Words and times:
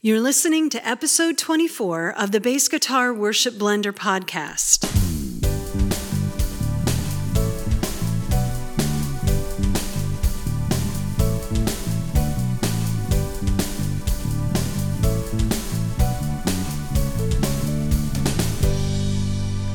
You're 0.00 0.20
listening 0.20 0.70
to 0.70 0.88
episode 0.88 1.36
24 1.38 2.16
of 2.16 2.30
the 2.30 2.40
Bass 2.40 2.68
Guitar 2.68 3.12
Worship 3.12 3.54
Blender 3.54 3.92
podcast. 3.92 4.97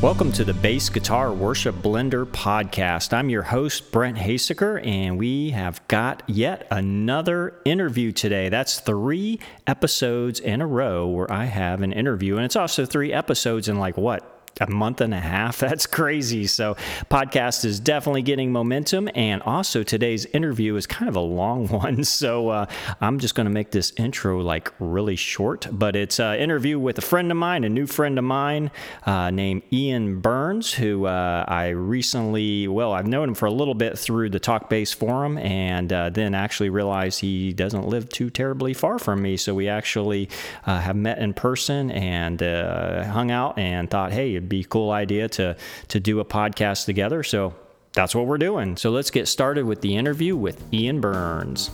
Welcome 0.04 0.34
to 0.34 0.44
the 0.44 0.54
Bass 0.54 0.90
Guitar 0.90 1.32
Worship 1.32 1.76
Blender 1.76 2.26
podcast. 2.26 3.14
I'm 3.14 3.30
your 3.30 3.44
host, 3.44 3.90
Brent 3.90 4.18
Haseker, 4.18 4.86
and 4.86 5.18
we 5.18 5.52
have 5.52 5.88
got 5.88 6.24
yet 6.28 6.68
another 6.70 7.62
interview 7.64 8.12
today. 8.12 8.50
That's 8.50 8.82
three 8.82 9.40
episodes 9.66 10.42
in 10.42 10.60
a 10.60 10.68
row 10.68 11.08
where 11.08 11.32
I 11.32 11.46
have 11.46 11.82
an 11.82 11.94
interview, 11.94 12.36
and 12.36 12.44
it's 12.44 12.58
also 12.58 12.86
three 12.86 13.13
episodes 13.13 13.70
in 13.70 13.80
like 13.80 13.96
what? 13.96 14.33
A 14.59 14.70
month 14.70 15.02
and 15.02 15.13
a 15.13 15.20
half. 15.20 15.59
That's 15.63 15.85
crazy. 15.85 16.48
So, 16.48 16.75
podcast 17.09 17.66
is 17.66 17.80
definitely 17.80 18.21
getting 18.21 18.52
momentum. 18.52 19.09
And 19.16 19.41
also, 19.43 19.84
today's 19.84 20.26
interview 20.27 20.76
is 20.76 20.85
kind 20.85 21.09
of 21.09 21.16
a 21.16 21.21
long 21.21 21.67
one. 21.70 22.03
So, 22.03 22.49
uh, 22.49 22.66
I'm 23.02 23.20
just 23.20 23.35
going 23.35 23.45
to 23.45 23.52
make 23.52 23.71
this 23.71 23.93
intro 23.98 24.41
like 24.41 24.71
really 24.79 25.16
short. 25.16 25.67
But 25.71 25.95
it's 25.95 26.20
an 26.20 26.39
interview 26.39 26.79
with 26.79 26.98
a 26.98 27.02
friend 27.02 27.31
of 27.31 27.38
mine, 27.38 27.63
a 27.63 27.70
new 27.70 27.88
friend 27.88 28.17
of 28.17 28.26
mine 28.26 28.71
uh, 29.05 29.31
named 29.31 29.63
Ian 29.71 30.20
Burns, 30.20 30.73
who 30.73 31.05
uh, 31.05 31.45
I 31.48 31.70
recently, 31.70 32.67
well, 32.67 32.93
I've 32.93 33.07
known 33.07 33.29
him 33.29 33.35
for 33.35 33.45
a 33.45 33.51
little 33.51 33.76
bit 33.76 33.98
through 33.98 34.29
the 34.29 34.40
Talk 34.40 34.70
Bass 34.70 34.93
forum 34.93 35.38
and 35.38 35.91
uh, 35.91 36.09
then 36.09 36.35
actually 36.35 36.70
realized 36.70 37.20
he 37.20 37.54
doesn't 37.54 37.88
live 37.88 38.09
too 38.09 38.29
terribly 38.29 38.73
far 38.73 38.99
from 38.99 39.21
me. 39.21 39.38
So, 39.38 39.54
we 39.54 39.67
actually 39.67 40.29
uh, 40.65 40.79
have 40.79 40.95
met 40.95 41.20
in 41.20 41.34
person 41.34 41.91
and 41.91 42.41
uh, 42.41 43.05
hung 43.05 43.32
out 43.32 43.57
and 43.57 43.90
thought, 43.90 44.12
hey, 44.12 44.43
it'd 44.44 44.49
be 44.49 44.62
a 44.62 44.66
cool 44.66 44.91
idea 44.91 45.30
to 45.30 45.55
to 45.88 45.99
do 45.99 46.20
a 46.20 46.26
podcast 46.26 46.86
together. 46.86 47.24
So 47.24 47.54
that's 47.94 48.13
what 48.13 48.26
we're 48.26 48.38
doing. 48.38 48.76
So 48.76 48.91
let's 48.91 49.10
get 49.10 49.27
started 49.27 49.66
with 49.66 49.82
the 49.82 49.96
interview 49.96 50.35
with 50.35 50.62
Ian 50.74 51.00
Burns. 51.00 51.72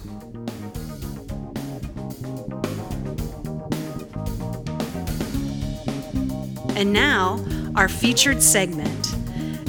And 6.76 6.94
now, 6.94 7.44
our 7.76 7.89
featured 7.89 8.42
segment 8.42 9.16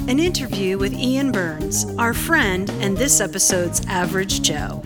an 0.07 0.19
interview 0.19 0.77
with 0.77 0.93
Ian 0.93 1.31
Burns, 1.31 1.85
our 1.97 2.13
friend 2.13 2.69
and 2.81 2.97
this 2.97 3.21
episode's 3.21 3.85
average 3.85 4.41
Joe. 4.41 4.81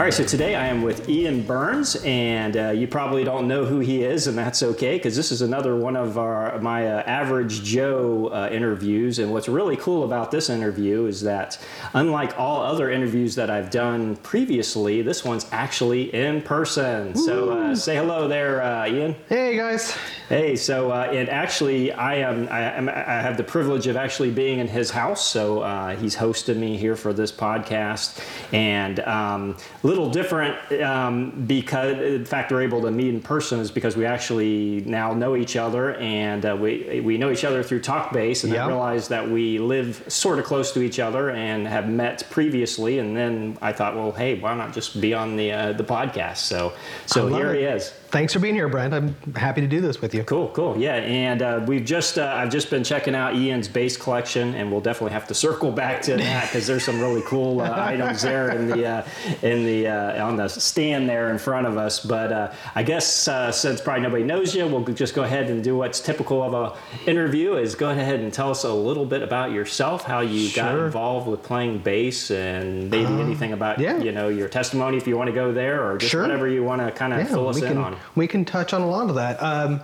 All 0.00 0.04
right, 0.04 0.14
so 0.14 0.24
today 0.24 0.54
I 0.54 0.68
am 0.68 0.80
with 0.80 1.10
Ian 1.10 1.42
Burns, 1.42 1.94
and 2.06 2.56
uh, 2.56 2.70
you 2.70 2.88
probably 2.88 3.22
don't 3.22 3.46
know 3.46 3.66
who 3.66 3.80
he 3.80 4.02
is, 4.02 4.28
and 4.28 4.38
that's 4.38 4.62
okay 4.62 4.96
because 4.96 5.14
this 5.14 5.30
is 5.30 5.42
another 5.42 5.76
one 5.76 5.94
of 5.94 6.16
our 6.16 6.58
my 6.60 6.88
uh, 6.88 7.02
average 7.02 7.62
Joe 7.62 8.28
uh, 8.28 8.48
interviews. 8.50 9.18
And 9.18 9.30
what's 9.30 9.46
really 9.46 9.76
cool 9.76 10.04
about 10.04 10.30
this 10.30 10.48
interview 10.48 11.04
is 11.04 11.20
that, 11.24 11.58
unlike 11.92 12.38
all 12.38 12.62
other 12.62 12.90
interviews 12.90 13.34
that 13.34 13.50
I've 13.50 13.68
done 13.68 14.16
previously, 14.16 15.02
this 15.02 15.22
one's 15.22 15.46
actually 15.52 16.14
in 16.14 16.40
person. 16.40 17.12
Woo. 17.12 17.26
So 17.26 17.50
uh, 17.50 17.76
say 17.76 17.96
hello 17.96 18.26
there, 18.26 18.62
uh, 18.62 18.86
Ian. 18.86 19.14
Hey 19.28 19.54
guys. 19.54 19.94
Hey, 20.30 20.56
so 20.56 20.92
uh, 20.92 21.10
and 21.12 21.28
actually, 21.28 21.92
I 21.92 22.14
am 22.14 22.48
I, 22.50 22.72
am 22.72 22.88
I 22.88 22.92
have 22.92 23.36
the 23.36 23.44
privilege 23.44 23.86
of 23.86 23.96
actually 23.96 24.30
being 24.30 24.60
in 24.60 24.66
his 24.66 24.90
house. 24.90 25.28
So 25.28 25.60
he's 26.00 26.16
hosted 26.16 26.56
me 26.56 26.78
here 26.78 26.96
for 26.96 27.12
this 27.12 27.30
podcast, 27.30 28.18
and. 28.50 29.00
Um, 29.00 29.58
little 29.90 30.08
different 30.08 30.56
um, 30.82 31.44
because 31.46 31.98
in 31.98 32.24
fact 32.24 32.52
we're 32.52 32.62
able 32.62 32.80
to 32.80 32.92
meet 32.92 33.08
in 33.08 33.20
person 33.20 33.58
is 33.58 33.72
because 33.72 33.96
we 33.96 34.06
actually 34.06 34.82
now 34.86 35.12
know 35.12 35.34
each 35.34 35.56
other 35.56 35.94
and 35.96 36.46
uh, 36.46 36.56
we 36.58 37.00
we 37.04 37.18
know 37.18 37.30
each 37.32 37.44
other 37.44 37.64
through 37.64 37.80
TalkBass 37.80 38.44
and 38.44 38.52
yep. 38.52 38.64
I 38.64 38.68
realized 38.68 39.10
that 39.10 39.28
we 39.28 39.58
live 39.58 40.04
sort 40.06 40.38
of 40.38 40.44
close 40.44 40.70
to 40.72 40.80
each 40.80 41.00
other 41.00 41.30
and 41.30 41.66
have 41.66 41.88
met 41.88 42.22
previously 42.30 43.00
and 43.00 43.16
then 43.16 43.58
I 43.60 43.72
thought 43.72 43.96
well 43.96 44.12
hey 44.12 44.38
why 44.38 44.54
not 44.54 44.72
just 44.72 45.00
be 45.00 45.12
on 45.12 45.36
the 45.36 45.50
uh, 45.50 45.72
the 45.72 45.84
podcast 45.84 46.38
so 46.38 46.72
so 47.06 47.26
here 47.26 47.52
it. 47.52 47.58
he 47.58 47.64
is 47.64 47.92
thanks 48.10 48.32
for 48.32 48.38
being 48.40 48.54
here, 48.54 48.68
Brent. 48.68 48.92
I'm 48.92 49.14
happy 49.34 49.60
to 49.60 49.66
do 49.66 49.80
this 49.80 50.00
with 50.00 50.14
you. 50.14 50.24
Cool, 50.24 50.48
cool. 50.48 50.76
Yeah, 50.76 50.96
and 50.96 51.42
uh, 51.42 51.64
we've 51.66 51.84
just 51.84 52.18
uh, 52.18 52.32
I've 52.36 52.50
just 52.50 52.70
been 52.70 52.84
checking 52.84 53.14
out 53.14 53.36
Ian's 53.36 53.68
bass 53.68 53.96
collection, 53.96 54.54
and 54.54 54.70
we'll 54.70 54.80
definitely 54.80 55.12
have 55.12 55.26
to 55.28 55.34
circle 55.40 55.72
back 55.72 56.02
to 56.02 56.16
that 56.16 56.46
because 56.46 56.66
there's 56.66 56.84
some 56.84 57.00
really 57.00 57.22
cool 57.22 57.60
uh, 57.60 57.70
items 57.76 58.22
there 58.22 58.50
in 58.50 58.66
the 58.66 58.86
uh, 58.86 59.06
in 59.42 59.64
the 59.64 59.88
uh, 59.88 60.26
on 60.26 60.36
the 60.36 60.48
stand 60.48 61.08
there 61.08 61.30
in 61.30 61.38
front 61.38 61.66
of 61.66 61.76
us. 61.76 62.04
But 62.04 62.32
uh, 62.32 62.52
I 62.74 62.82
guess 62.82 63.06
since 63.06 63.80
probably 63.80 64.02
nobody 64.02 64.24
knows 64.24 64.54
you, 64.54 64.66
we'll 64.66 64.84
just 64.84 65.14
go 65.14 65.22
ahead 65.22 65.50
and 65.50 65.62
do 65.62 65.76
what's 65.76 66.00
typical 66.00 66.42
of 66.42 66.54
a 66.54 67.08
interview: 67.08 67.54
is 67.54 67.74
go 67.74 67.90
ahead 67.90 68.20
and 68.20 68.32
tell 68.32 68.50
us 68.50 68.64
a 68.64 68.72
little 68.72 69.06
bit 69.06 69.22
about 69.22 69.52
yourself, 69.52 70.04
how 70.04 70.20
you 70.20 70.48
sure. 70.48 70.64
got 70.64 70.78
involved 70.78 71.28
with 71.28 71.42
playing 71.42 71.78
bass, 71.78 72.30
and 72.30 72.90
maybe 72.90 73.12
anything 73.20 73.52
about 73.52 73.78
yeah. 73.78 73.98
you 73.98 74.12
know 74.12 74.28
your 74.28 74.48
testimony 74.48 74.96
if 74.96 75.06
you 75.06 75.16
want 75.16 75.28
to 75.28 75.34
go 75.34 75.52
there, 75.52 75.84
or 75.84 75.98
just 75.98 76.10
sure. 76.10 76.22
whatever 76.22 76.48
you 76.48 76.64
want 76.64 76.80
to 76.80 76.90
kind 76.90 77.12
of 77.12 77.20
yeah, 77.20 77.26
fill 77.26 77.48
us 77.48 77.60
in 77.60 77.68
can, 77.68 77.78
on 77.78 77.99
we 78.14 78.26
can 78.26 78.44
touch 78.44 78.72
on 78.72 78.82
a 78.82 78.88
lot 78.88 79.08
of 79.08 79.16
that. 79.16 79.42
Um, 79.42 79.80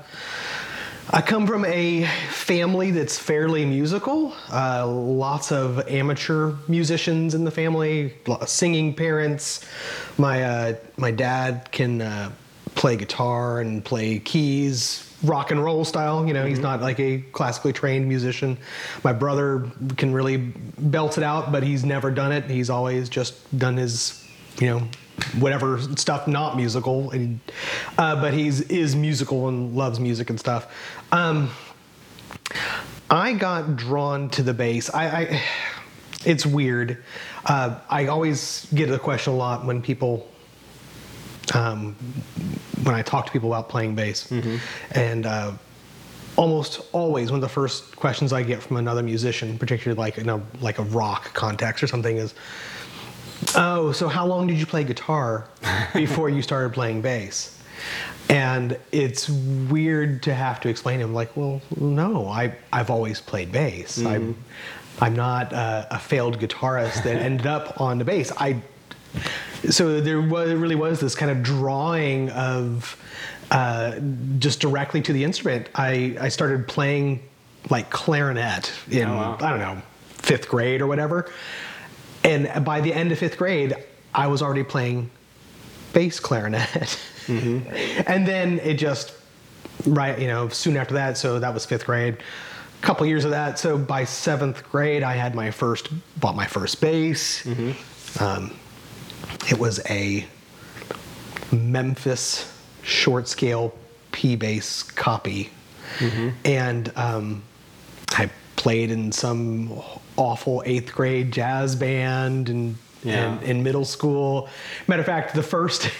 I 1.08 1.20
come 1.20 1.46
from 1.46 1.64
a 1.64 2.04
family 2.30 2.90
that's 2.90 3.16
fairly 3.16 3.64
musical. 3.64 4.34
Uh, 4.52 4.84
lots 4.88 5.52
of 5.52 5.88
amateur 5.88 6.54
musicians 6.66 7.32
in 7.32 7.44
the 7.44 7.52
family, 7.52 8.14
singing 8.44 8.92
parents. 8.92 9.64
My 10.18 10.42
uh, 10.42 10.74
my 10.96 11.12
dad 11.12 11.70
can 11.70 12.02
uh, 12.02 12.32
play 12.74 12.96
guitar 12.96 13.60
and 13.60 13.84
play 13.84 14.18
keys, 14.18 15.14
rock 15.22 15.52
and 15.52 15.62
roll 15.62 15.84
style. 15.84 16.26
You 16.26 16.34
know, 16.34 16.40
mm-hmm. 16.40 16.48
he's 16.48 16.58
not 16.58 16.80
like 16.80 16.98
a 16.98 17.18
classically 17.30 17.72
trained 17.72 18.08
musician. 18.08 18.58
My 19.04 19.12
brother 19.12 19.70
can 19.96 20.12
really 20.12 20.38
belt 20.38 21.18
it 21.18 21.24
out, 21.24 21.52
but 21.52 21.62
he's 21.62 21.84
never 21.84 22.10
done 22.10 22.32
it. 22.32 22.50
He's 22.50 22.68
always 22.68 23.08
just 23.08 23.56
done 23.56 23.76
his, 23.76 24.26
you 24.58 24.66
know, 24.66 24.88
whatever 25.38 25.80
stuff 25.96 26.26
not 26.28 26.56
musical, 26.56 27.10
and, 27.10 27.40
uh, 27.98 28.20
but 28.20 28.32
he's 28.32 28.60
is 28.62 28.94
musical 28.94 29.48
and 29.48 29.74
loves 29.74 29.98
music 30.00 30.30
and 30.30 30.38
stuff. 30.38 30.72
Um, 31.12 31.50
I 33.10 33.34
got 33.34 33.76
drawn 33.76 34.30
to 34.30 34.42
the 34.42 34.54
bass. 34.54 34.90
I, 34.92 35.06
I 35.06 35.42
it's 36.24 36.44
weird. 36.44 37.02
Uh, 37.44 37.78
I 37.88 38.06
always 38.06 38.66
get 38.74 38.88
the 38.88 38.98
question 38.98 39.32
a 39.32 39.36
lot 39.36 39.64
when 39.64 39.80
people, 39.80 40.28
um, 41.54 41.94
when 42.82 42.94
I 42.94 43.02
talk 43.02 43.26
to 43.26 43.32
people 43.32 43.54
about 43.54 43.68
playing 43.68 43.94
bass, 43.94 44.26
mm-hmm. 44.28 44.56
and 44.90 45.24
uh, 45.24 45.52
almost 46.34 46.80
always 46.92 47.30
one 47.30 47.38
of 47.38 47.42
the 47.42 47.48
first 47.48 47.96
questions 47.96 48.32
I 48.32 48.42
get 48.42 48.62
from 48.62 48.76
another 48.76 49.02
musician, 49.02 49.56
particularly 49.56 49.98
like 49.98 50.18
in 50.18 50.28
a 50.28 50.40
like 50.60 50.78
a 50.78 50.84
rock 50.84 51.32
context 51.32 51.82
or 51.82 51.86
something, 51.86 52.16
is 52.16 52.34
Oh, 53.54 53.92
so 53.92 54.08
how 54.08 54.26
long 54.26 54.46
did 54.46 54.58
you 54.58 54.66
play 54.66 54.84
guitar 54.84 55.48
before 55.92 56.28
you 56.28 56.42
started 56.42 56.72
playing 56.72 57.02
bass? 57.02 57.52
And 58.28 58.78
it's 58.90 59.28
weird 59.28 60.22
to 60.24 60.34
have 60.34 60.60
to 60.60 60.68
explain 60.68 60.98
to 60.98 61.04
him, 61.04 61.14
like, 61.14 61.36
well, 61.36 61.60
no, 61.76 62.28
I, 62.28 62.54
I've 62.72 62.90
always 62.90 63.20
played 63.20 63.52
bass. 63.52 63.98
Mm-hmm. 63.98 64.06
I'm, 64.08 64.36
I'm 65.00 65.14
not 65.14 65.52
a, 65.52 65.86
a 65.92 65.98
failed 65.98 66.38
guitarist 66.38 67.04
that 67.04 67.16
ended 67.22 67.46
up 67.46 67.80
on 67.80 67.98
the 67.98 68.04
bass. 68.04 68.32
I, 68.36 68.60
so 69.70 70.00
there 70.00 70.20
was, 70.20 70.52
really 70.54 70.74
was 70.74 70.98
this 71.00 71.14
kind 71.14 71.30
of 71.30 71.42
drawing 71.42 72.30
of 72.30 72.96
uh, 73.50 74.00
just 74.38 74.60
directly 74.60 75.02
to 75.02 75.12
the 75.12 75.22
instrument. 75.22 75.68
I, 75.74 76.16
I 76.20 76.28
started 76.28 76.66
playing 76.66 77.22
like 77.70 77.90
clarinet 77.90 78.72
in, 78.90 79.06
oh, 79.08 79.14
wow. 79.14 79.38
I 79.40 79.50
don't 79.50 79.60
know, 79.60 79.82
fifth 80.08 80.48
grade 80.48 80.80
or 80.80 80.86
whatever. 80.86 81.30
And 82.26 82.64
by 82.64 82.80
the 82.80 82.92
end 82.92 83.12
of 83.12 83.18
fifth 83.18 83.38
grade, 83.38 83.74
I 84.14 84.26
was 84.26 84.42
already 84.42 84.64
playing 84.64 85.10
bass 85.92 86.20
clarinet. 86.20 86.98
Mm-hmm. 87.26 88.04
and 88.06 88.26
then 88.26 88.60
it 88.60 88.74
just, 88.74 89.12
right, 89.84 90.18
you 90.18 90.28
know, 90.28 90.48
soon 90.48 90.76
after 90.76 90.94
that, 90.94 91.18
so 91.18 91.40
that 91.40 91.52
was 91.52 91.66
fifth 91.66 91.86
grade. 91.86 92.14
A 92.14 92.86
couple 92.86 93.06
years 93.06 93.24
of 93.24 93.30
that. 93.32 93.58
So 93.58 93.76
by 93.76 94.04
seventh 94.04 94.62
grade, 94.70 95.02
I 95.02 95.14
had 95.14 95.34
my 95.34 95.50
first, 95.50 95.88
bought 96.20 96.36
my 96.36 96.46
first 96.46 96.80
bass. 96.80 97.42
Mm-hmm. 97.44 98.22
Um, 98.22 98.54
it 99.48 99.58
was 99.58 99.80
a 99.88 100.24
Memphis 101.52 102.52
short 102.82 103.28
scale 103.28 103.74
P 104.12 104.36
bass 104.36 104.82
copy. 104.82 105.50
Mm-hmm. 105.98 106.28
And 106.44 106.92
um, 106.96 107.42
I 108.12 108.30
played 108.56 108.90
in 108.90 109.12
some 109.12 109.68
awful 110.16 110.62
eighth 110.66 110.94
grade 110.94 111.32
jazz 111.32 111.76
band 111.76 112.48
and, 112.48 112.76
yeah. 113.02 113.40
in 113.40 113.62
middle 113.62 113.84
school. 113.84 114.48
Matter 114.86 115.00
of 115.00 115.06
fact, 115.06 115.34
the 115.34 115.42
first, 115.42 115.90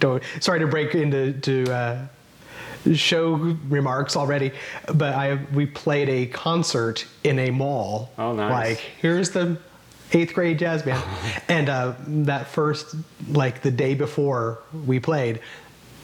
sorry 0.40 0.60
to 0.60 0.66
break 0.66 0.94
into 0.94 1.32
to, 1.40 1.72
uh, 1.72 2.06
show 2.92 3.32
remarks 3.68 4.16
already, 4.16 4.52
but 4.92 5.14
I 5.14 5.38
we 5.54 5.66
played 5.66 6.08
a 6.08 6.26
concert 6.26 7.06
in 7.22 7.38
a 7.38 7.50
mall. 7.50 8.10
Oh, 8.18 8.34
nice! 8.34 8.50
Like 8.50 8.78
here's 9.00 9.30
the 9.30 9.56
eighth 10.12 10.34
grade 10.34 10.58
jazz 10.58 10.82
band, 10.82 11.02
and 11.48 11.68
uh, 11.68 11.94
that 12.06 12.48
first 12.48 12.94
like 13.28 13.62
the 13.62 13.70
day 13.70 13.94
before 13.94 14.58
we 14.86 15.00
played, 15.00 15.40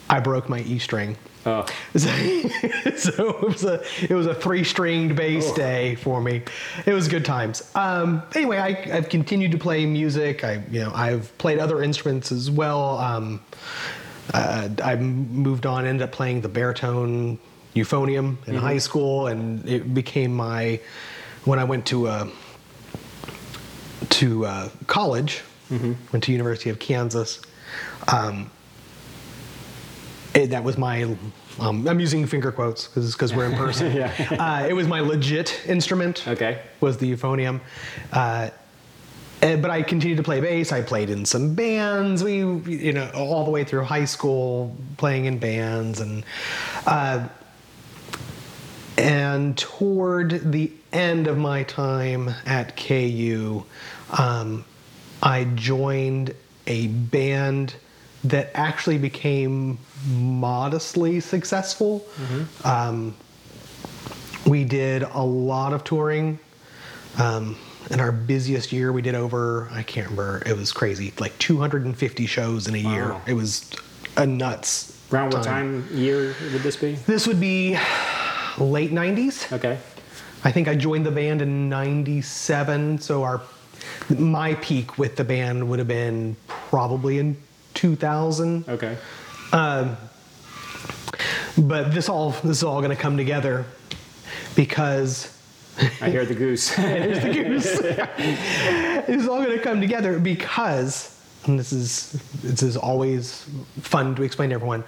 I 0.09 0.21
broke 0.21 0.49
my 0.49 0.61
E 0.61 0.79
string. 0.79 1.17
Oh. 1.47 1.65
So, 1.97 2.09
so 2.97 3.29
it 3.39 3.43
was 3.49 3.65
a 3.65 3.83
it 4.03 4.11
was 4.15 4.27
a 4.27 4.35
three 4.35 4.63
stringed 4.65 5.17
bass 5.17 5.49
Oh. 5.51 5.57
day 5.57 5.95
for 5.95 6.21
me. 6.21 6.43
It 6.85 6.93
was 6.93 7.09
good 7.09 7.25
times. 7.25 7.71
Um, 7.75 8.23
anyway, 8.35 8.59
I, 8.59 8.97
I've 8.97 9.09
continued 9.09 9.53
to 9.53 9.59
play 9.59 9.87
music. 9.87 10.45
I 10.45 10.63
you 10.71 10.81
know 10.81 10.93
I've 10.95 11.37
played 11.39 11.59
other 11.59 11.83
instruments 11.83 12.31
as 12.31 12.51
well. 12.51 12.99
Um, 12.99 13.41
uh, 14.35 14.69
I 14.85 14.97
moved 14.97 15.65
on, 15.67 15.87
ended 15.87 16.03
up 16.03 16.13
playing 16.13 16.43
the 16.43 16.49
baritone 16.49 17.39
euphonium 17.75 18.37
in 18.47 18.55
high 18.57 18.79
school, 18.79 19.27
and 19.29 19.67
it 19.69 19.95
became 19.95 20.35
my 20.37 20.79
when 21.45 21.59
I 21.59 21.65
went 21.65 21.87
to 21.87 22.07
uh, 22.07 22.29
to 24.11 24.47
uh, 24.47 24.69
college, 24.87 25.43
went 25.71 26.23
to 26.25 26.33
University 26.33 26.71
of 26.71 26.79
Kansas. 26.79 27.41
Um, 28.13 28.51
it, 30.41 30.51
that 30.51 30.65
was 30.65 30.77
my 30.79 31.03
um, 31.59 31.87
i'm 31.87 32.01
using 32.01 32.27
finger 32.27 32.51
quotes 32.51 32.89
because 32.89 33.35
we're 33.35 33.47
in 33.47 33.57
person 33.65 33.93
Yeah. 33.95 34.13
uh, 34.39 34.67
it 34.69 34.73
was 34.73 34.87
my 34.89 35.01
legit 35.01 35.63
instrument 35.67 36.27
Okay. 36.27 36.61
was 36.81 36.97
the 36.99 37.11
euphonium 37.13 37.61
uh, 38.13 38.51
and- 39.43 39.63
but 39.63 39.71
i 39.71 39.83
continued 39.83 40.17
to 40.17 40.23
play 40.23 40.41
bass 40.41 40.73
i 40.73 40.81
played 40.83 41.11
in 41.11 41.25
some 41.25 41.55
bands 41.55 42.25
we 42.25 42.39
you 42.39 42.93
know 42.93 43.09
all 43.15 43.45
the 43.45 43.51
way 43.51 43.65
through 43.65 43.85
high 43.85 44.05
school 44.07 44.75
playing 44.97 45.27
in 45.27 45.39
bands 45.39 46.01
and 46.01 46.25
uh, 46.87 47.29
and 48.99 49.57
toward 49.57 50.53
the 50.53 50.71
end 50.93 51.27
of 51.27 51.39
my 51.39 51.63
time 51.63 52.29
at 52.45 52.77
KU, 52.77 53.65
um, 54.19 54.65
I 55.23 55.45
joined 55.55 56.35
a 56.67 56.89
band 56.89 57.75
that 58.25 58.50
actually 58.55 58.99
became 58.99 59.78
modestly 60.08 61.20
successful. 61.20 62.06
Um, 62.64 63.14
we 64.46 64.64
did 64.64 65.02
a 65.02 65.22
lot 65.22 65.72
of 65.72 65.84
touring. 65.84 66.38
Um, 67.19 67.56
in 67.90 67.99
our 67.99 68.12
busiest 68.12 68.72
year, 68.72 68.93
we 68.93 69.02
did 69.02 69.14
over, 69.14 69.69
I 69.72 69.82
can't 69.82 70.11
remember, 70.11 70.43
it 70.46 70.56
was 70.56 70.70
crazy, 70.70 71.12
like 71.19 71.37
250 71.38 72.26
shows 72.26 72.69
in 72.69 72.75
a 72.75 72.78
year. 72.78 73.17
It 73.26 73.34
was 73.34 73.70
a 74.17 74.26
nuts. 74.26 74.96
Around 75.12 75.32
what 75.32 75.43
time 75.43 75.88
year 75.93 76.34
would 76.52 76.62
this 76.62 76.76
be? 76.76 76.93
This 76.93 77.26
would 77.26 77.40
be 77.40 77.78
late 78.58 78.93
90s. 78.93 79.52
Okay. 79.52 79.78
I 80.44 80.52
think 80.52 80.69
I 80.69 80.75
joined 80.75 81.05
the 81.05 81.11
band 81.11 81.43
in 81.43 81.69
97, 81.69 82.99
so 83.00 83.22
our 83.22 83.43
my 84.08 84.55
peak 84.56 84.99
with 84.99 85.17
the 85.17 85.25
band 85.25 85.69
would 85.69 85.78
have 85.78 85.88
been 85.88 86.37
probably 86.46 87.19
in 87.19 87.37
2000. 87.75 88.69
Okay. 88.69 88.96
Um, 89.52 89.96
but 91.58 91.93
this 91.93 92.08
all 92.08 92.31
this 92.31 92.58
is 92.58 92.64
all 92.64 92.81
going 92.81 92.94
to 92.94 93.00
come 93.00 93.17
together 93.17 93.64
because 94.55 95.37
I 96.00 96.11
hear 96.11 96.25
the 96.25 96.34
goose. 96.34 96.75
There's 96.76 97.22
the 97.22 97.32
goose. 97.32 97.67
is 99.08 99.28
all 99.28 99.43
going 99.43 99.56
to 99.56 99.62
come 99.62 99.81
together 99.81 100.19
because, 100.19 101.19
and 101.44 101.58
this 101.58 101.72
is 101.72 102.12
this 102.43 102.62
is 102.62 102.76
always 102.76 103.49
fun 103.81 104.14
to 104.17 104.22
explain 104.22 104.50
to 104.50 104.55
everyone. 104.55 104.84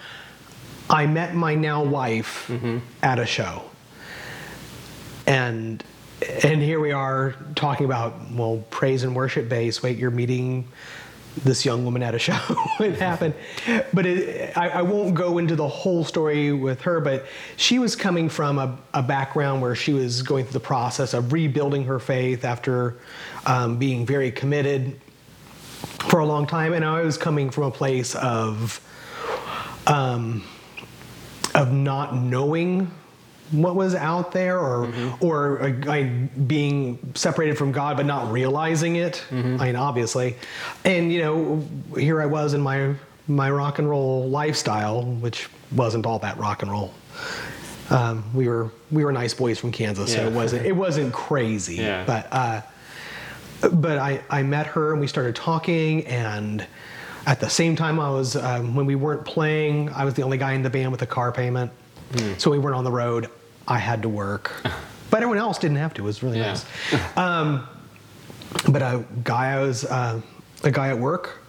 I 0.91 1.07
met 1.07 1.35
my 1.35 1.55
now 1.55 1.83
wife 1.83 2.47
mm-hmm. 2.49 2.79
at 3.03 3.19
a 3.19 3.27
show, 3.27 3.63
and 5.27 5.83
and 6.45 6.61
here 6.61 6.81
we 6.81 6.93
are 6.93 7.35
talking 7.55 7.87
about 7.87 8.31
well 8.33 8.65
praise 8.71 9.03
and 9.03 9.15
worship 9.15 9.49
bass. 9.49 9.83
Wait, 9.83 9.99
you're 9.99 10.11
meeting 10.11 10.69
this 11.45 11.65
young 11.65 11.85
woman 11.85 12.03
at 12.03 12.15
a 12.15 12.19
show. 12.19 12.39
it 12.81 12.97
happened, 12.97 13.35
but 13.93 14.07
it, 14.07 14.57
I, 14.57 14.69
I 14.69 14.83
won't 14.83 15.15
go 15.15 15.39
into 15.39 15.57
the 15.57 15.69
whole 15.69 16.05
story 16.05 16.53
with 16.53 16.81
her. 16.83 17.01
But 17.01 17.27
she 17.57 17.79
was 17.79 17.97
coming 17.97 18.29
from 18.29 18.59
a, 18.59 18.79
a 18.95 19.03
background 19.03 19.63
where 19.63 19.75
she 19.75 19.93
was 19.93 20.23
going 20.23 20.45
through 20.45 20.53
the 20.53 20.61
process 20.61 21.15
of 21.15 21.33
rebuilding 21.33 21.85
her 21.85 21.99
faith 21.99 22.45
after 22.45 22.99
um, 23.47 23.79
being 23.79 24.05
very 24.07 24.31
committed 24.31 25.01
for 26.09 26.21
a 26.21 26.27
long 26.27 26.47
time, 26.47 26.73
and 26.73 26.85
I 26.85 27.03
was 27.03 27.17
coming 27.17 27.51
from 27.51 27.65
a 27.65 27.71
place 27.71 28.15
of 28.15 28.81
um, 29.87 30.45
of 31.55 31.73
not 31.73 32.15
knowing 32.15 32.91
what 33.53 33.75
was 33.77 33.95
out 33.95 34.33
there 34.33 34.59
or 34.59 34.93
or 35.21 35.63
uh, 35.63 35.91
I, 35.91 36.03
being 36.03 37.13
separated 37.15 37.57
from 37.57 37.71
God 37.73 37.97
but 37.97 38.07
not 38.07 38.33
realizing 38.33 38.97
it 38.97 39.25
I 39.31 39.35
mean 39.35 39.77
obviously. 39.77 40.37
And 40.85 41.13
you 41.13 41.21
know 41.21 41.65
here 41.99 42.21
I 42.21 42.27
was 42.27 42.55
in 42.55 42.61
my 42.61 42.95
my 43.29 43.51
rock 43.51 43.79
and 43.79 43.89
roll 43.89 44.29
lifestyle 44.29 45.03
which 45.05 45.49
wasn't 45.71 46.07
all 46.07 46.19
that 46.21 46.37
rock 46.39 46.63
and 46.63 46.71
roll. 46.71 46.93
Um, 47.91 48.25
we 48.35 48.49
were 48.49 48.71
we 48.91 49.05
were 49.05 49.13
nice 49.13 49.35
boys 49.35 49.59
from 49.59 49.71
Kansas 49.71 50.13
so 50.13 50.27
it 50.27 50.33
wasn't 50.33 50.67
it 50.67 50.73
wasn't 50.73 51.13
crazy. 51.13 51.77
Yeah. 51.77 52.05
but 52.05 52.29
uh, 52.33 52.61
but 53.71 53.99
I, 53.99 54.21
I 54.29 54.43
met 54.43 54.67
her 54.69 54.93
and 54.93 55.01
we 55.01 55.07
started 55.07 55.37
talking 55.37 56.05
and 56.07 56.67
at 57.27 57.39
the 57.39 57.49
same 57.49 57.77
time 57.77 58.01
i 58.01 58.11
was 58.11 58.35
um, 58.35 58.75
when 58.75 58.85
we 58.87 58.97
weren't 58.97 59.25
playing 59.25 59.89
i 59.91 60.05
was 60.05 60.15
the 60.15 60.23
only 60.25 60.37
guy 60.39 60.55
in 60.55 60.63
the 60.63 60.71
band 60.71 60.91
with 60.91 61.03
a 61.03 61.07
car 61.07 61.31
payment. 61.31 61.71
So 62.39 62.51
we 62.51 62.59
weren't 62.59 62.77
on 62.77 62.85
the 62.85 62.91
road 62.91 63.31
i 63.69 63.79
had 63.79 64.03
to 64.03 64.09
work. 64.09 64.53
But 65.11 65.19
everyone 65.19 65.37
else 65.39 65.59
didn't 65.59 65.77
have 65.77 65.93
to. 65.95 66.03
It 66.03 66.07
was 66.07 66.23
really 66.23 66.39
Yeah. 66.39 66.55
nice. 66.55 66.65
Um, 67.19 67.69
but 68.67 68.81
a 68.81 69.05
guy 69.25 69.53
i 69.53 69.61
was 69.61 69.85
uh, 69.85 70.23
a 70.65 70.71
guy 70.71 70.89
at 70.89 70.99
work 70.99 71.43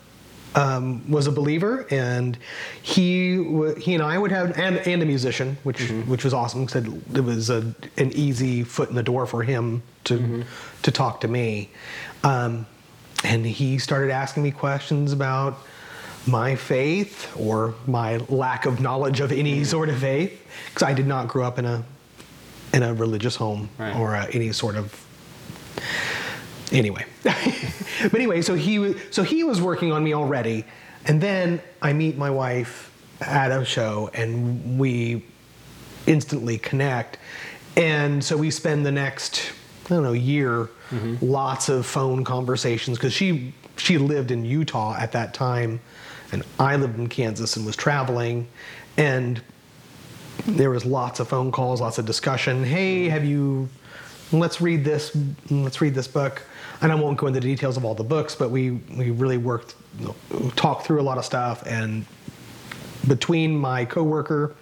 um, 0.56 1.10
was 1.10 1.28
a 1.28 1.32
believer, 1.32 1.88
and 1.90 2.38
he 2.82 3.38
w- 3.38 3.74
he 3.76 3.94
and 3.96 4.04
I 4.04 4.18
would 4.18 4.32
have 4.32 4.58
and, 4.60 4.78
and 4.80 5.02
a 5.02 5.06
musician, 5.06 5.58
which 5.64 5.80
which 6.08 6.26
was 6.26 6.34
awesome 6.34 6.66
because 6.66 6.86
it 7.16 7.22
was 7.24 7.50
a, 7.50 7.74
an 7.98 8.12
easy 8.12 8.64
foot 8.64 8.90
in 8.90 8.96
the 8.96 9.02
door 9.04 9.26
for 9.26 9.44
him 9.44 9.82
to 10.04 10.44
to 10.82 10.92
talk 10.92 11.22
to 11.22 11.28
me, 11.30 11.70
um, 12.26 12.66
and 13.24 13.46
he 13.46 13.80
started 13.80 14.12
asking 14.12 14.44
me 14.44 14.52
questions 14.52 15.14
about 15.14 15.58
my 16.28 16.56
faith 16.58 17.32
or 17.40 17.76
my 17.88 18.18
lack 18.28 18.66
of 18.66 18.82
knowledge 18.82 19.22
of 19.22 19.32
any 19.32 19.64
sort 19.64 19.88
of 19.90 19.98
faith 20.00 20.34
because 20.68 20.84
I 20.84 20.94
did 20.94 21.08
not 21.08 21.30
grow 21.30 21.46
up 21.46 21.58
in 21.58 21.66
a 21.66 21.84
in 22.74 22.84
a 22.84 22.94
religious 22.94 23.36
home 23.36 23.70
Right. 23.78 23.96
or 23.96 24.16
uh, 24.16 24.28
any 24.34 24.52
sort 24.52 24.76
of 24.76 25.06
anyway. 26.72 27.06
But 28.04 28.16
anyway 28.16 28.42
so 28.42 28.56
he 28.56 28.80
was 28.80 28.96
so 29.12 29.24
he 29.24 29.44
was 29.44 29.62
working 29.62 29.92
on 29.94 30.04
me 30.04 30.14
already. 30.14 30.66
And 31.06 31.22
then 31.22 31.62
i 31.82 31.94
meet 31.94 32.18
my 32.18 32.30
wife 32.30 32.92
at 33.22 33.52
a 33.52 33.64
show 33.64 34.10
and 34.14 34.78
we 34.80 35.24
instantly 36.08 36.58
connect. 36.58 37.18
And 37.78 38.22
so 38.24 38.36
we 38.36 38.52
spend 38.52 38.86
the 38.86 38.92
next 38.92 39.52
i 39.86 39.90
don't 39.90 40.04
know 40.04 40.14
year 40.14 40.70
lots 41.22 41.70
of 41.70 41.86
phone 41.86 42.24
conversations 42.24 42.98
because 42.98 43.14
she 43.14 43.54
she 43.78 43.98
lived 43.98 44.30
in 44.32 44.46
utah 44.46 44.96
at 44.98 45.12
that 45.12 45.34
time 45.34 45.80
and 46.32 46.44
i 46.60 46.76
lived 46.76 46.98
in 47.00 47.08
kansas 47.08 47.56
and 47.56 47.66
was 47.66 47.76
traveling. 47.76 48.48
And 48.98 49.42
there 50.46 50.70
was 50.70 50.86
lots 50.86 51.20
of 51.20 51.28
phone 51.28 51.52
calls, 51.52 51.82
lots 51.82 51.98
of 51.98 52.06
discussion. 52.06 52.64
Hey, 52.64 53.10
have 53.10 53.26
you? 53.26 53.70
Let's 54.32 54.62
read 54.62 54.84
this. 54.84 55.16
Let's 55.50 55.80
read 55.82 55.96
this 55.96 56.08
book. 56.08 56.42
And 56.82 56.92
I 56.92 56.96
won't 56.96 57.18
go 57.18 57.28
into 57.28 57.40
the 57.40 57.48
details 57.48 57.78
of 57.78 57.86
all 57.86 57.96
the 57.96 58.04
books, 58.04 58.36
but 58.36 58.50
we 58.50 58.72
we 58.72 59.12
really 59.12 59.38
worked, 59.38 59.76
talked 60.56 60.86
through 60.86 61.00
a 61.00 61.04
lot 61.04 61.18
of 61.18 61.26
stuff. 61.26 61.64
And 61.66 62.06
between 63.08 63.58
my 63.58 63.86
coworker 63.86 64.56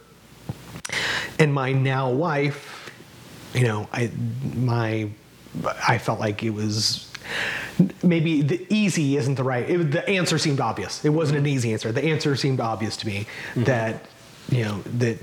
and 1.40 1.54
my 1.54 1.72
now 1.72 2.12
wife, 2.12 2.92
you 3.54 3.64
know, 3.64 3.88
I 3.92 4.12
my 4.56 5.10
I 5.88 5.98
felt 5.98 6.20
like 6.20 6.44
it 6.44 6.52
was 6.52 7.12
maybe 8.04 8.42
the 8.42 8.66
easy 8.70 9.18
isn't 9.18 9.36
the 9.36 9.44
right. 9.44 9.68
It, 9.70 9.92
the 9.92 10.08
answer 10.08 10.38
seemed 10.38 10.60
obvious. 10.60 11.04
It 11.04 11.10
wasn't 11.10 11.40
an 11.40 11.48
easy 11.48 11.74
answer. 11.74 11.92
The 11.92 12.04
answer 12.04 12.36
seemed 12.36 12.60
obvious 12.60 12.98
to 12.98 13.08
me 13.08 13.26
mm-hmm. 13.52 13.64
that 13.64 14.06
you 14.52 14.64
know 14.66 14.82
that 14.98 15.18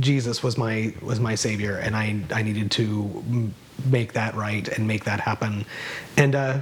Jesus 0.00 0.42
was 0.42 0.58
my 0.58 0.92
was 1.00 1.20
my 1.20 1.34
savior, 1.34 1.76
and 1.78 1.96
I 1.96 2.20
I 2.32 2.42
needed 2.42 2.70
to 2.72 3.52
make 3.86 4.12
that 4.12 4.34
right 4.34 4.66
and 4.68 4.86
make 4.86 5.04
that 5.04 5.20
happen, 5.20 5.64
and 6.16 6.34
uh, 6.34 6.60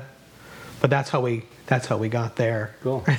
but 0.80 0.90
that's 0.90 1.10
how 1.10 1.20
we 1.20 1.44
that's 1.66 1.86
how 1.86 1.96
we 1.96 2.08
got 2.08 2.36
there. 2.36 2.76
Cool. 2.82 3.04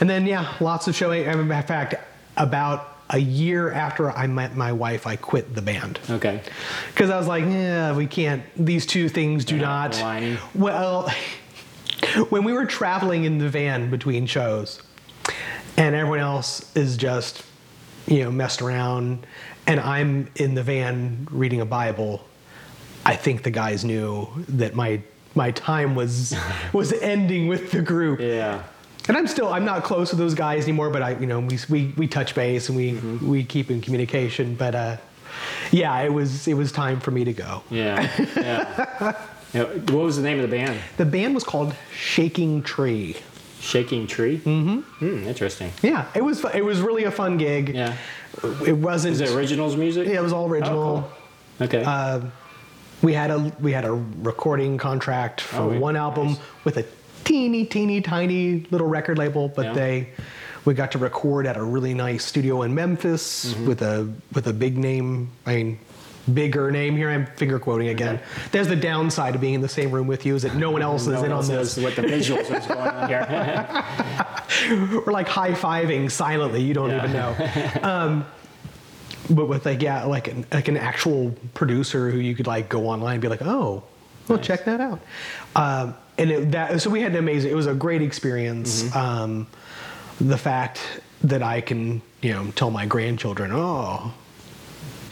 And 0.00 0.08
then 0.08 0.26
yeah, 0.26 0.54
lots 0.60 0.88
of 0.88 0.94
showing. 0.94 1.24
matter 1.48 1.66
fact, 1.66 1.94
about 2.36 2.96
a 3.10 3.18
year 3.18 3.70
after 3.72 4.10
I 4.10 4.26
met 4.26 4.56
my 4.56 4.72
wife, 4.72 5.06
I 5.06 5.16
quit 5.16 5.54
the 5.54 5.62
band 5.62 6.00
Okay. 6.08 6.40
because 6.92 7.10
I 7.10 7.18
was 7.18 7.26
like, 7.26 7.44
yeah, 7.44 7.94
we 7.94 8.06
can't. 8.06 8.42
These 8.56 8.86
two 8.86 9.08
things 9.08 9.44
do 9.44 9.58
They're 9.58 9.66
not 9.66 9.96
not. 9.96 10.38
Well, 10.54 11.08
when 12.30 12.44
we 12.44 12.52
were 12.52 12.66
traveling 12.66 13.24
in 13.24 13.38
the 13.38 13.48
van 13.48 13.90
between 13.90 14.26
shows, 14.26 14.80
and 15.76 15.94
everyone 15.94 16.18
else 16.20 16.74
is 16.76 16.96
just, 16.96 17.42
you 18.06 18.22
know, 18.24 18.30
messed 18.30 18.62
around, 18.62 19.26
and 19.66 19.80
I'm 19.80 20.28
in 20.36 20.54
the 20.54 20.62
van 20.62 21.26
reading 21.30 21.60
a 21.60 21.66
Bible, 21.66 22.24
I 23.06 23.16
think 23.16 23.42
the 23.42 23.50
guys 23.50 23.84
knew 23.84 24.28
that 24.48 24.74
my 24.74 25.00
my 25.34 25.50
time 25.52 25.94
was 25.94 26.34
was 26.72 26.92
ending 26.92 27.48
with 27.48 27.70
the 27.72 27.82
group. 27.82 28.20
Yeah. 28.20 28.62
And 29.08 29.16
I'm 29.16 29.26
still 29.26 29.48
I'm 29.52 29.64
not 29.64 29.82
close 29.82 30.10
with 30.10 30.18
those 30.18 30.34
guys 30.34 30.64
anymore, 30.64 30.90
but 30.90 31.02
I 31.02 31.10
you 31.18 31.26
know 31.26 31.40
we 31.40 31.58
we, 31.68 31.94
we 31.96 32.06
touch 32.06 32.34
base 32.34 32.68
and 32.68 32.76
we 32.76 32.92
Mm-hmm. 32.92 33.28
we 33.28 33.42
keep 33.44 33.70
in 33.70 33.80
communication. 33.80 34.54
But 34.54 34.74
uh, 34.74 34.96
yeah, 35.72 35.98
it 36.02 36.12
was 36.12 36.46
it 36.46 36.54
was 36.54 36.70
time 36.70 37.00
for 37.00 37.10
me 37.10 37.24
to 37.24 37.32
go. 37.32 37.62
Yeah. 37.70 38.08
Yeah. 38.36 39.16
Yeah, 39.54 39.64
What 39.64 40.04
was 40.04 40.16
the 40.16 40.22
name 40.22 40.40
of 40.40 40.48
the 40.50 40.56
band? 40.56 40.78
The 40.96 41.04
band 41.04 41.34
was 41.34 41.44
called 41.44 41.74
Shaking 41.94 42.62
Tree. 42.62 43.16
Shaking 43.62 44.06
Tree. 44.08 44.38
Mm-hmm. 44.38 44.78
Hmm, 44.80 45.28
interesting. 45.28 45.70
Yeah, 45.82 46.06
it 46.14 46.22
was 46.22 46.44
it 46.52 46.64
was 46.64 46.80
really 46.80 47.04
a 47.04 47.10
fun 47.10 47.38
gig. 47.38 47.74
Yeah. 47.74 47.96
It 48.66 48.72
wasn't. 48.76 49.14
Is 49.14 49.20
it 49.20 49.30
originals 49.30 49.76
music? 49.76 50.08
Yeah, 50.08 50.14
it 50.18 50.22
was 50.22 50.32
all 50.32 50.48
original. 50.48 50.82
Oh, 50.82 51.12
cool. 51.58 51.66
Okay. 51.66 51.84
Uh, 51.86 52.20
we 53.02 53.12
had 53.14 53.30
a 53.30 53.38
we 53.60 53.72
had 53.72 53.84
a 53.84 53.92
recording 54.22 54.78
contract 54.78 55.40
for 55.40 55.56
Oh, 55.74 55.78
one 55.78 55.96
album 55.96 56.28
Nice. 56.28 56.38
with 56.64 56.76
a 56.78 56.84
teeny 57.24 57.64
teeny 57.64 58.00
tiny 58.00 58.66
little 58.70 58.88
record 58.88 59.16
label, 59.18 59.48
but 59.48 59.66
Yeah. 59.66 59.72
they 59.74 60.08
we 60.64 60.74
got 60.74 60.90
to 60.92 60.98
record 60.98 61.46
at 61.46 61.56
a 61.56 61.62
really 61.62 61.94
nice 61.94 62.24
studio 62.24 62.62
in 62.62 62.74
Memphis 62.74 63.54
Mm-hmm. 63.54 63.66
with 63.68 63.82
a 63.82 64.08
with 64.34 64.46
a 64.48 64.52
big 64.52 64.76
name. 64.76 65.30
I 65.46 65.54
mean. 65.56 65.78
Bigger 66.32 66.70
name 66.70 66.96
here. 66.96 67.10
I'm 67.10 67.26
finger 67.26 67.58
quoting 67.58 67.88
again. 67.88 68.16
Okay. 68.16 68.24
There's 68.52 68.68
the 68.68 68.76
downside 68.76 69.34
of 69.34 69.40
being 69.40 69.54
in 69.54 69.60
the 69.60 69.68
same 69.68 69.90
room 69.90 70.06
with 70.06 70.24
you 70.24 70.36
is 70.36 70.42
that 70.42 70.54
no 70.54 70.70
one 70.70 70.80
else 70.82 71.06
No 71.06 71.14
is 71.14 71.16
one 71.18 71.26
in 71.26 71.32
on 71.32 71.38
else 71.38 71.48
this. 71.48 71.76
knows 71.76 71.84
what 71.84 71.96
the 71.96 72.02
visuals 72.02 72.58
is 72.60 72.66
going 72.66 72.78
on 72.80 73.08
here. 73.08 75.00
We're 75.04 75.12
like 75.12 75.26
high 75.28 75.50
fiving 75.52 76.10
silently. 76.10 76.62
You 76.62 76.74
don't 76.74 76.90
Yeah. 76.90 76.98
even 76.98 77.12
know. 77.12 77.88
Um, 77.88 78.26
but 79.30 79.46
with 79.48 79.66
like 79.66 79.82
yeah, 79.82 80.04
like 80.04 80.28
an, 80.28 80.46
like 80.52 80.68
an 80.68 80.76
actual 80.76 81.34
producer 81.54 82.10
who 82.10 82.18
you 82.18 82.34
could 82.36 82.46
like 82.46 82.68
go 82.68 82.86
online 82.88 83.14
and 83.14 83.22
be 83.22 83.28
like, 83.28 83.42
oh, 83.42 83.82
well, 84.28 84.38
Nice. 84.38 84.46
check 84.46 84.64
that 84.66 84.80
out. 84.80 85.00
Um, 85.56 85.94
and 86.18 86.30
it, 86.30 86.50
that 86.52 86.80
so 86.80 86.90
we 86.90 87.00
had 87.00 87.12
an 87.12 87.18
amazing. 87.18 87.50
It 87.50 87.54
was 87.54 87.66
a 87.66 87.74
great 87.74 88.02
experience. 88.02 88.84
Mm-hmm. 88.84 88.96
Um, 88.98 89.46
the 90.20 90.38
fact 90.38 90.80
that 91.24 91.42
I 91.42 91.60
can 91.60 92.00
you 92.20 92.32
know 92.32 92.50
tell 92.52 92.70
my 92.70 92.86
grandchildren, 92.86 93.50
oh. 93.52 94.12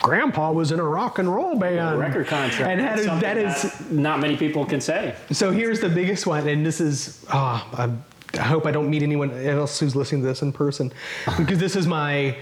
Grandpa 0.01 0.53
was 0.53 0.73
in 0.73 0.81
a 0.81 0.85
rock 0.85 1.19
and 1.19 1.33
roll 1.33 1.57
band. 1.57 1.99
Record 1.99 2.27
contract. 2.27 2.71
And 2.71 2.81
that 2.81 2.99
is, 2.99 3.07
Something 3.07 3.21
that 3.23 3.37
is 3.37 3.63
that 3.63 3.91
not 3.93 4.21
many 4.21 4.37
people 4.37 4.65
can 4.65 4.81
say. 4.81 5.15
so 5.31 5.51
here's 5.51 5.81
the 5.81 5.89
biggest 5.89 6.27
one, 6.27 6.49
and 6.49 6.65
this 6.65 6.81
is, 6.81 7.25
ah, 7.31 7.69
I, 7.77 8.39
I 8.39 8.43
hope 8.45 8.67
I 8.67 8.71
don't 8.71 8.89
meet 8.89 9.03
anyone 9.03 9.31
else 9.47 9.79
who's 9.79 9.95
listening 9.95 10.23
to 10.23 10.29
this 10.29 10.43
in 10.43 10.53
person, 10.53 10.93
because 11.39 11.59
this 11.59 11.77
is 11.77 11.87
my, 11.87 12.37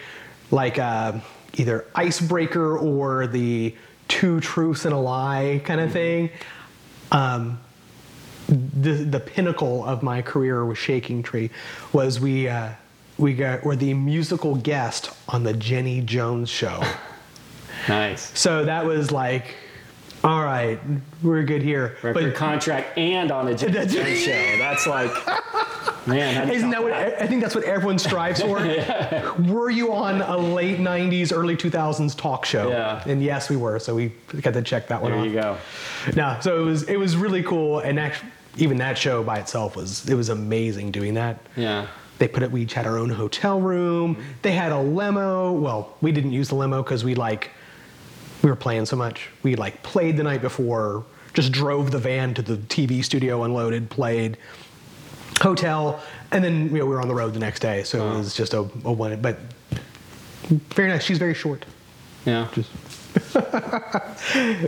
like, 0.51 0.79
uh, 0.79 1.19
either 1.55 1.87
icebreaker 1.95 2.79
or 2.79 3.27
the 3.27 3.75
two 4.07 4.41
truths 4.41 4.85
and 4.85 4.95
a 4.95 4.99
lie 4.99 5.61
kind 5.65 5.81
of 5.81 5.93
thing. 5.93 6.31
Um, 7.11 7.59
the 8.49 8.93
the 9.05 9.21
pinnacle 9.21 9.85
of 9.85 10.03
my 10.03 10.23
career 10.23 10.65
with 10.65 10.79
Shaking 10.79 11.23
Tree 11.23 11.51
was 11.93 12.19
we 12.19 12.49
uh, 12.49 12.71
we 13.19 13.35
got 13.35 13.63
were 13.65 13.77
the 13.77 13.93
musical 13.93 14.55
guest 14.57 15.11
on 15.29 15.43
the 15.43 15.53
Jenny 15.53 16.01
Jones 16.01 16.49
show. 16.49 16.83
Nice. 17.89 18.31
So 18.39 18.65
that 18.65 18.85
was 18.85 19.11
like, 19.11 19.55
all 20.25 20.43
right, 20.45 20.79
we're 21.23 21.43
good 21.45 21.63
here. 21.63 21.97
Record 22.03 22.35
contract 22.35 22.99
and 22.99 23.31
on 23.31 23.49
a 23.49 23.55
That's- 23.57 23.93
show. 23.93 24.57
That's 24.59 24.87
like, 24.87 25.11
man. 26.07 26.51
Isn't 26.51 26.71
that 26.71 26.83
what 26.83 26.93
I 26.93 27.27
think 27.27 27.43
that's 27.43 27.55
what 27.55 27.65
everyone 27.65 27.99
strives 27.99 28.41
for? 28.43 28.57
Were 29.49 29.71
you 29.71 29.93
on 29.93 30.21
a 30.23 30.37
late 30.37 30.79
'90s, 30.79 31.33
early 31.33 31.57
2000s 31.57 32.17
talk 32.17 32.45
show? 32.45 32.69
Yeah. 32.71 33.03
And 33.07 33.23
yes, 33.23 33.49
we 33.49 33.57
were. 33.57 33.79
So 33.79 33.95
we 33.95 34.13
got 34.43 34.55
to 34.55 34.63
check 34.63 34.89
that 34.89 35.01
one 35.01 35.13
There 35.13 35.21
off. 35.21 35.27
you 35.27 35.33
go. 35.33 35.57
No, 36.17 36.37
so 36.41 36.61
it 36.61 36.65
was 36.65 36.83
it 36.85 36.97
was 36.97 37.17
really 37.17 37.43
cool, 37.43 37.79
and 37.81 37.99
actually, 38.01 38.31
even 38.57 38.77
that 38.79 38.99
show 38.99 39.23
by 39.23 39.39
itself 39.39 39.77
was 39.77 40.09
it 40.09 40.15
was 40.15 40.29
amazing 40.31 40.91
doing 40.91 41.15
that. 41.15 41.39
Yeah. 41.57 41.87
They 42.19 42.27
put 42.27 42.43
it. 42.43 42.51
We 42.51 42.63
each 42.63 42.75
had 42.75 42.85
our 42.89 42.99
own 42.99 43.11
hotel 43.11 43.61
room. 43.61 44.21
They 44.43 44.51
had 44.51 44.73
a 44.73 44.81
limo. 44.81 45.53
Well, 45.53 45.95
we 46.01 46.11
didn't 46.11 46.33
use 46.33 46.49
the 46.49 46.57
limo 46.57 46.83
because 46.83 47.05
we 47.05 47.15
like 47.15 47.53
we 48.43 48.51
were 48.51 48.57
playing 48.57 48.87
so 48.87 48.97
much. 48.97 49.29
We 49.43 49.57
like 49.57 49.83
played 49.83 50.17
the 50.17 50.23
night 50.23 50.43
before. 50.43 51.05
Just 51.35 51.53
drove 51.53 51.91
the 51.91 51.99
van 51.99 52.35
to 52.35 52.43
the 52.43 52.57
TV 52.57 53.05
studio, 53.05 53.45
unloaded, 53.45 53.91
played, 53.91 54.39
hotel, 55.41 56.03
and 56.33 56.43
then 56.43 56.69
you 56.69 56.79
know, 56.79 56.87
we 56.87 56.95
were 56.95 57.01
on 57.01 57.09
the 57.09 57.15
road 57.15 57.35
the 57.35 57.39
next 57.39 57.61
day. 57.61 57.83
So 57.85 58.11
it 58.11 58.19
was 58.19 58.35
just 58.35 58.55
a, 58.55 58.61
a 58.61 58.93
one. 58.93 59.21
But 59.21 59.39
very 60.49 60.89
nice. 60.89 61.05
She's 61.05 61.19
very 61.19 61.35
short. 61.35 61.65
Yeah. 62.25 62.49
Just. 62.53 62.71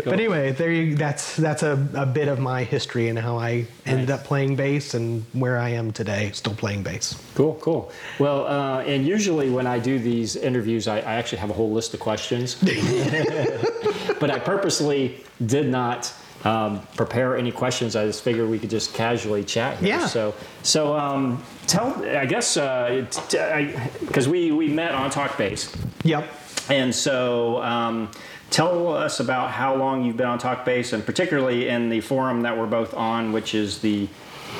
But 0.05 0.15
anyway, 0.15 0.53
there 0.53 0.71
you, 0.71 0.95
that's 0.95 1.37
that's 1.37 1.63
a, 1.63 1.73
a 1.95 2.07
bit 2.07 2.29
of 2.29 2.39
my 2.39 2.65
history 2.65 3.09
and 3.09 3.19
how 3.19 3.37
I 3.39 3.67
ended 3.85 4.09
Nice. 4.09 4.21
up 4.21 4.25
playing 4.25 4.57
bass 4.57 4.95
and 4.95 5.25
where 5.33 5.59
I 5.59 5.71
am 5.71 5.93
today, 5.93 6.31
still 6.33 6.55
playing 6.55 6.83
bass. 6.83 7.21
Cool, 7.35 7.55
cool. 7.61 7.93
Well, 8.19 8.47
uh, 8.47 8.83
and 8.83 9.07
usually 9.07 9.51
when 9.51 9.67
I 9.67 9.79
do 9.79 9.99
these 9.99 10.37
interviews, 10.37 10.89
I, 10.89 10.99
I 10.99 11.15
actually 11.15 11.39
have 11.39 11.51
a 11.51 11.55
whole 11.55 11.73
list 11.73 11.95
of 11.95 12.01
questions. 12.01 12.55
but 14.21 14.31
I 14.31 14.39
purposely 14.39 15.25
did 15.45 15.69
not 15.69 16.13
um, 16.45 16.87
prepare 16.97 17.37
any 17.37 17.53
questions. 17.53 17.97
I 17.97 18.07
just 18.07 18.23
figured 18.23 18.49
we 18.49 18.59
could 18.59 18.71
just 18.71 18.95
casually 18.95 19.45
chat 19.45 19.79
here. 19.79 19.89
Yeah. 19.89 20.07
So, 20.07 20.35
so 20.63 20.97
um, 20.97 21.43
tell, 21.67 21.93
I 22.05 22.27
guess, 22.27 22.55
because 22.55 24.29
we, 24.29 24.53
we 24.53 24.69
met 24.69 24.93
on 24.93 25.11
Talk 25.11 25.37
Bass. 25.37 25.75
Yep. 26.05 26.29
And 26.71 26.95
so, 26.95 27.63
um, 27.63 28.11
tell 28.51 28.95
us 28.95 29.21
about 29.21 29.51
how 29.51 29.75
long 29.77 30.05
you've 30.05 30.17
been 30.17 30.27
on 30.27 30.39
TalkBass, 30.39 30.93
and 30.93 31.05
particularly 31.05 31.69
in 31.69 31.89
the 31.89 32.01
forum 32.01 32.43
that 32.43 32.57
we're 32.57 32.67
both 32.67 32.95
on, 32.95 33.33
which 33.33 33.55
is 33.55 33.79
the 33.81 34.09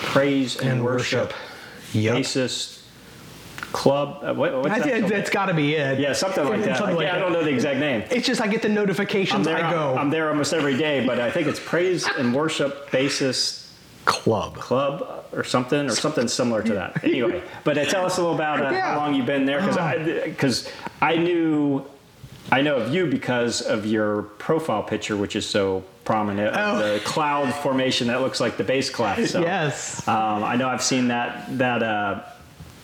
Praise 0.03 0.57
and, 0.57 0.71
And 0.71 0.85
Worship, 0.85 1.29
worship. 1.31 1.37
Yep. 1.93 2.17
Bassist 2.19 2.77
Club. 3.73 4.19
Uh, 4.23 4.35
what, 4.35 4.53
what's 4.55 4.69
I, 4.71 4.79
that 5.01 5.09
that's 5.09 5.31
got 5.31 5.47
to 5.47 5.55
be 5.55 5.75
it. 5.75 5.99
yeah, 6.01 6.13
something 6.13 6.45
like 6.45 6.63
that. 6.65 6.77
Something 6.79 6.97
like 6.97 7.07
yeah, 7.07 7.17
I 7.17 7.19
don't 7.19 7.33
know 7.33 7.43
the 7.45 7.51
exact 7.51 7.79
name. 7.79 8.03
It's 8.11 8.27
just 8.27 8.41
I 8.41 8.47
get 8.49 8.63
the 8.63 8.69
I'm 8.69 8.75
notifications. 8.75 9.47
there. 9.47 9.57
I 9.65 9.71
go 9.71 9.97
I'm 9.97 10.11
there 10.11 10.29
almost 10.29 10.53
every 10.53 10.77
day, 10.77 11.05
but 11.07 11.21
I 11.21 11.31
think 11.31 11.47
it's 11.47 11.61
Praise 11.61 12.09
and 12.19 12.35
Worship 12.35 12.91
Basis 12.91 13.73
club. 14.07 14.57
Club 14.57 15.25
or 15.33 15.45
something, 15.45 15.87
or 15.87 15.95
something 15.95 16.27
similar 16.27 16.63
to 16.63 16.75
that. 16.75 17.05
Anyway, 17.05 17.43
but 17.63 17.79
uh, 17.79 17.85
tell 17.85 18.05
us 18.05 18.17
a 18.19 18.21
little 18.21 18.35
about 18.35 18.61
uh, 18.65 18.71
Yeah. 18.71 18.93
how 18.93 18.97
long 18.97 19.15
you've 19.15 19.27
been 19.27 19.45
there, 19.47 19.61
because 19.61 19.77
I, 19.77 20.25
because 20.25 20.69
I 21.01 21.17
knew, 21.17 21.85
I 22.53 22.63
know 22.63 22.77
of 22.77 22.93
you 22.93 23.07
because 23.07 23.61
of 23.63 23.87
your 23.87 24.23
profile 24.23 24.83
picture, 24.83 25.17
which 25.17 25.37
is 25.37 25.47
so 25.49 25.85
prominent. 26.05 26.55
Oh. 26.57 26.79
The 26.79 27.01
cloud 27.05 27.55
formation 27.55 28.09
that 28.09 28.21
looks 28.21 28.41
like 28.41 28.57
the 28.57 28.65
bass 28.65 28.91
clef. 28.91 29.27
So, 29.29 29.41
Yes. 29.41 30.07
um, 30.09 30.43
I 30.43 30.57
know 30.57 30.69
I've 30.69 30.83
seen 30.83 31.09
that 31.09 31.59
that 31.59 31.83
uh, 31.83 32.23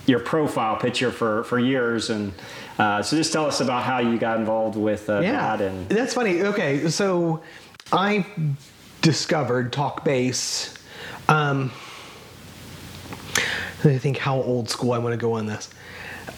your 0.07 0.21
profile 0.21 0.77
picture 0.77 1.11
for 1.11 1.43
for 1.45 1.59
years, 1.59 2.11
and 2.11 2.33
uh, 2.79 3.03
so 3.03 3.17
just 3.17 3.33
tell 3.33 3.47
us 3.47 3.61
about 3.61 3.83
how 3.83 3.99
you 3.99 4.19
got 4.19 4.39
involved 4.39 4.77
with 4.77 5.09
uh, 5.11 5.21
Yeah, 5.21 5.57
that 5.57 5.61
and 5.65 5.89
that's 5.89 6.15
funny. 6.15 6.43
Okay, 6.43 6.89
so 6.89 7.43
I 7.93 8.25
discovered 9.03 9.73
talk 9.73 10.05
bass. 10.05 10.75
Um, 11.29 11.73
I 13.85 13.99
think 13.99 14.17
how 14.17 14.37
old 14.43 14.69
school 14.69 14.93
I 14.93 14.99
want 14.99 15.13
to 15.13 15.17
go 15.17 15.35
on 15.35 15.47
this. 15.47 15.69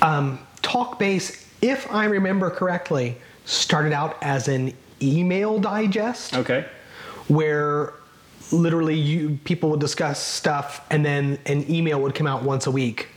Um, 0.02 0.38
talk 0.62 0.98
bass, 0.98 1.46
if 1.62 1.90
I 1.90 2.04
remember 2.04 2.50
correctly, 2.50 3.16
started 3.44 3.92
out 3.92 4.16
as 4.22 4.48
an 4.48 4.74
email 5.00 5.58
digest 5.58 6.34
okay. 6.34 6.66
where 7.28 7.94
literally 8.52 8.94
you 8.94 9.38
people 9.44 9.70
would 9.70 9.80
discuss 9.80 10.22
stuff 10.22 10.84
and 10.90 11.04
then 11.04 11.38
an 11.46 11.70
email 11.70 12.00
would 12.00 12.14
come 12.14 12.26
out 12.26 12.42
once 12.42 12.66
a 12.66 12.70
week 12.70 13.08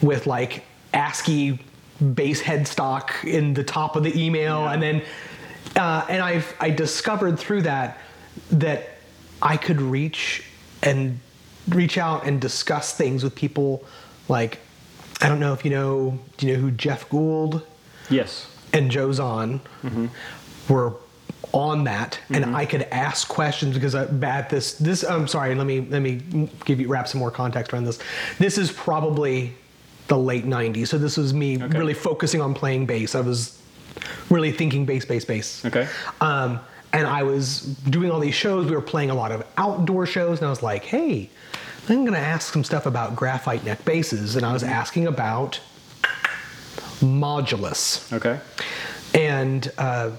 with 0.00 0.26
like 0.26 0.64
ASCII 0.94 1.58
bass 2.14 2.40
headstock 2.42 3.24
in 3.24 3.52
the 3.54 3.64
top 3.64 3.96
of 3.96 4.02
the 4.02 4.18
email 4.20 4.60
Yeah. 4.62 4.72
and 4.72 4.82
then 4.82 5.02
uh, 5.76 6.06
and 6.08 6.22
I've 6.22 6.54
I 6.58 6.70
discovered 6.70 7.38
through 7.38 7.62
that 7.62 7.98
that 8.50 8.90
I 9.42 9.56
could 9.56 9.80
reach 9.80 10.42
and 10.82 11.20
reach 11.68 11.98
out 11.98 12.26
and 12.26 12.40
discuss 12.40 12.96
things 12.96 13.22
with 13.22 13.34
people 13.34 13.84
like 14.28 14.58
I 15.20 15.28
don't 15.28 15.38
know 15.40 15.52
if 15.52 15.64
you 15.64 15.70
know 15.70 16.18
do 16.38 16.46
you 16.46 16.54
know 16.54 16.60
who 16.60 16.70
Geoff 16.70 17.08
Gould 17.10 17.66
Yes. 18.10 18.46
and 18.72 18.90
Joe 18.90 19.12
Zon 19.12 19.60
mm-hmm. 19.82 20.06
were 20.72 20.94
on 21.52 21.84
that, 21.84 22.20
and 22.30 22.44
mm-hmm. 22.44 22.54
I 22.54 22.64
could 22.64 22.82
ask 22.82 23.28
questions 23.28 23.74
because 23.74 23.94
I, 23.94 24.04
at 24.04 24.50
this 24.50 24.74
this 24.74 25.02
I'm 25.02 25.26
sorry. 25.26 25.54
Let 25.54 25.66
me 25.66 25.80
let 25.80 26.00
me 26.00 26.48
give 26.64 26.80
you 26.80 26.88
wrap 26.88 27.08
some 27.08 27.18
more 27.18 27.30
context 27.30 27.72
around 27.72 27.84
this. 27.84 27.98
This 28.38 28.58
is 28.58 28.70
probably 28.70 29.54
the 30.08 30.18
late 30.18 30.44
'90s, 30.44 30.88
so 30.88 30.98
this 30.98 31.16
was 31.16 31.34
me 31.34 31.62
Okay. 31.62 31.78
really 31.78 31.94
focusing 31.94 32.40
on 32.40 32.54
playing 32.54 32.86
bass. 32.86 33.14
I 33.14 33.20
was 33.20 33.60
really 34.28 34.52
thinking 34.52 34.84
bass, 34.84 35.04
bass, 35.04 35.24
bass. 35.24 35.64
Okay. 35.64 35.88
Um, 36.20 36.60
and 36.92 37.06
I 37.06 37.22
was 37.22 37.62
doing 37.88 38.10
all 38.10 38.20
these 38.20 38.34
shows. 38.34 38.66
We 38.66 38.72
were 38.72 38.82
playing 38.82 39.10
a 39.10 39.14
lot 39.14 39.32
of 39.32 39.44
outdoor 39.56 40.06
shows, 40.06 40.38
and 40.38 40.46
I 40.46 40.50
was 40.50 40.62
like, 40.62 40.84
"Hey, 40.84 41.30
I'm 41.88 42.02
going 42.02 42.12
to 42.12 42.18
ask 42.18 42.52
some 42.52 42.64
stuff 42.64 42.86
about 42.86 43.16
graphite 43.16 43.64
neck 43.64 43.84
basses." 43.84 44.36
And 44.36 44.44
I 44.44 44.52
was 44.52 44.62
mm-hmm. 44.62 44.72
asking 44.72 45.06
about 45.06 45.60
modulus. 47.00 48.12
Okay. 48.12 48.40
And 49.14 49.70
uh, 49.78 50.12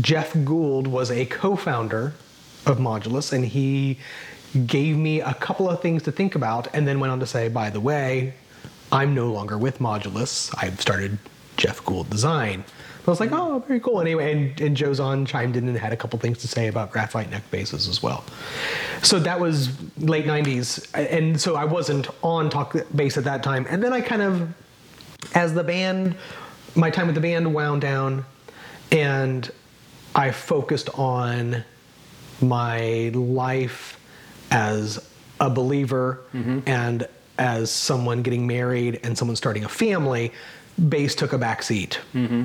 Geoff 0.00 0.34
Gould 0.44 0.86
was 0.86 1.10
a 1.10 1.26
co-founder 1.26 2.12
of 2.66 2.78
Modulus, 2.78 3.32
and 3.32 3.44
he 3.44 3.98
gave 4.66 4.96
me 4.96 5.20
a 5.20 5.34
couple 5.34 5.68
of 5.68 5.80
things 5.80 6.02
to 6.04 6.12
think 6.12 6.34
about, 6.34 6.68
and 6.74 6.86
then 6.86 7.00
went 7.00 7.12
on 7.12 7.20
to 7.20 7.26
say, 7.26 7.48
by 7.48 7.70
the 7.70 7.80
way, 7.80 8.34
I'm 8.90 9.14
no 9.14 9.32
longer 9.32 9.56
with 9.56 9.78
Modulus. 9.78 10.54
I've 10.58 10.80
started 10.80 11.18
Geoff 11.56 11.84
Gould 11.84 12.10
Design. 12.10 12.64
I 13.06 13.10
was 13.10 13.18
like, 13.18 13.32
oh, 13.32 13.64
very 13.66 13.80
cool. 13.80 14.00
Anyway, 14.00 14.30
and, 14.30 14.60
and 14.60 14.76
Joe 14.76 14.92
Zon 14.94 15.26
chimed 15.26 15.56
in 15.56 15.66
and 15.66 15.76
had 15.76 15.92
a 15.92 15.96
couple 15.96 16.18
things 16.20 16.38
to 16.38 16.48
say 16.48 16.68
about 16.68 16.92
graphite 16.92 17.30
neck 17.30 17.42
basses 17.50 17.88
as 17.88 18.00
well. 18.00 18.22
So 19.02 19.18
that 19.18 19.40
was 19.40 19.70
late 19.98 20.24
90s. 20.24 20.88
And 20.94 21.40
so 21.40 21.56
I 21.56 21.64
wasn't 21.64 22.06
on 22.22 22.48
Talk 22.48 22.76
bass 22.94 23.16
at 23.16 23.24
that 23.24 23.42
time. 23.42 23.66
And 23.68 23.82
then 23.82 23.92
I 23.92 24.00
kind 24.02 24.22
of, 24.22 24.48
as 25.34 25.54
the 25.54 25.64
band, 25.64 26.16
my 26.74 26.90
time 26.90 27.06
with 27.06 27.14
the 27.14 27.20
band 27.20 27.52
wound 27.54 27.80
down, 27.82 28.24
and 28.90 29.50
I 30.14 30.30
focused 30.30 30.90
on 30.98 31.64
my 32.40 33.10
life 33.14 33.98
as 34.50 35.08
a 35.40 35.48
believer 35.48 36.20
and 36.66 37.08
as 37.38 37.70
someone 37.70 38.22
getting 38.22 38.46
married 38.46 39.00
and 39.02 39.16
someone 39.16 39.36
starting 39.36 39.64
a 39.64 39.68
family, 39.68 40.32
bass 40.88 41.14
took 41.14 41.32
a 41.32 41.38
back 41.38 41.62
seat 41.62 41.98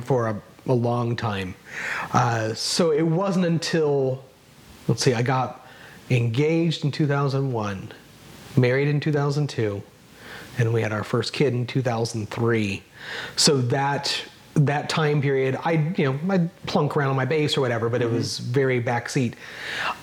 for 0.06 0.28
a, 0.28 0.42
a 0.68 0.74
long 0.74 1.16
time. 1.16 1.56
Uh, 2.14 2.54
so 2.54 2.92
it 2.92 3.02
wasn't 3.02 3.46
until, 3.46 4.24
let's 4.88 5.04
see, 5.04 5.14
I 5.14 5.22
got 5.22 5.66
engaged 6.10 6.86
in 6.86 6.92
2001, 6.92 7.92
married 8.56 8.88
in 8.88 9.00
2002, 9.00 9.82
and 10.58 10.74
we 10.74 10.82
had 10.82 10.92
our 10.92 11.04
first 11.04 11.34
kid 11.34 11.54
in 11.54 11.66
2003. 11.68 12.84
So 13.36 13.58
that 13.58 14.24
that 14.56 14.90
time 14.90 15.22
period, 15.22 15.58
I 15.64 15.94
you 15.98 16.06
know 16.06 16.20
I'd 16.34 16.66
plunk 16.66 16.98
around 16.98 17.12
on 17.12 17.16
my 17.16 17.26
bass 17.26 17.58
or 17.58 17.62
whatever, 17.62 17.90
but 17.90 18.02
it 18.02 18.12
was 18.12 18.40
very 18.40 18.82
backseat. 18.82 19.36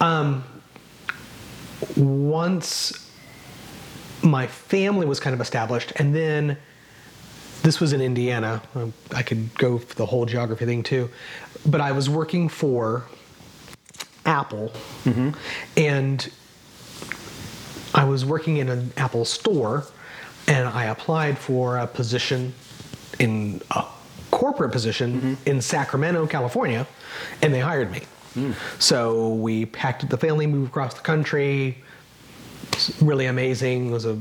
Um, 0.00 0.44
once 1.96 3.10
my 4.22 4.46
family 4.46 5.06
was 5.06 5.20
kind 5.20 5.34
of 5.34 5.40
established, 5.40 5.92
and 5.96 6.14
then 6.14 6.56
this 7.62 7.80
was 7.80 7.92
in 7.92 8.00
Indiana. 8.00 8.62
Um, 8.74 8.92
I 9.14 9.22
could 9.22 9.52
go 9.58 9.78
for 9.78 9.94
the 9.94 10.06
whole 10.06 10.26
geography 10.26 10.66
thing 10.66 10.82
too, 10.82 11.10
but 11.66 11.80
I 11.80 11.92
was 11.92 12.08
working 12.08 12.48
for 12.48 13.04
Apple, 14.24 14.72
and 15.76 16.30
I 17.94 18.04
was 18.04 18.24
working 18.24 18.58
in 18.58 18.68
an 18.68 18.92
Apple 18.96 19.24
store, 19.24 19.84
and 20.46 20.68
I 20.68 20.84
applied 20.86 21.38
for 21.38 21.78
a 21.78 21.86
position 21.86 22.54
in 23.18 23.60
a 23.70 23.84
corporate 24.30 24.72
position 24.72 25.20
mm-hmm. 25.20 25.48
in 25.48 25.60
Sacramento, 25.60 26.26
California, 26.26 26.86
and 27.42 27.54
they 27.54 27.60
hired 27.60 27.90
me. 27.90 28.02
Hmm. 28.34 28.52
So 28.78 29.34
we 29.34 29.66
packed 29.66 30.02
up 30.02 30.10
the 30.10 30.18
family, 30.18 30.46
moved 30.46 30.70
across 30.70 30.94
the 30.94 31.00
country. 31.00 31.82
Really 33.00 33.26
amazing. 33.26 33.90
It 33.90 33.92
was 33.92 34.06
a 34.06 34.18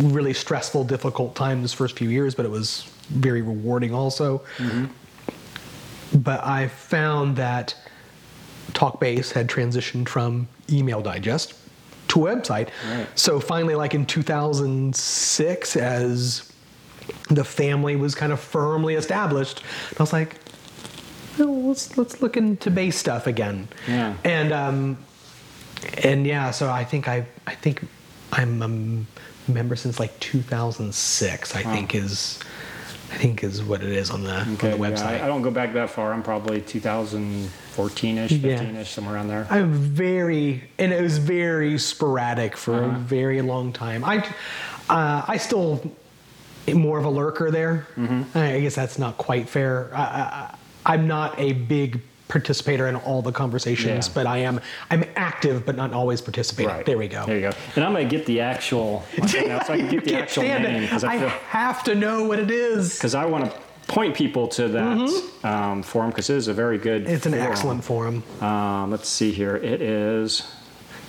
really 0.00 0.34
stressful, 0.34 0.84
difficult 0.84 1.36
time 1.36 1.62
this 1.62 1.72
first 1.72 1.96
few 1.96 2.08
years, 2.08 2.34
but 2.34 2.44
it 2.44 2.50
was 2.50 2.90
very 3.08 3.42
rewarding 3.42 3.94
also. 3.94 4.38
Mm-hmm. 4.58 4.86
But 6.18 6.44
I 6.44 6.68
found 6.68 7.36
that 7.36 7.76
TalkBass 8.72 9.32
had 9.32 9.46
transitioned 9.48 10.08
from 10.08 10.48
email 10.70 11.00
digest 11.00 11.54
to 12.14 12.20
website. 12.20 12.68
Right. 12.88 13.06
So 13.14 13.40
finally, 13.40 13.74
like 13.74 13.94
in 13.94 14.06
2006, 14.06 15.76
as 15.76 16.52
the 17.28 17.44
family 17.44 17.96
was 17.96 18.14
kind 18.14 18.32
of 18.32 18.40
firmly 18.40 18.94
established, 18.94 19.62
I 19.98 20.02
was 20.02 20.12
like, 20.12 20.36
let's 21.38 21.96
let's 21.98 22.22
look 22.22 22.36
into 22.36 22.70
bass 22.70 22.96
stuff 22.96 23.26
again. 23.26 23.68
Yeah. 23.88 24.14
And 24.24 24.52
um, 24.52 24.98
and 25.98 26.26
yeah, 26.26 26.50
so 26.50 26.70
I 26.70 26.84
think 26.84 27.08
I 27.08 27.26
I 27.46 27.54
think 27.54 27.86
I'm 28.32 28.62
a 28.62 29.50
member 29.50 29.76
since 29.76 30.00
like 30.00 30.18
2006. 30.20 31.54
I 31.54 31.62
wow. 31.62 31.72
think 31.72 31.94
is. 31.94 32.40
I 33.12 33.16
think 33.16 33.44
is 33.44 33.62
what 33.62 33.80
it 33.80 33.92
is 33.92 34.10
on 34.10 34.24
the, 34.24 34.40
okay, 34.54 34.72
on 34.72 34.80
the 34.80 34.84
website. 34.84 35.18
Yeah, 35.18 35.22
I, 35.22 35.24
I 35.24 35.26
don't 35.28 35.42
go 35.42 35.50
back 35.50 35.72
that 35.74 35.88
far. 35.88 36.12
I'm 36.12 36.22
probably 36.22 36.60
2000- 36.60 37.48
14-ish, 37.74 38.32
15-ish, 38.32 38.90
somewhere 38.90 39.14
around 39.14 39.28
there. 39.28 39.46
I'm 39.50 39.72
very, 39.72 40.64
and 40.78 40.92
it 40.92 41.00
was 41.02 41.18
very 41.18 41.78
sporadic 41.78 42.56
for 42.56 42.74
uh-huh. 42.74 42.96
a 42.96 42.98
very 42.98 43.42
long 43.42 43.72
time. 43.72 44.04
I, 44.04 44.18
uh, 44.88 45.24
I 45.26 45.36
still 45.36 45.82
more 46.72 46.98
of 46.98 47.04
a 47.04 47.10
lurker 47.10 47.50
there. 47.50 47.86
Mm-hmm. 47.96 48.38
I 48.38 48.60
guess 48.60 48.74
that's 48.74 48.98
not 48.98 49.18
quite 49.18 49.48
fair. 49.48 49.90
I, 49.94 50.56
am 50.86 51.06
not 51.06 51.38
a 51.38 51.52
big 51.52 52.00
participator 52.28 52.88
in 52.88 52.96
all 52.96 53.20
the 53.20 53.32
conversations, 53.32 54.08
yeah. 54.08 54.14
but 54.14 54.26
I 54.26 54.38
am 54.38 54.60
I'm 54.90 55.04
active, 55.16 55.66
but 55.66 55.76
not 55.76 55.92
always 55.92 56.22
participating. 56.22 56.72
Right. 56.72 56.86
There 56.86 56.96
we 56.96 57.08
go. 57.08 57.26
There 57.26 57.36
you 57.36 57.50
go. 57.50 57.52
And 57.76 57.84
I'm 57.84 57.92
gonna 57.92 58.06
get 58.06 58.24
the 58.24 58.40
actual, 58.40 59.04
like, 59.18 59.46
now, 59.46 59.62
so 59.62 59.74
I 59.74 59.78
can 59.78 59.88
get 59.88 60.04
the 60.04 60.16
actual 60.22 60.44
name. 60.44 60.88
I, 60.90 60.96
I 60.96 61.18
feel, 61.18 61.28
have 61.28 61.84
to 61.84 61.94
know 61.94 62.24
what 62.24 62.38
it 62.38 62.50
is 62.50 62.94
because 62.98 63.14
I 63.14 63.26
want 63.26 63.44
to 63.44 63.60
point 63.94 64.14
people 64.16 64.48
to 64.48 64.66
that 64.68 65.22
um, 65.44 65.82
forum 65.82 66.10
because 66.10 66.28
it 66.28 66.36
is 66.36 66.48
a 66.48 66.52
very 66.52 66.78
good. 66.78 67.04
Mm-hmm. 67.04 67.14
It's 67.14 67.26
an 67.26 67.32
forum. 67.32 67.50
excellent 67.50 67.84
forum. 67.84 68.22
Um, 68.42 68.90
let's 68.90 69.08
see 69.08 69.30
here. 69.30 69.56
It 69.56 69.80
is. 69.80 70.50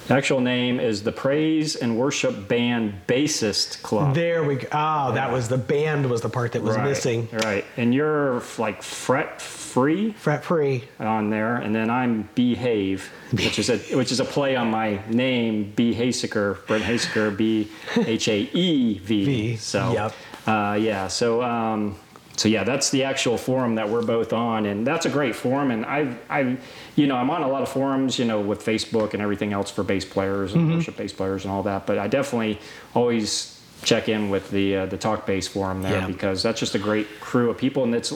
The 0.08 0.14
actual 0.14 0.40
name 0.40 0.80
is 0.80 1.02
the 1.02 1.12
Praise 1.12 1.76
and 1.76 1.98
Worship 1.98 2.48
Band 2.48 2.94
Bassist 3.08 3.82
Club. 3.82 4.14
There 4.14 4.44
we 4.44 4.58
go. 4.58 4.68
Oh, 4.72 5.14
that 5.14 5.32
was 5.32 5.50
the 5.50 5.58
band 5.58 6.08
was 6.08 6.22
the 6.22 6.30
part 6.30 6.52
that 6.52 6.62
was 6.62 6.76
right, 6.76 6.86
missing. 6.86 7.28
Right. 7.34 7.66
And 7.76 7.92
you're 7.92 8.44
like 8.60 8.84
fret 8.84 9.42
free 9.42 10.12
Fret 10.12 10.46
free. 10.46 10.84
on 11.00 11.32
there, 11.32 11.56
and 11.56 11.74
then 11.74 11.90
I'm 11.90 12.30
Behave, 12.36 13.10
which 13.32 13.58
is 13.58 13.72
a 13.72 13.78
which 13.98 14.12
is 14.12 14.20
a 14.20 14.26
play 14.26 14.56
on 14.56 14.70
my 14.70 15.02
name, 15.10 15.74
B 15.76 15.96
Haseker, 15.96 16.64
Brent 16.68 16.84
Haseker, 16.84 17.36
B 17.36 17.72
H 17.98 18.28
A 18.28 18.42
E 18.54 19.00
V, 19.00 19.26
V. 19.26 19.56
So 19.56 19.92
yep. 19.92 20.14
uh, 20.46 20.78
yeah, 20.80 21.08
so 21.08 21.42
um, 21.42 21.98
so 22.38 22.50
yeah, 22.50 22.64
that's 22.64 22.90
the 22.90 23.04
actual 23.04 23.38
forum 23.38 23.76
that 23.76 23.88
we're 23.90 24.02
both 24.04 24.34
on, 24.34 24.66
and 24.66 24.86
that's 24.86 25.06
a 25.06 25.10
great 25.10 25.36
forum. 25.36 25.72
And 25.72 25.86
I 25.86 26.16
I 26.30 26.58
you 26.96 27.08
know 27.08 27.16
I'm 27.16 27.30
on 27.30 27.42
a 27.44 27.48
lot 27.48 27.62
of 27.62 27.70
forums, 27.70 28.20
you 28.20 28.26
know, 28.26 28.42
with 28.42 28.64
Facebook 28.66 29.14
and 29.14 29.22
everything 29.22 29.54
else 29.54 29.72
for 29.72 29.84
bass 29.84 30.06
players 30.06 30.54
and 30.54 30.64
Mm-hmm. 30.64 30.76
worship 30.76 30.98
bass 30.98 31.14
players 31.14 31.46
and 31.46 31.52
all 31.54 31.64
that. 31.64 31.86
But 31.86 31.98
I 31.98 32.08
definitely 32.08 32.60
always 32.94 33.52
check 33.84 34.10
in 34.10 34.30
with 34.30 34.50
the 34.52 34.76
uh, 34.78 34.86
the 34.88 34.98
Talk 34.98 35.26
Bass 35.26 35.48
forum 35.48 35.82
there 35.82 36.00
Yeah. 36.00 36.08
because 36.08 36.42
that's 36.44 36.60
just 36.60 36.76
a 36.76 36.80
great 36.80 37.08
crew 37.20 37.50
of 37.50 37.58
people, 37.58 37.84
and 37.84 37.94
it's 37.96 38.12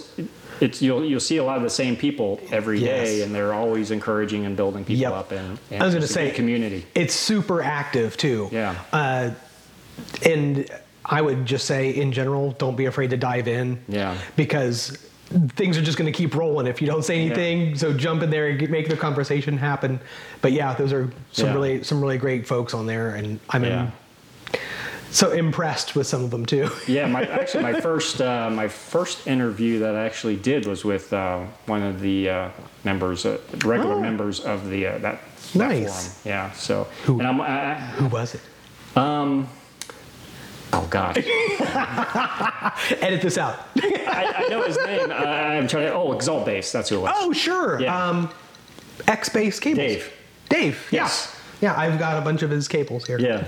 it's 0.60 0.82
you'll 0.82 1.06
you'll 1.06 1.20
see 1.22 1.38
a 1.38 1.44
lot 1.44 1.56
of 1.58 1.64
the 1.64 1.70
same 1.70 1.96
people 1.96 2.40
every 2.52 2.80
day, 2.82 3.18
Yes. 3.18 3.26
and 3.26 3.34
they're 3.34 3.54
always 3.54 3.92
encouraging 3.92 4.46
and 4.46 4.58
building 4.58 4.84
people 4.84 5.02
Yep. 5.04 5.14
up. 5.14 5.32
And, 5.32 5.58
and 5.72 5.82
I 5.82 5.86
was 5.86 5.94
going 5.94 6.02
to 6.02 6.06
it's 6.06 6.12
a 6.16 6.20
good 6.20 6.32
say 6.32 6.36
community. 6.36 6.86
It's 6.96 7.14
super 7.14 7.62
active 7.62 8.18
too. 8.18 8.50
Yeah. 8.52 8.76
Uh, 8.92 9.32
and 10.26 10.70
I 11.10 11.22
would 11.22 11.46
just 11.46 11.66
say, 11.66 11.90
in 11.90 12.12
general, 12.12 12.52
don't 12.52 12.76
be 12.76 12.86
afraid 12.86 13.10
to 13.10 13.18
dive 13.18 13.48
in. 13.48 13.80
Yeah. 13.88 14.16
Because 14.36 14.98
things 15.56 15.78
are 15.78 15.82
just 15.82 15.98
going 15.98 16.12
to 16.12 16.16
keep 16.18 16.36
rolling 16.36 16.68
if 16.68 16.82
you 16.82 16.88
don't 16.88 17.04
say 17.04 17.20
anything. 17.20 17.76
So 17.78 17.94
jump 17.94 18.22
in 18.24 18.30
there 18.30 18.48
and 18.48 18.60
get- 18.60 18.70
make 18.70 18.88
the 18.90 18.96
conversation 18.98 19.58
happen. 19.58 20.00
But 20.42 20.52
yeah, 20.54 20.74
those 20.76 20.94
are 20.94 21.10
some 21.32 21.48
Yeah. 21.48 21.54
really 21.54 21.84
some 21.84 22.02
really 22.02 22.18
great 22.18 22.48
folks 22.48 22.74
on 22.74 22.86
there, 22.86 23.10
and 23.16 23.40
I'm 23.50 23.64
Yeah. 23.64 23.88
so 25.12 25.32
impressed 25.32 25.96
with 25.96 26.06
some 26.08 26.24
of 26.24 26.30
them 26.32 26.46
too. 26.46 26.70
Yeah, 26.88 27.08
my 27.08 27.24
actually 27.42 27.64
my 27.64 27.80
first 27.82 28.22
uh, 28.22 28.50
my 28.52 28.68
first 28.68 29.28
interview 29.28 29.80
that 29.80 29.96
I 29.96 30.06
actually 30.06 30.36
did 30.36 30.66
was 30.68 30.86
with 30.86 31.12
uh, 31.14 31.40
one 31.66 31.82
of 31.84 32.02
the 32.02 32.30
uh, 32.30 32.50
members, 32.84 33.26
uh, 33.26 33.38
regular 33.66 33.96
Oh. 33.96 34.02
members 34.02 34.40
of 34.40 34.70
the 34.70 34.86
uh, 34.88 34.92
that, 35.00 35.02
that 35.02 35.20
Nice. 35.56 35.86
forum. 35.90 36.22
Yeah, 36.26 36.52
so 36.54 36.88
Who? 37.06 37.20
and 37.20 37.28
I'm 37.28 37.42
I, 37.42 37.76
Who 37.98 38.06
was 38.08 38.36
it? 38.36 38.42
I- 38.96 39.46
oh 40.74 40.88
God! 40.90 41.18
Edit 43.02 43.22
this 43.22 43.38
out. 43.38 43.60
I, 43.78 44.46
I 44.46 44.48
know 44.50 44.64
his 44.64 44.78
name. 44.78 45.12
Uh, 45.12 45.14
I'm 45.16 45.68
trying 45.68 45.88
to. 45.88 45.94
Oh, 45.94 46.14
Exalt 46.14 46.46
Base. 46.46 46.72
That's 46.72 46.90
who 46.90 46.98
it 46.98 47.02
was. 47.02 47.12
oh, 47.16 47.34
sure. 47.34 47.80
Yeah. 47.82 48.10
Um, 48.10 48.30
X 49.08 49.30
Base 49.30 49.60
cables. 49.60 49.78
Dave. 49.78 50.14
Dave. 50.50 50.88
Yes. 50.92 51.32
Yeah. 51.34 51.39
Yeah, 51.62 51.78
I've 51.78 52.00
got 52.00 52.18
a 52.18 52.22
bunch 52.22 52.42
of 52.42 52.50
his 52.50 52.68
cables 52.68 53.06
here. 53.06 53.20
Yeah, 53.20 53.48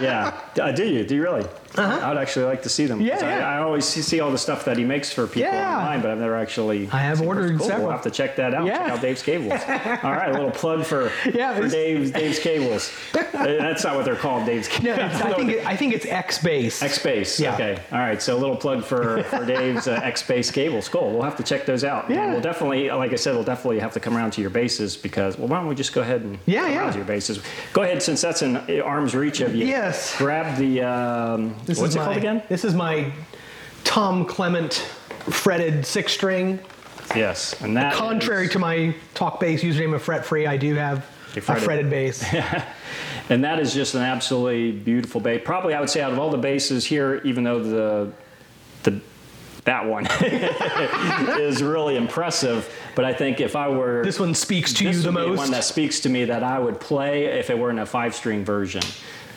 yeah. 0.00 0.40
Uh, 0.58 0.72
do 0.72 0.84
you? 0.84 1.04
Do 1.04 1.14
you 1.14 1.22
really? 1.22 1.46
I 1.76 2.08
would 2.08 2.18
actually 2.18 2.46
like 2.46 2.62
to 2.64 2.68
see 2.68 2.86
them. 2.86 2.98
Uh-huh. 3.00 3.08
Yeah, 3.20 3.48
I. 3.48 3.58
I 3.58 3.58
always 3.62 3.84
see, 3.84 4.02
see 4.02 4.18
all 4.18 4.32
the 4.32 4.38
stuff 4.38 4.64
that 4.64 4.76
he 4.76 4.84
makes 4.84 5.12
for 5.12 5.26
people 5.28 5.42
Yeah. 5.52 5.76
online, 5.78 6.00
but 6.02 6.10
I've 6.10 6.18
never 6.18 6.34
actually. 6.36 6.88
I 6.90 6.98
have 6.98 7.20
ordered 7.20 7.58
cool. 7.58 7.66
several. 7.66 7.86
We'll 7.86 7.92
have 7.96 8.02
to 8.02 8.10
check 8.10 8.34
that 8.36 8.54
out. 8.54 8.66
Check 8.66 8.80
out 8.80 9.00
Dave's 9.00 9.22
cables. 9.22 9.52
all 10.02 10.10
right, 10.10 10.30
a 10.30 10.32
little 10.32 10.50
plug 10.50 10.84
for, 10.84 11.12
Yeah, 11.32 11.54
for 11.54 11.68
Dave's 11.68 12.10
Dave's 12.10 12.38
cables. 12.40 12.90
Uh, 13.38 13.44
That's 13.44 13.84
not 13.84 13.94
what 13.94 14.04
they're 14.04 14.16
called, 14.16 14.46
Dave's 14.46 14.68
No, 14.82 14.96
cables. 14.96 15.12
it's, 15.12 15.22
I 15.22 15.32
think 15.34 15.50
it, 15.52 15.64
I 15.66 15.76
think 15.76 15.94
it's 15.94 16.06
X 16.06 16.38
Base. 16.42 16.82
X 16.82 16.98
Base. 17.00 17.38
Yeah. 17.38 17.54
Okay. 17.54 17.80
All 17.92 17.98
right. 17.98 18.20
So 18.20 18.36
a 18.36 18.40
little 18.40 18.56
plug 18.56 18.82
for, 18.84 19.22
for 19.24 19.44
Dave's 19.44 19.86
uh, 19.86 20.00
X 20.02 20.24
Base 20.24 20.50
cables. 20.50 20.88
Cool. 20.88 21.12
We'll 21.12 21.22
have 21.22 21.36
to 21.36 21.44
check 21.44 21.64
those 21.64 21.84
out. 21.84 22.10
Yeah. 22.10 22.24
And 22.24 22.32
we'll 22.32 22.40
definitely, 22.40 22.90
like 22.90 23.12
I 23.12 23.16
said, 23.16 23.34
we'll 23.34 23.44
definitely 23.44 23.78
have 23.78 23.92
to 23.92 24.00
come 24.00 24.16
around 24.16 24.32
to 24.32 24.40
your 24.40 24.50
basses 24.50 24.96
because, 24.96 25.38
well, 25.38 25.46
why 25.46 25.58
don't 25.58 25.68
we 25.68 25.76
just 25.76 25.92
go 25.92 26.00
ahead 26.00 26.22
and 26.22 26.38
Yeah, 26.46 26.62
come 26.62 26.70
yeah. 26.72 26.78
around 26.80 26.92
to 26.92 26.98
your 26.98 27.06
basses? 27.06 27.38
Go 27.72 27.82
ahead, 27.82 28.02
since 28.02 28.20
that's 28.20 28.42
in 28.42 28.56
arm's 28.80 29.14
reach 29.14 29.40
of 29.40 29.54
you. 29.54 29.66
Yes. 29.66 30.16
Grab 30.18 30.56
the, 30.58 30.82
um, 30.82 31.54
This 31.64 31.78
what's 31.78 31.90
is 31.90 31.96
it 31.96 31.98
my, 31.98 32.04
called 32.06 32.16
again? 32.16 32.42
This 32.48 32.64
is 32.64 32.74
my 32.74 33.12
Tom 33.84 34.24
Clement 34.24 34.74
fretted 35.30 35.84
six 35.86 36.12
string. 36.12 36.58
Yes. 37.14 37.60
And 37.62 37.76
that 37.76 37.94
Contrary 37.94 38.46
is- 38.46 38.52
to 38.52 38.58
my 38.58 38.94
talk 39.14 39.40
bass 39.40 39.62
username 39.62 39.94
of 39.94 40.02
fret 40.02 40.24
free, 40.24 40.46
I 40.46 40.56
do 40.56 40.74
have 40.74 40.98
A 41.34 41.38
a 41.38 41.40
fretted- 41.40 41.64
fretted 41.64 41.90
bass. 41.90 42.24
And 43.30 43.44
that 43.44 43.58
is 43.60 43.74
just 43.74 43.94
an 43.94 44.02
absolutely 44.02 44.72
beautiful 44.72 45.20
bass. 45.20 45.42
Probably, 45.44 45.74
I 45.74 45.80
would 45.80 45.90
say, 45.90 46.00
out 46.00 46.12
of 46.12 46.18
all 46.18 46.30
the 46.30 46.38
basses 46.38 46.84
here, 46.86 47.20
even 47.24 47.44
though 47.44 47.62
the 47.62 48.12
that 49.68 49.84
one 49.86 50.06
is 51.40 51.62
really 51.62 51.96
impressive. 51.96 52.74
But 52.94 53.04
I 53.04 53.12
think 53.12 53.40
if 53.40 53.54
I 53.54 53.68
were 53.68 54.02
This 54.02 54.18
one 54.18 54.34
speaks 54.34 54.72
to 54.74 54.84
you 54.84 54.94
the 55.00 55.12
most. 55.12 55.36
one 55.36 55.50
that 55.50 55.62
speaks 55.64 56.00
to 56.00 56.08
me 56.08 56.24
that 56.24 56.42
I 56.42 56.58
would 56.58 56.80
play 56.80 57.26
if 57.26 57.50
it 57.50 57.58
were 57.58 57.68
in 57.70 57.78
a 57.78 57.84
five-string 57.86 58.44
version. 58.46 58.82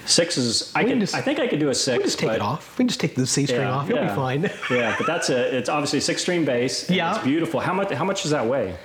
Six 0.05 0.37
is 0.37 0.71
I 0.73 0.83
We 0.83 0.89
can 0.89 0.99
just- 1.01 1.13
I 1.13 1.21
think 1.21 1.39
I 1.39 1.47
could 1.47 1.59
do 1.59 1.69
a 1.69 1.75
six. 1.75 1.97
We 1.97 2.03
just 2.05 2.17
take 2.17 2.29
but- 2.29 2.35
it 2.37 2.41
off. 2.41 2.73
We 2.77 2.83
can 2.83 2.87
just 2.87 2.99
take 3.01 3.13
the 3.15 3.27
C 3.27 3.45
string 3.45 3.61
Yeah, 3.61 3.71
off. 3.73 3.89
You'll 3.89 3.97
yeah. 3.99 4.09
be 4.09 4.15
fine. 4.15 4.49
yeah, 4.71 4.95
but 4.97 5.05
that's 5.05 5.29
a 5.29 5.55
it's 5.57 5.69
obviously 5.69 5.99
a 5.99 6.01
six-string 6.01 6.45
bass. 6.45 6.87
and 6.87 6.95
Yeah. 6.97 7.13
it's 7.15 7.23
beautiful. 7.23 7.59
How 7.59 7.73
much 7.73 7.91
how 7.91 8.05
much 8.05 8.21
does 8.23 8.31
that 8.31 8.45
weigh? 8.47 8.75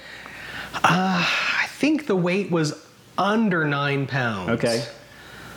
I 0.83 1.67
think 1.71 2.07
the 2.07 2.17
weight 2.17 2.51
was 2.51 2.75
under 3.17 3.65
nine 3.67 4.07
pounds. 4.07 4.51
Okay. 4.51 4.85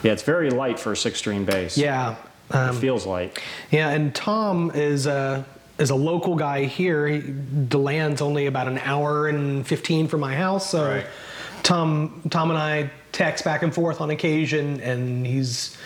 Yeah, 0.03 0.13
it's 0.13 0.23
very 0.23 0.49
light 0.49 0.79
for 0.79 0.91
a 0.93 0.95
six-string 0.97 1.43
bass. 1.45 1.77
Yeah. 1.77 2.15
Um, 2.51 2.75
it 2.77 2.79
feels 2.79 3.05
light. 3.05 3.37
Yeah, 3.69 3.89
and 3.89 4.15
Tom 4.15 4.71
is 4.73 5.07
a 5.07 5.45
is 5.79 5.89
a 5.89 5.95
local 5.95 6.35
guy 6.35 6.65
here. 6.65 7.07
He, 7.07 7.21
Deland's 7.21 8.21
only 8.21 8.45
about 8.45 8.67
an 8.67 8.77
hour 8.79 9.27
and 9.27 9.65
fifteen 9.65 10.07
from 10.07 10.19
my 10.19 10.35
house, 10.35 10.69
so 10.69 10.85
Right. 10.87 11.05
Tom 11.63 12.21
Tom 12.29 12.49
and 12.49 12.59
I 12.59 12.91
text 13.11 13.43
back 13.43 13.63
and 13.63 13.73
forth 13.73 14.01
on 14.01 14.09
occasion, 14.09 14.79
and 14.81 15.25
he's. 15.25 15.77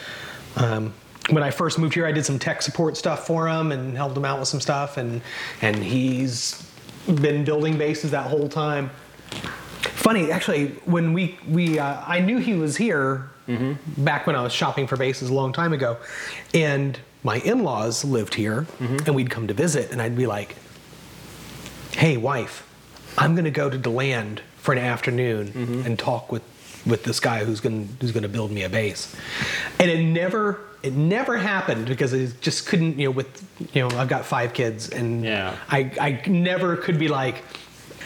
Um, 0.56 0.94
when 1.30 1.42
I 1.42 1.52
first 1.52 1.80
moved 1.80 1.94
here, 1.94 2.06
I 2.06 2.12
did 2.12 2.26
some 2.26 2.38
tech 2.38 2.62
support 2.62 2.98
stuff 2.98 3.26
for 3.26 3.48
him 3.48 3.72
and 3.72 3.96
helped 3.96 4.18
him 4.18 4.26
out 4.26 4.40
with 4.40 4.48
some 4.50 4.60
stuff, 4.60 4.98
and 4.98 5.22
and 5.62 5.76
he's 5.78 6.62
been 7.08 7.44
building 7.44 7.78
basses 7.78 8.12
that 8.12 8.28
whole 8.28 8.50
time. 8.50 8.90
Funny, 9.82 10.32
actually, 10.32 10.68
when 10.86 11.14
we 11.14 11.40
we 11.48 11.80
uh, 11.80 12.04
I 12.06 12.20
knew 12.20 12.38
he 12.38 12.56
was 12.56 12.78
here 12.78 13.30
back 13.98 14.26
when 14.28 14.36
I 14.36 14.42
was 14.42 14.54
shopping 14.54 14.88
for 14.88 14.96
basses 14.98 15.30
a 15.30 15.34
long 15.34 15.54
time 15.54 15.74
ago, 15.74 15.98
and 16.54 17.00
my 17.24 17.38
in-laws 17.40 18.04
lived 18.04 18.36
here, 18.36 18.62
mm-hmm. 18.80 18.98
and 19.06 19.16
we'd 19.16 19.30
come 19.30 19.48
to 19.48 19.54
visit, 19.54 19.92
and 19.92 20.02
I'd 20.02 20.16
be 20.16 20.28
like, 20.28 20.56
"Hey, 21.94 22.18
wife, 22.18 22.68
I'm 23.18 23.36
gonna 23.36 23.52
go 23.52 23.70
to 23.70 23.78
Deland 23.78 24.42
for 24.58 24.74
an 24.74 24.80
afternoon 24.80 25.48
mm-hmm. 25.48 25.86
and 25.86 25.98
talk 25.98 26.32
with 26.32 26.44
with 26.86 27.04
this 27.04 27.20
guy 27.20 27.46
who's 27.46 27.62
gonna 27.62 27.86
who's 28.02 28.12
gonna 28.12 28.28
build 28.28 28.52
me 28.52 28.64
a 28.64 28.70
bass," 28.70 29.16
and 29.80 29.90
it 29.90 30.04
never 30.04 30.60
it 30.84 30.94
never 30.94 31.38
happened 31.38 31.88
because 31.88 32.14
I 32.14 32.28
just 32.42 32.68
couldn't 32.68 33.00
you 33.00 33.06
know 33.06 33.12
with 33.12 33.48
you 33.74 33.82
know 33.88 33.98
I've 33.98 34.10
got 34.10 34.26
five 34.26 34.54
kids 34.54 34.90
and 34.90 35.24
Yeah. 35.24 35.56
I 35.70 35.92
I 36.00 36.30
never 36.30 36.76
could 36.76 37.00
be 37.00 37.08
like. 37.08 37.44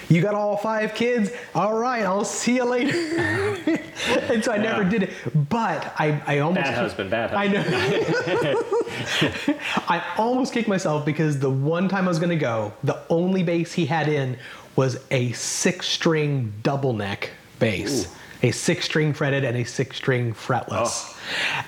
You 0.10 0.22
got 0.22 0.36
all 0.36 0.56
five 0.58 0.94
kids? 0.96 1.32
All 1.54 1.78
right, 1.78 2.04
I'll 2.04 2.24
see 2.24 2.56
you 2.56 2.64
later. 2.64 2.98
and 4.30 4.44
so 4.44 4.54
I 4.54 4.58
never 4.58 4.84
did 4.84 5.04
it. 5.04 5.50
But 5.50 5.94
I, 6.00 6.22
I 6.26 6.40
almost. 6.40 6.64
Bad 6.64 6.74
husband, 6.74 7.10
bad 7.10 7.34
I 7.34 7.48
know. 7.48 7.64
I 9.90 10.04
almost 10.18 10.54
kicked 10.54 10.70
myself 10.70 11.06
because 11.06 11.40
the 11.40 11.50
one 11.50 11.90
time 11.90 12.06
I 12.06 12.08
was 12.08 12.20
going 12.20 12.30
to 12.30 12.36
go, 12.36 12.74
the 12.84 13.02
only 13.10 13.44
bass 13.44 13.74
he 13.74 13.86
had 13.86 14.08
in 14.08 14.38
was 14.76 15.04
a 15.12 15.32
six 15.34 15.88
string 15.88 16.54
double 16.64 16.94
neck 16.94 17.32
bass. 17.60 18.08
A 18.44 18.52
six 18.52 18.86
string 18.86 19.14
fretted 19.14 19.44
and 19.44 19.58
a 19.58 19.64
six 19.64 19.98
string 19.98 20.34
fretless. 20.34 21.16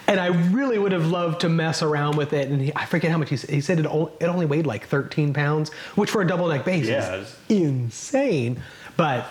And 0.07 0.19
I 0.19 0.27
really 0.51 0.77
would 0.77 0.91
have 0.91 1.07
loved 1.07 1.41
to 1.41 1.49
mess 1.49 1.81
around 1.81 2.15
with 2.15 2.31
it. 2.33 2.49
And 2.49 2.61
he, 2.61 2.71
I 2.75 2.85
forget 2.85 3.09
how 3.11 3.17
much 3.17 3.29
he 3.29 3.37
said. 3.37 3.49
He 3.49 3.61
said 3.61 3.79
it, 3.79 3.85
o- 3.87 4.11
it 4.19 4.25
only 4.25 4.45
weighed 4.45 4.67
like 4.67 4.87
13 4.87 5.33
pounds, 5.33 5.71
which 5.95 6.09
for 6.11 6.21
a 6.21 6.27
double 6.27 6.47
neck 6.47 6.65
bass 6.65 6.85
Yeah, 6.87 7.15
is 7.15 7.35
insane. 7.49 8.61
But 8.97 9.25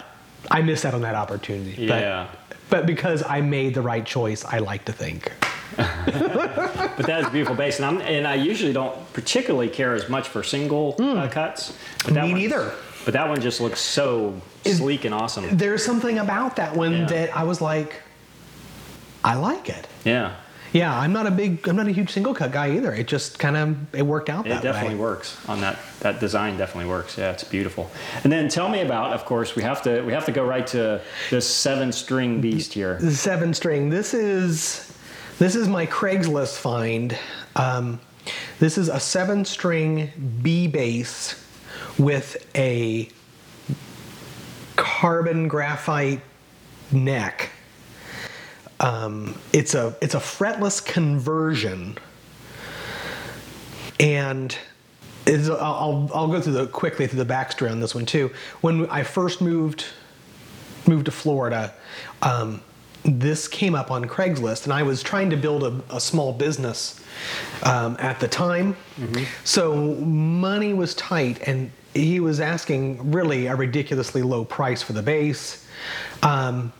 I 0.50 0.62
missed 0.62 0.84
out 0.84 0.94
on 0.94 1.02
that 1.02 1.14
opportunity. 1.14 1.86
But- 1.86 2.00
Yeah. 2.02 2.26
but 2.70 2.86
because 2.86 3.22
I 3.22 3.40
made 3.40 3.74
the 3.74 3.82
right 3.82 4.04
choice, 4.04 4.44
I 4.44 4.58
like 4.58 4.84
to 4.86 4.92
think. 4.92 5.32
But 5.78 7.06
that 7.06 7.20
is 7.20 7.26
a 7.28 7.30
beautiful 7.30 7.54
bass, 7.54 7.76
and, 7.78 7.86
I'm, 7.86 8.00
and 8.00 8.26
I 8.26 8.34
usually 8.34 8.72
don't 8.72 8.96
particularly 9.12 9.68
care 9.68 9.94
as 9.94 10.08
much 10.08 10.26
for 10.28 10.42
single 10.42 10.96
uh, 10.98 11.28
cuts. 11.28 11.76
But 12.04 12.14
that 12.14 12.24
Hmm. 12.26 12.34
Me 12.34 12.40
neither. 12.40 12.72
But 13.08 13.14
that 13.14 13.26
one 13.30 13.40
just 13.40 13.58
looks 13.58 13.80
so 13.80 14.38
sleek 14.66 15.06
and 15.06 15.14
awesome. 15.14 15.56
There's 15.56 15.82
something 15.82 16.18
about 16.18 16.56
that 16.56 16.76
one 16.76 16.92
Yeah. 16.92 17.06
that 17.06 17.34
I 17.34 17.44
was 17.44 17.62
like, 17.62 18.02
I 19.24 19.34
like 19.36 19.70
it. 19.70 19.86
Yeah, 20.04 20.34
Yeah, 20.74 20.94
I'm 20.94 21.14
not 21.14 21.26
a 21.26 21.30
big, 21.30 21.66
I'm 21.66 21.76
not 21.76 21.88
a 21.88 21.90
huge 21.90 22.10
single 22.10 22.34
cut 22.34 22.52
guy 22.52 22.72
either. 22.72 22.92
It 22.92 23.08
just 23.08 23.38
kind 23.38 23.56
of, 23.56 23.94
it 23.94 24.02
worked 24.02 24.28
out 24.28 24.44
it 24.44 24.50
that 24.50 24.62
definitely 24.62 24.96
way. 24.96 25.00
works 25.00 25.38
on 25.48 25.62
that. 25.62 25.78
That 26.00 26.20
design 26.20 26.58
definitely 26.58 26.90
works. 26.90 27.16
Yeah, 27.16 27.30
it's 27.30 27.44
beautiful. 27.44 27.90
And 28.24 28.30
then 28.30 28.50
tell 28.50 28.68
me 28.68 28.82
about, 28.82 29.14
of 29.14 29.24
course, 29.24 29.56
we 29.56 29.62
have 29.62 29.80
to 29.84 30.02
we 30.02 30.12
have 30.12 30.26
to 30.26 30.32
go 30.32 30.44
right 30.44 30.66
to 30.66 31.00
this 31.30 31.48
seven 31.48 31.92
string 31.92 32.42
beast 32.42 32.74
here. 32.74 32.98
The 33.00 33.12
seven 33.12 33.54
string. 33.54 33.88
This 33.88 34.12
is, 34.12 34.92
this 35.38 35.56
is 35.56 35.66
my 35.66 35.86
Craigslist 35.86 36.58
find. 36.58 37.16
Um, 37.56 38.00
this 38.58 38.76
is 38.76 38.90
a 38.90 39.00
seven 39.00 39.46
string 39.46 40.10
B 40.42 40.66
bass 40.66 41.42
with 41.98 42.46
a 42.54 43.08
carbon 44.76 45.48
graphite 45.48 46.20
neck. 46.92 47.50
Um, 48.80 49.38
it's 49.52 49.74
a 49.74 49.96
it's 50.00 50.14
a 50.14 50.18
fretless 50.18 50.84
conversion, 50.84 51.98
and 53.98 54.56
I'll, 55.26 56.10
I'll 56.14 56.28
go 56.28 56.40
through 56.40 56.52
the 56.52 56.66
quickly 56.68 57.06
through 57.06 57.22
the 57.22 57.32
backstory 57.32 57.70
on 57.70 57.80
this 57.80 57.94
one 57.94 58.06
too. 58.06 58.30
When 58.60 58.88
I 58.88 59.02
first 59.02 59.40
moved 59.40 59.84
moved 60.86 61.06
to 61.06 61.10
Florida, 61.10 61.74
um, 62.22 62.62
this 63.04 63.48
came 63.48 63.74
up 63.74 63.90
on 63.90 64.04
Craigslist, 64.04 64.64
and 64.64 64.72
I 64.72 64.84
was 64.84 65.02
trying 65.02 65.30
to 65.30 65.36
build 65.36 65.64
a, 65.64 65.96
a 65.96 66.00
small 66.00 66.32
business 66.32 67.00
um, 67.64 67.96
at 67.98 68.20
the 68.20 68.28
time. 68.28 68.76
So 69.44 69.74
money 69.96 70.72
was 70.72 70.94
tight, 70.94 71.40
and 71.48 71.72
he 71.94 72.20
was 72.20 72.40
asking 72.40 73.12
really 73.12 73.46
a 73.46 73.56
ridiculously 73.56 74.22
low 74.22 74.44
price 74.44 74.82
for 74.82 74.92
the 74.92 75.02
bass. 75.02 75.66
Um, 76.22 76.72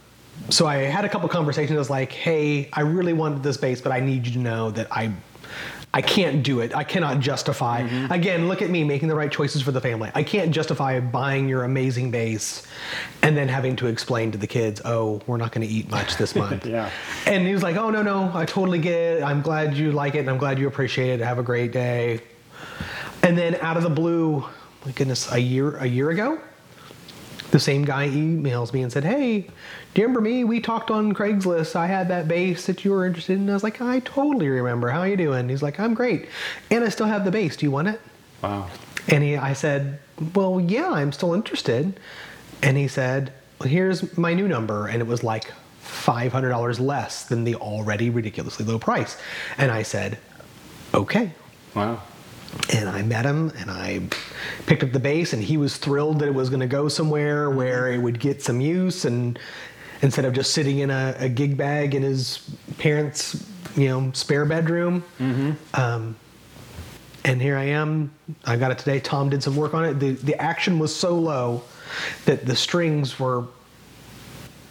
so 0.51 0.67
I 0.67 0.77
had 0.77 1.05
a 1.05 1.09
couple 1.09 1.29
conversations. 1.29 1.77
I 1.77 1.79
was 1.79 1.91
like, 1.91 2.13
"Hey, 2.13 2.69
I 2.73 2.83
really 2.83 3.13
wanted 3.13 3.43
this 3.43 3.57
bass, 3.57 3.81
but 3.81 3.93
I 3.93 4.01
need 4.01 4.27
you 4.27 4.33
to 4.35 4.39
know 4.39 4.71
that 4.73 4.89
I." 4.91 5.13
I 5.95 6.03
can't 6.03 6.43
do 6.43 6.61
it. 6.61 6.77
I 6.77 6.85
cannot 6.85 7.19
justify. 7.19 7.81
Again, 8.11 8.47
look 8.47 8.61
at 8.61 8.69
me 8.69 8.85
making 8.85 9.09
the 9.09 9.15
right 9.15 9.33
choices 9.33 9.63
for 9.63 9.73
the 9.73 9.81
family. 9.81 10.11
I 10.15 10.23
can't 10.23 10.51
justify 10.51 11.01
buying 11.01 11.49
your 11.49 11.65
amazing 11.65 12.11
bass 12.11 12.63
and 13.23 13.35
then 13.35 13.49
having 13.49 13.75
to 13.77 13.87
explain 13.87 14.31
to 14.33 14.39
the 14.39 14.47
kids, 14.47 14.83
"Oh, 14.85 15.23
we're 15.27 15.39
not 15.39 15.51
going 15.51 15.67
to 15.67 15.73
eat 15.73 15.91
much 15.91 16.19
this 16.19 16.37
month." 16.45 16.67
Yeah. 16.67 16.91
And 17.27 17.47
he 17.47 17.55
was 17.55 17.63
like, 17.63 17.77
"Oh 17.77 17.89
no, 17.89 18.03
no, 18.03 18.31
I 18.35 18.45
totally 18.45 18.79
get 18.79 19.17
it. 19.17 19.23
I'm 19.23 19.41
glad 19.41 19.75
you 19.79 19.91
like 19.91 20.15
it, 20.15 20.21
and 20.21 20.31
I'm 20.31 20.37
glad 20.39 20.59
you 20.59 20.69
appreciate 20.69 21.21
it. 21.21 21.25
Have 21.25 21.39
a 21.39 21.43
great 21.43 21.73
day." 21.73 22.21
And 23.23 23.37
then 23.37 23.55
out 23.57 23.79
of 23.79 23.83
the 23.83 23.91
blue, 23.91 24.45
my 24.85 24.93
goodness, 24.93 25.31
a 25.33 25.39
year 25.39 25.77
a 25.77 25.87
year 25.87 26.11
ago, 26.11 26.39
the 27.51 27.59
same 27.59 27.85
guy 27.85 28.09
emails 28.09 28.73
me 28.73 28.83
and 28.83 28.93
said, 28.93 29.05
"Hey, 29.05 29.41
do 29.95 30.01
you 30.01 30.07
remember 30.07 30.21
me? 30.21 30.45
We 30.45 30.61
talked 30.61 30.91
on 30.91 31.15
Craigslist. 31.15 31.77
I 31.77 31.87
had 31.87 32.09
that 32.09 32.29
bass 32.29 32.67
that 32.67 32.85
you 32.85 32.93
were 32.93 33.07
interested 33.07 33.39
in." 33.39 33.49
I 33.51 33.55
was 33.55 33.63
like, 33.63 33.81
"I 33.81 34.01
totally 34.01 34.49
remember. 34.49 34.89
How 34.91 35.01
are 35.01 35.09
you 35.09 35.17
doing?" 35.17 35.49
He's 35.49 35.63
like, 35.63 35.81
"I'm 35.81 35.95
great, 35.95 36.29
and 36.71 36.85
I 36.85 36.89
still 36.89 37.07
have 37.07 37.25
the 37.25 37.31
bass. 37.31 37.57
Do 37.57 37.67
you 37.67 37.71
want 37.71 37.89
it?" 37.89 38.01
Wow. 38.43 38.69
And 39.09 39.25
he, 39.25 39.37
I 39.37 39.53
said, 39.55 39.99
"Well, 40.35 40.61
yeah, 40.61 40.91
I'm 40.91 41.13
still 41.13 41.35
interested." 41.35 41.99
And 42.63 42.77
he 42.77 42.89
said, 42.89 43.33
well, 43.59 43.69
"Here's 43.69 44.17
my 44.19 44.35
new 44.35 44.49
number," 44.49 44.87
and 44.87 45.01
it 45.01 45.07
was 45.07 45.25
like 45.25 45.53
five 45.81 46.33
hundred 46.33 46.51
dollars 46.51 46.79
less 46.79 47.25
than 47.25 47.45
the 47.45 47.55
already 47.57 48.11
ridiculously 48.11 48.65
low 48.65 48.79
price. 48.79 49.17
And 49.57 49.71
I 49.73 49.83
said, 49.83 50.19
"Okay." 50.95 51.33
Wow. 51.75 52.03
And 52.73 52.89
I 52.89 53.03
met 53.03 53.25
him, 53.25 53.53
and 53.59 53.71
I 53.71 54.01
picked 54.67 54.83
up 54.83 54.93
the 54.93 55.01
bass, 55.01 55.33
and 55.33 55.43
he 55.43 55.57
was 55.57 55.77
thrilled 55.79 56.19
that 56.21 56.29
it 56.29 56.35
was 56.35 56.51
going 56.51 56.61
to 56.61 56.67
go 56.67 56.89
somewhere 56.89 57.51
where 57.51 57.91
it 57.93 57.99
would 57.99 58.21
get 58.21 58.43
some 58.43 58.61
use, 58.61 59.05
and 59.05 59.39
instead 60.03 60.25
of 60.25 60.33
just 60.33 60.53
sitting 60.53 60.79
in 60.79 60.91
a, 60.91 61.15
a 61.19 61.29
gig 61.29 61.57
bag 61.57 61.95
in 61.95 62.03
his 62.03 62.49
parents' 62.79 63.45
you 63.77 63.89
know 63.89 64.11
spare 64.13 64.45
bedroom. 64.45 65.03
Um, 65.75 66.17
and 67.25 67.43
here 67.43 67.57
I 67.57 67.65
am. 67.65 68.13
I 68.45 68.57
got 68.57 68.71
it 68.71 68.79
today. 68.79 69.01
Tom 69.01 69.29
did 69.29 69.43
some 69.43 69.57
work 69.57 69.75
on 69.75 69.85
it. 69.85 69.95
The 69.95 70.13
the 70.13 70.35
action 70.41 70.79
was 70.79 70.95
so 70.95 71.19
low 71.19 71.63
that 72.27 72.47
the 72.47 72.55
strings 72.57 73.19
were 73.19 73.45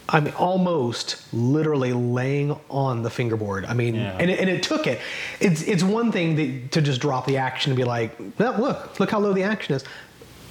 I 0.10 0.20
mean, 0.22 0.34
almost 0.36 1.22
literally 1.34 1.91
laying 1.93 2.58
on 2.70 3.04
the 3.04 3.10
fingerboard. 3.10 3.65
I 3.65 3.74
mean, 3.74 3.96
Yeah. 3.96 4.17
and, 4.20 4.32
it, 4.32 4.39
and 4.39 4.50
it 4.50 4.63
took 4.63 4.88
it. 4.88 5.00
It's 5.39 5.62
it's 5.63 5.84
one 5.84 6.12
thing 6.12 6.36
that, 6.38 6.72
to 6.74 6.82
just 6.82 7.02
drop 7.02 7.26
the 7.26 7.38
action 7.38 7.72
and 7.72 7.78
be 7.78 7.84
like, 7.84 8.17
"No, 8.39 8.52
look, 8.52 9.00
look 9.00 9.12
how 9.12 9.20
low 9.20 9.34
the 9.34 9.43
action 9.43 9.76
is. 9.76 9.84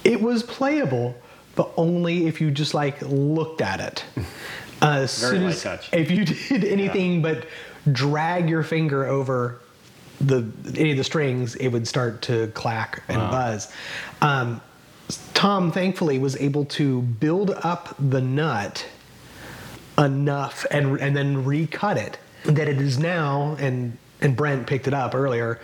It 0.03 0.21
was 0.21 0.43
playable, 0.43 1.15
but 1.55 1.71
only 1.75 2.27
if 2.27 2.39
you 2.39 2.51
just 2.51 2.73
like 2.73 2.97
looked 3.01 3.61
at 3.61 3.79
it. 3.79 4.05
Uh, 4.79 4.99
as 5.05 5.19
Very 5.19 5.31
soon 5.37 5.43
light 5.45 5.53
as- 5.55 5.63
touch. 5.63 5.89
If 5.91 6.11
you 6.11 6.23
did 6.49 6.63
anything 6.63 7.23
but 7.23 7.47
drag 7.91 8.47
your 8.47 8.61
finger 8.61 9.07
over 9.07 9.59
the 10.21 10.45
any 10.75 10.91
of 10.91 10.97
the 10.97 11.03
strings, 11.03 11.55
it 11.55 11.69
would 11.69 11.87
start 11.87 12.21
to 12.23 12.45
clack 12.53 13.01
and 13.07 13.17
Wow. 13.17 13.31
buzz. 13.31 13.71
Um, 14.21 14.61
Tom 15.33 15.71
thankfully 15.71 16.19
was 16.19 16.35
able 16.37 16.65
to 16.65 17.01
build 17.01 17.49
up 17.63 17.95
the 17.97 18.21
nut 18.21 18.85
enough 19.97 20.65
and 20.71 20.99
and 20.99 21.15
then 21.15 21.43
recut 21.45 21.97
it 21.97 22.17
that 22.45 22.67
it 22.67 22.79
is 22.79 22.99
now, 22.99 23.55
and 23.59 23.97
and 24.21 24.35
Brent 24.35 24.67
picked 24.67 24.87
it 24.87 24.93
up 24.93 25.15
earlier. 25.15 25.59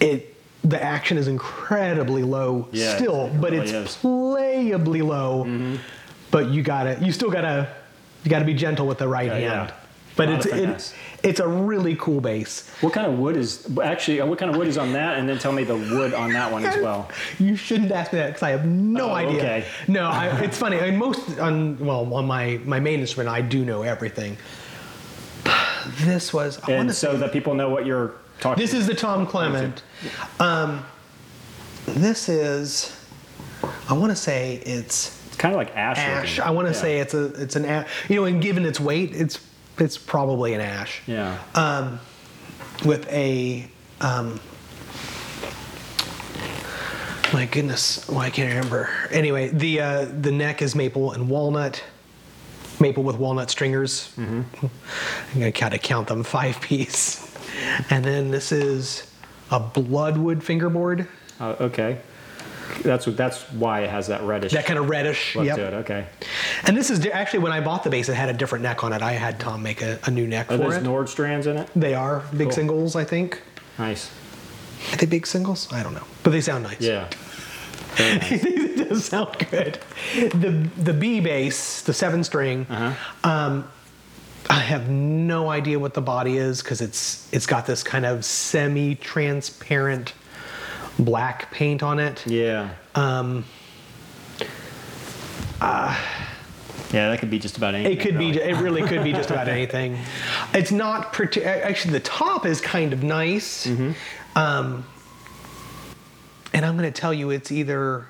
It 0.00 0.30
the 0.62 0.82
action 0.82 1.18
is 1.18 1.28
incredibly 1.28 2.22
low 2.22 2.68
Yeah, 2.72 2.96
still, 2.96 3.26
it 3.26 3.40
but 3.40 3.52
really 3.52 3.64
it's 3.64 3.72
is. 3.72 3.96
playably 4.02 5.06
low. 5.06 5.44
Mm-hmm. 5.44 5.76
But 6.30 6.48
you 6.48 6.62
gotta, 6.62 6.98
you 7.04 7.12
still 7.12 7.30
gotta, 7.30 7.68
you 8.24 8.30
gotta 8.30 8.46
be 8.46 8.54
gentle 8.54 8.86
with 8.86 8.96
the 8.98 9.06
right 9.06 9.26
Yeah, 9.26 9.34
hand. 9.34 9.68
yeah. 9.68 9.74
But 10.16 10.28
it's 10.28 10.46
it, 10.46 10.94
it's 11.24 11.40
a 11.40 11.48
really 11.48 11.96
cool 11.96 12.20
bass. 12.20 12.68
What 12.80 12.92
kind 12.92 13.06
of 13.06 13.18
wood 13.18 13.36
is 13.36 13.66
actually? 13.82 14.20
What 14.22 14.38
kind 14.38 14.50
of 14.50 14.56
wood 14.56 14.68
is 14.68 14.78
on 14.78 14.92
that? 14.92 15.18
And 15.18 15.28
then 15.28 15.38
tell 15.38 15.50
me 15.52 15.64
the 15.64 15.76
wood 15.76 16.14
on 16.14 16.32
that 16.32 16.52
one 16.52 16.64
as 16.64 16.76
well. 16.80 17.10
You 17.40 17.56
shouldn't 17.56 17.90
ask 17.90 18.12
me 18.12 18.20
that 18.20 18.28
because 18.28 18.42
I 18.44 18.50
have 18.50 18.64
no 18.64 19.10
Oh, 19.10 19.14
idea. 19.14 19.36
okay. 19.38 19.64
No, 19.88 20.04
I, 20.06 20.40
it's 20.42 20.56
funny. 20.56 20.78
I 20.78 20.90
mean, 20.90 20.98
most 20.98 21.38
on 21.40 21.78
well 21.84 22.12
on 22.14 22.26
my 22.26 22.60
my 22.64 22.78
main 22.78 23.00
instrument, 23.00 23.28
I 23.28 23.40
do 23.40 23.64
know 23.64 23.82
everything. 23.82 24.36
This 26.00 26.32
was. 26.32 26.58
I 26.66 26.72
And 26.72 26.94
so 26.94 27.16
that 27.16 27.32
people 27.32 27.54
know 27.54 27.68
what 27.68 27.84
you're 27.84 28.12
talking. 28.40 28.62
this 28.62 28.72
is 28.72 28.86
the 28.86 28.94
Tom 28.94 29.26
Clement. 29.26 29.82
Um, 30.40 30.84
this 31.86 32.28
is. 32.28 32.96
I 33.88 33.92
want 33.94 34.10
to 34.10 34.16
say 34.16 34.56
it's 34.64 35.20
It's 35.26 35.36
kind 35.36 35.54
of 35.54 35.58
like 35.58 35.76
ash. 35.76 35.98
ash. 35.98 36.38
looking. 36.38 36.48
I 36.48 36.50
want 36.54 36.68
to 36.68 36.72
Yeah. 36.74 36.80
say 36.80 36.98
it's 37.00 37.14
a 37.14 37.24
it's 37.42 37.56
an 37.56 37.64
ash. 37.64 37.88
You 38.08 38.16
know, 38.16 38.24
and 38.24 38.40
given 38.40 38.64
its 38.64 38.80
weight, 38.80 39.14
it's 39.14 39.38
it's 39.78 39.98
probably 39.98 40.54
an 40.54 40.60
ash. 40.60 41.02
Yeah. 41.06 41.38
um, 41.54 42.00
with 42.84 43.08
a 43.10 43.68
um, 44.00 44.40
my 47.32 47.46
goodness, 47.46 48.06
well, 48.08 48.20
I 48.20 48.30
can't 48.30 48.48
remember. 48.54 48.88
Anyway, 49.10 49.48
the 49.48 49.80
uh, 49.80 50.04
the 50.04 50.30
neck 50.30 50.62
is 50.62 50.74
maple 50.74 51.12
and 51.12 51.28
walnut, 51.28 51.82
maple 52.80 53.02
with 53.02 53.16
walnut 53.16 53.50
stringers. 53.50 54.12
I'm 54.16 54.46
gonna 55.34 55.52
kind 55.52 55.74
of 55.74 55.82
count 55.82 56.08
them 56.08 56.22
five 56.22 56.60
piece, 56.60 57.34
and 57.90 58.04
then 58.04 58.30
this 58.30 58.52
is 58.52 59.10
a 59.50 59.58
bloodwood 59.60 60.42
fingerboard. 60.44 61.08
Uh, 61.40 61.56
okay. 61.60 62.00
That's 62.82 63.06
what. 63.06 63.16
That's 63.16 63.42
why 63.52 63.80
it 63.80 63.90
has 63.90 64.06
that 64.08 64.22
reddish. 64.22 64.52
That 64.52 64.66
kind 64.66 64.78
of 64.78 64.88
reddish. 64.88 65.34
look 65.36 65.46
Yep. 65.46 65.56
to 65.56 65.62
it. 65.66 65.74
Okay. 65.74 66.06
And 66.64 66.76
this 66.76 66.90
is 66.90 66.98
di- 66.98 67.10
actually 67.12 67.40
when 67.40 67.52
I 67.52 67.60
bought 67.60 67.84
the 67.84 67.90
bass, 67.90 68.08
it 68.08 68.14
had 68.14 68.28
a 68.28 68.32
different 68.32 68.62
neck 68.62 68.82
on 68.84 68.92
it. 68.92 69.02
I 69.02 69.12
had 69.12 69.38
Tom 69.40 69.62
make 69.62 69.82
a, 69.82 69.98
a 70.04 70.10
new 70.10 70.26
neck 70.26 70.50
Are 70.50 70.56
for 70.58 70.64
those 70.64 70.76
it. 70.76 70.82
Nordstrands 70.84 71.46
in 71.46 71.56
it? 71.56 71.68
they 71.76 71.94
are 71.94 72.22
big 72.32 72.48
Cool. 72.48 72.52
singles, 72.52 72.96
I 72.96 73.04
think. 73.04 73.42
Nice. 73.78 74.10
Are 74.92 74.96
they 74.96 75.06
big 75.06 75.26
singles? 75.26 75.68
I 75.72 75.82
don't 75.82 75.94
know, 75.94 76.04
but 76.22 76.30
they 76.30 76.40
sound 76.40 76.64
nice. 76.64 76.80
Yeah. 76.80 77.08
Nice. 77.96 78.32
it 78.44 78.88
does 78.88 79.04
sound 79.04 79.36
good. 79.52 79.78
The 80.16 80.68
the 80.76 80.92
B 80.92 81.20
bass, 81.20 81.80
the 81.82 81.92
seven 81.94 82.24
string. 82.24 82.66
Uh-huh. 82.68 82.92
Um, 83.30 83.70
I 84.50 84.58
have 84.58 84.90
no 84.90 85.48
idea 85.48 85.78
what 85.78 85.94
the 85.94 86.00
body 86.02 86.36
is 86.36 86.60
because 86.60 86.80
it's 86.80 87.28
it's 87.32 87.46
got 87.46 87.66
this 87.66 87.84
kind 87.84 88.04
of 88.04 88.24
semi-transparent 88.24 90.12
black 90.98 91.50
paint 91.50 91.82
on 91.82 91.98
it. 91.98 92.26
Yeah. 92.26 92.70
Um, 92.94 93.44
Yeah, 96.92 97.10
that 97.10 97.18
could 97.18 97.30
be 97.30 97.40
just 97.40 97.56
about 97.56 97.74
anything. 97.74 97.92
it 97.98 98.00
could 98.00 98.18
be. 98.18 98.30
It 98.38 98.56
really 98.58 98.82
could 98.82 99.02
be 99.02 99.12
just 99.12 99.30
about 99.30 99.48
anything. 99.58 99.98
It's 100.52 100.70
not 100.70 101.12
parti- 101.12 101.42
actually 101.42 101.92
the 101.92 102.00
top 102.00 102.46
is 102.46 102.60
kind 102.60 102.92
of 102.92 103.02
nice. 103.02 103.66
Mm-hmm. 103.66 103.92
Um, 104.38 104.84
and 106.52 106.64
I'm 106.64 106.76
going 106.78 106.90
to 106.92 107.00
tell 107.00 107.12
you, 107.12 107.30
it's 107.30 107.50
either 107.50 108.06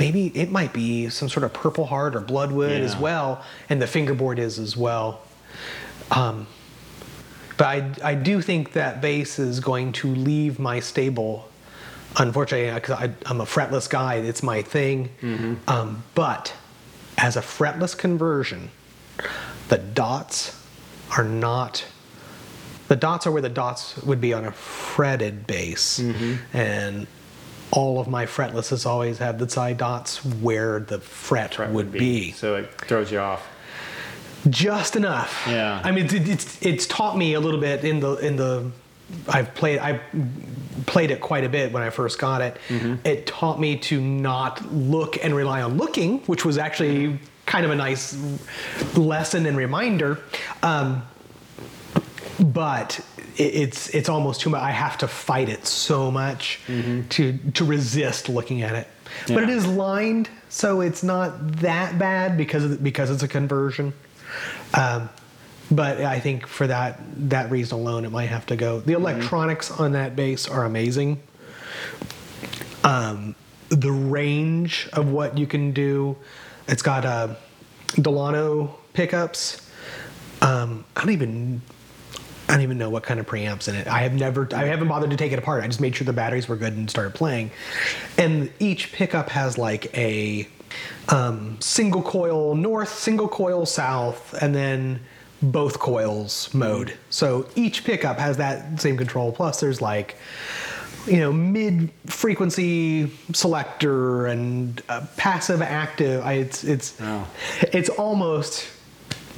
maybe 0.00 0.32
it 0.36 0.50
might 0.50 0.72
be 0.72 1.10
some 1.10 1.28
sort 1.28 1.44
of 1.44 1.52
Purple 1.52 1.86
Heart 1.86 2.16
or 2.16 2.20
Bloodwood 2.20 2.72
as 2.80 2.96
well, 2.96 3.44
and 3.68 3.80
the 3.80 3.86
fingerboard 3.86 4.40
is 4.40 4.58
as 4.58 4.76
well. 4.76 5.20
Um, 6.10 6.48
but 7.56 7.66
I, 7.66 7.92
I 8.02 8.14
do 8.14 8.40
think 8.40 8.72
that 8.72 9.00
bass 9.00 9.38
is 9.38 9.60
going 9.60 9.92
to 9.92 10.08
leave 10.14 10.58
my 10.58 10.80
stable. 10.80 11.48
Unfortunately, 12.18 12.72
because 12.74 13.10
I'm 13.26 13.40
a 13.40 13.44
fretless 13.44 13.88
guy, 13.88 14.16
it's 14.16 14.42
my 14.42 14.60
thing. 14.62 15.08
Mm-hmm. 15.22 15.54
Um, 15.66 16.04
but 16.14 16.52
as 17.16 17.36
a 17.36 17.40
fretless 17.40 17.96
conversion, 17.96 18.70
the 19.68 19.78
dots 19.78 20.62
are 21.16 21.24
not. 21.24 21.86
The 22.88 22.96
dots 22.96 23.26
are 23.26 23.30
where 23.32 23.40
the 23.40 23.48
dots 23.48 23.96
would 24.02 24.20
be 24.20 24.34
on 24.34 24.44
a 24.44 24.52
fretted 24.52 25.46
bass, 25.46 25.98
Mm-hmm. 26.00 26.56
and 26.56 27.06
all 27.70 27.98
of 27.98 28.06
my 28.08 28.26
fretlesses 28.26 28.84
always 28.84 29.16
have 29.16 29.38
the 29.38 29.48
side 29.48 29.78
dots 29.78 30.22
where 30.22 30.80
the 30.80 30.98
fret, 31.00 31.54
Fret 31.54 31.70
would, 31.70 31.90
be. 31.90 32.32
So 32.32 32.56
it 32.56 32.70
throws 32.82 33.10
you 33.10 33.18
off. 33.18 33.48
Just 34.50 34.96
enough. 34.96 35.44
Yeah. 35.48 35.80
I 35.84 35.90
mean, 35.90 36.06
it, 36.06 36.28
it's 36.28 36.60
it's 36.62 36.86
taught 36.86 37.16
me 37.16 37.34
a 37.34 37.40
little 37.40 37.60
bit 37.60 37.84
in 37.84 38.00
the 38.00 38.14
in 38.16 38.36
the. 38.36 38.70
I've 39.28 39.54
played 39.54 39.78
I 39.78 40.00
played 40.86 41.10
it 41.10 41.20
quite 41.20 41.44
a 41.44 41.48
bit 41.48 41.70
when 41.72 41.82
I 41.82 41.90
first 41.90 42.18
got 42.18 42.40
it. 42.40 42.56
Mm-hmm. 42.68 43.06
It 43.06 43.26
taught 43.26 43.60
me 43.60 43.76
to 43.78 44.00
not 44.00 44.72
look 44.72 45.22
and 45.22 45.34
rely 45.36 45.60
on 45.62 45.76
looking, 45.76 46.20
which 46.20 46.44
was 46.44 46.56
actually 46.58 47.18
kind 47.44 47.64
of 47.66 47.70
a 47.70 47.76
nice 47.76 48.16
lesson 48.96 49.44
and 49.46 49.56
reminder. 49.56 50.18
Um, 50.62 51.02
but 52.40 53.00
it, 53.36 53.42
it's 53.54 53.88
it's 53.90 54.08
almost 54.08 54.40
too 54.40 54.50
much. 54.50 54.62
I 54.62 54.70
have 54.70 54.96
to 54.98 55.08
fight 55.08 55.48
it 55.48 55.66
so 55.66 56.10
much 56.10 56.60
to 57.10 57.38
to 57.54 57.64
resist 57.64 58.28
looking 58.28 58.62
at 58.62 58.74
it. 58.74 58.88
But 59.28 59.30
it 59.30 59.36
Mm-hmm. 59.40 59.48
Yeah. 59.50 59.56
is 59.56 59.66
lined, 59.66 60.30
so 60.48 60.80
it's 60.80 61.02
not 61.02 61.56
that 61.58 61.98
bad 61.98 62.38
because 62.38 62.64
of, 62.64 62.82
because 62.82 63.10
it's 63.10 63.22
a 63.22 63.28
conversion. 63.28 63.92
Um, 64.74 65.08
but 65.70 66.02
I 66.02 66.20
think 66.20 66.46
for 66.46 66.66
that 66.66 67.00
that 67.30 67.50
reason 67.50 67.78
alone, 67.78 68.04
it 68.04 68.10
might 68.10 68.26
have 68.26 68.46
to 68.46 68.56
go. 68.56 68.78
Mm-hmm. 68.78 68.86
The 68.86 68.92
electronics 68.94 69.70
on 69.70 69.92
that 69.92 70.14
bass 70.16 70.48
are 70.48 70.64
amazing. 70.64 71.22
Um, 72.84 73.34
the 73.68 73.92
range 73.92 74.88
of 74.92 75.10
what 75.10 75.38
you 75.38 75.46
can 75.46 75.72
do, 75.72 76.16
it's 76.68 76.82
got 76.82 77.04
uh, 77.04 77.34
Delano 77.94 78.78
pickups. 78.92 79.70
Um, 80.42 80.84
I 80.96 81.00
don't 81.00 81.10
even 81.10 81.62
I 82.48 82.56
don't 82.56 82.62
even 82.64 82.76
know 82.76 82.90
what 82.90 83.02
kind 83.02 83.18
of 83.18 83.26
preamps 83.26 83.68
in 83.68 83.74
it. 83.76 83.86
I 83.86 84.00
have 84.00 84.12
never, 84.12 84.46
I 84.54 84.66
haven't 84.66 84.88
bothered 84.88 85.10
to 85.10 85.16
take 85.16 85.32
it 85.32 85.38
apart. 85.38 85.64
I 85.64 85.66
just 85.68 85.80
made 85.80 85.96
sure 85.96 86.04
the 86.04 86.12
batteries 86.12 86.48
were 86.48 86.56
good 86.56 86.74
and 86.74 86.90
started 86.90 87.14
playing. 87.14 87.50
And 88.18 88.52
each 88.58 88.92
pickup 88.92 89.30
has 89.30 89.56
like 89.56 89.96
a 89.96 90.46
um, 91.08 91.56
single 91.60 92.02
coil 92.02 92.54
north, 92.54 92.90
single 92.94 93.28
coil 93.28 93.66
south, 93.66 94.34
and 94.40 94.54
then 94.54 95.00
both 95.42 95.78
coils 95.78 96.52
mode. 96.54 96.96
So 97.10 97.48
each 97.56 97.84
pickup 97.84 98.18
has 98.18 98.36
that 98.36 98.80
same 98.80 98.96
control. 98.96 99.32
Plus, 99.32 99.60
there's 99.60 99.80
like, 99.80 100.16
you 101.06 101.16
know, 101.18 101.32
mid 101.32 101.90
frequency 102.06 103.10
selector 103.32 104.26
and 104.26 104.80
uh, 104.88 105.04
passive 105.16 105.60
active. 105.60 106.24
I, 106.24 106.34
it's 106.34 106.62
it's 106.62 106.96
Oh. 107.00 107.26
it's 107.72 107.88
almost 107.88 108.68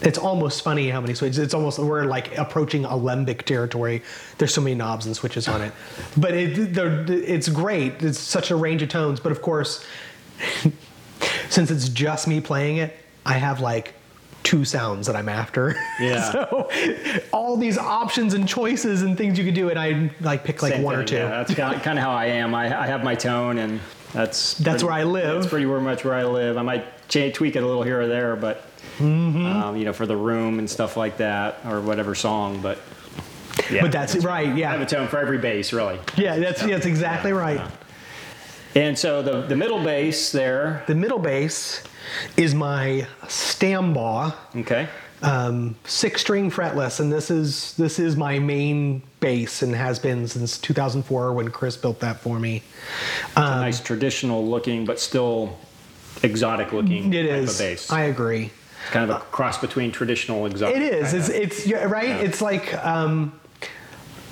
it's 0.02 0.18
almost 0.18 0.62
funny 0.62 0.90
how 0.90 1.00
many 1.00 1.14
switches. 1.14 1.38
It's 1.38 1.54
almost 1.54 1.78
we're 1.78 2.04
like 2.04 2.36
approaching 2.36 2.84
alembic 2.84 3.46
territory. 3.46 4.02
There's 4.36 4.52
so 4.52 4.60
many 4.60 4.74
knobs 4.74 5.06
and 5.06 5.16
switches 5.16 5.48
on 5.48 5.62
it, 5.62 5.72
but 6.18 6.34
it 6.34 6.76
it's 7.08 7.48
great. 7.48 8.02
It's 8.02 8.18
such 8.18 8.50
a 8.50 8.56
range 8.56 8.82
of 8.82 8.90
tones. 8.90 9.20
But 9.20 9.32
of 9.32 9.40
course, 9.40 9.82
since 11.54 11.70
it's 11.70 11.88
just 11.88 12.26
me 12.28 12.40
playing 12.40 12.78
it, 12.78 12.96
I 13.24 13.34
have 13.34 13.60
like 13.60 13.94
two 14.42 14.64
sounds 14.64 15.06
that 15.06 15.16
I'm 15.16 15.28
after. 15.28 15.74
Yeah. 16.00 16.32
so 16.32 16.68
all 17.32 17.56
these 17.56 17.78
options 17.78 18.34
and 18.34 18.48
choices 18.48 19.02
and 19.02 19.16
things 19.16 19.38
you 19.38 19.44
could 19.44 19.54
do, 19.54 19.70
and 19.70 19.78
I 19.78 20.10
like 20.20 20.42
pick 20.44 20.60
like 20.62 20.72
Same 20.72 20.82
one 20.82 20.96
or 20.96 20.98
thing, 20.98 21.06
two. 21.06 21.16
Yeah, 21.16 21.28
that's 21.28 21.54
kind 21.54 21.74
of, 21.76 21.82
kind 21.82 21.98
of 21.98 22.04
how 22.04 22.10
I 22.10 22.26
am. 22.26 22.54
I, 22.54 22.64
I 22.82 22.86
have 22.86 23.04
my 23.04 23.14
tone, 23.14 23.58
and 23.58 23.80
that's 24.12 24.54
That's 24.54 24.82
pretty- 24.82 24.84
where 24.86 24.92
I 24.92 25.04
live. 25.04 25.34
That's 25.36 25.46
pretty 25.46 25.66
much 25.66 26.04
where 26.04 26.14
I 26.14 26.24
live. 26.24 26.56
I 26.58 26.62
might 26.62 26.84
tweak 27.08 27.54
it 27.56 27.62
a 27.62 27.66
little 27.66 27.82
here 27.84 28.00
or 28.00 28.06
there, 28.08 28.36
but 28.36 28.66
Mm-hmm. 28.98 29.46
um, 29.46 29.76
you 29.76 29.84
know, 29.84 29.92
for 29.92 30.06
the 30.06 30.16
room 30.16 30.58
and 30.60 30.68
stuff 30.70 30.96
like 30.96 31.16
that, 31.16 31.58
or 31.66 31.80
whatever 31.80 32.14
song. 32.14 32.60
But 32.60 32.78
yeah, 33.70 33.80
but 33.82 33.90
that's 33.92 34.14
right. 34.24 34.54
Yeah, 34.56 34.68
I 34.68 34.72
have 34.72 34.82
a 34.82 34.86
tone 34.86 35.08
for 35.08 35.18
every 35.18 35.38
bass, 35.38 35.72
really. 35.72 35.98
Yeah. 36.16 36.38
That's 36.38 36.60
that's 36.62 36.86
exactly 36.86 37.32
right. 37.32 37.60
And 38.74 38.98
so 38.98 39.22
the 39.22 39.42
the 39.42 39.56
middle 39.56 39.82
bass 39.82 40.32
there. 40.32 40.82
The 40.86 40.94
middle 40.94 41.18
bass 41.18 41.82
is 42.36 42.54
my 42.54 43.06
Stambaugh. 43.24 44.34
Okay. 44.56 44.88
um, 45.22 45.74
six 45.84 46.20
string 46.20 46.50
fretless, 46.50 47.00
and 47.00 47.10
this 47.12 47.30
is 47.30 47.74
this 47.76 47.98
is 47.98 48.16
my 48.16 48.38
main 48.38 49.02
bass 49.20 49.62
and 49.62 49.74
has 49.74 49.98
been 49.98 50.26
since 50.28 50.58
2004 50.58 51.32
when 51.32 51.50
Chris 51.50 51.76
built 51.76 52.00
that 52.00 52.20
for 52.20 52.38
me. 52.38 52.62
a 53.36 53.40
nice 53.40 53.80
traditional 53.80 54.46
looking, 54.46 54.84
but 54.84 54.98
still 55.00 55.56
exotic 56.22 56.72
looking 56.72 57.12
It 57.14 57.22
type 57.26 57.30
is. 57.42 57.52
of 57.52 57.58
bass. 57.58 57.90
I 57.90 58.02
agree. 58.02 58.50
It's 58.82 58.90
kind 58.92 59.10
of 59.10 59.16
a 59.16 59.20
cross 59.20 59.56
between 59.58 59.92
traditional 59.92 60.44
exotic. 60.46 60.76
It 60.76 60.82
is. 60.82 61.14
It's 61.14 61.28
it's 61.30 61.66
you're 61.66 61.88
right. 61.88 62.08
Yeah. 62.08 62.18
It's 62.18 62.42
like 62.42 62.74
um, 62.84 63.38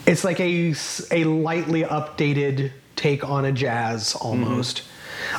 it's 0.04 0.24
like 0.24 0.40
a 0.40 0.74
a 1.10 1.24
lightly 1.24 1.84
updated 1.84 2.72
take 3.02 3.28
on 3.28 3.44
a 3.44 3.52
jazz 3.52 4.14
almost. 4.14 4.82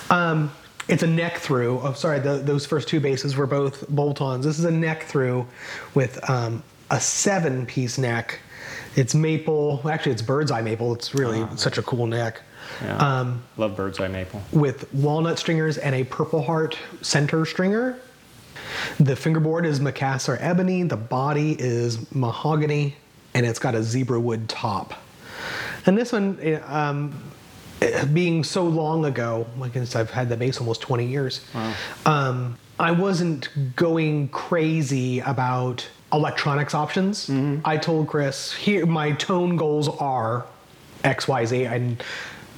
Um, 0.10 0.52
it's 0.89 1.02
a 1.02 1.08
neck 1.08 1.38
through. 1.38 1.80
Oh, 1.82 1.93
sorry. 1.93 2.19
The, 2.19 2.36
those 2.39 2.65
first 2.65 2.89
two 2.89 2.99
basses 2.99 3.38
were 3.38 3.47
both 3.47 3.88
bolt-ons. 3.88 4.45
This 4.45 4.60
is 4.60 4.65
a 4.65 4.71
neck 4.71 5.04
through 5.04 5.47
with 5.95 6.30
um, 6.30 6.62
a 6.91 6.99
seven 6.99 7.65
piece 7.65 7.97
neck. 7.97 8.39
It's 8.97 9.15
maple. 9.15 9.82
Actually, 9.89 10.12
it's 10.12 10.21
bird's 10.21 10.52
eye 10.52 10.62
maple. 10.62 10.93
It's 10.93 11.15
really 11.15 11.47
such 11.56 11.78
a 11.78 11.82
cool 11.84 12.06
neck. 12.06 12.41
Yeah. 12.82 12.97
Um, 12.97 13.43
Love 13.56 13.78
bird's 13.78 13.99
eye 14.02 14.10
maple. 14.10 14.41
with 14.52 14.93
walnut 14.93 15.39
stringers 15.39 15.78
and 15.78 15.95
a 15.95 16.04
purple 16.04 16.41
heart 16.41 16.78
center 17.02 17.45
stringer. 17.45 17.97
The 18.99 19.15
fingerboard 19.15 19.65
is 19.65 19.80
Macassar 19.80 20.38
ebony, 20.41 20.84
the 20.84 20.97
body 20.97 21.56
is 21.60 22.12
mahogany, 22.13 22.95
and 23.34 23.45
it's 23.45 23.60
got 23.60 23.76
a 23.76 23.84
zebra 23.84 24.19
wood 24.19 24.49
top. 24.49 24.93
And 25.86 25.97
this 25.97 26.12
one, 26.12 26.38
eh, 26.41 26.56
um, 26.60 27.13
being 28.13 28.43
so 28.43 28.63
long 28.63 29.06
ago, 29.06 29.46
like 29.58 29.76
I 29.78 29.84
said, 29.86 30.02
I've 30.02 30.12
had 30.12 30.30
the 30.30 30.38
bass 30.38 30.60
almost 30.60 30.82
20 30.82 31.06
years, 31.06 31.46
um, 32.06 32.58
I 32.80 32.91
wasn't 32.91 33.50
going 33.76 34.30
crazy 34.30 35.19
about 35.19 35.88
electronics 36.12 36.74
options. 36.74 37.30
I 37.65 37.78
told 37.78 38.08
Chris, 38.08 38.52
here, 38.54 38.86
my 38.86 39.12
tone 39.13 39.56
goals 39.58 39.88
are 39.89 40.46
X, 41.04 41.28
Y, 41.28 41.46
Z, 41.46 41.65
and 41.65 42.04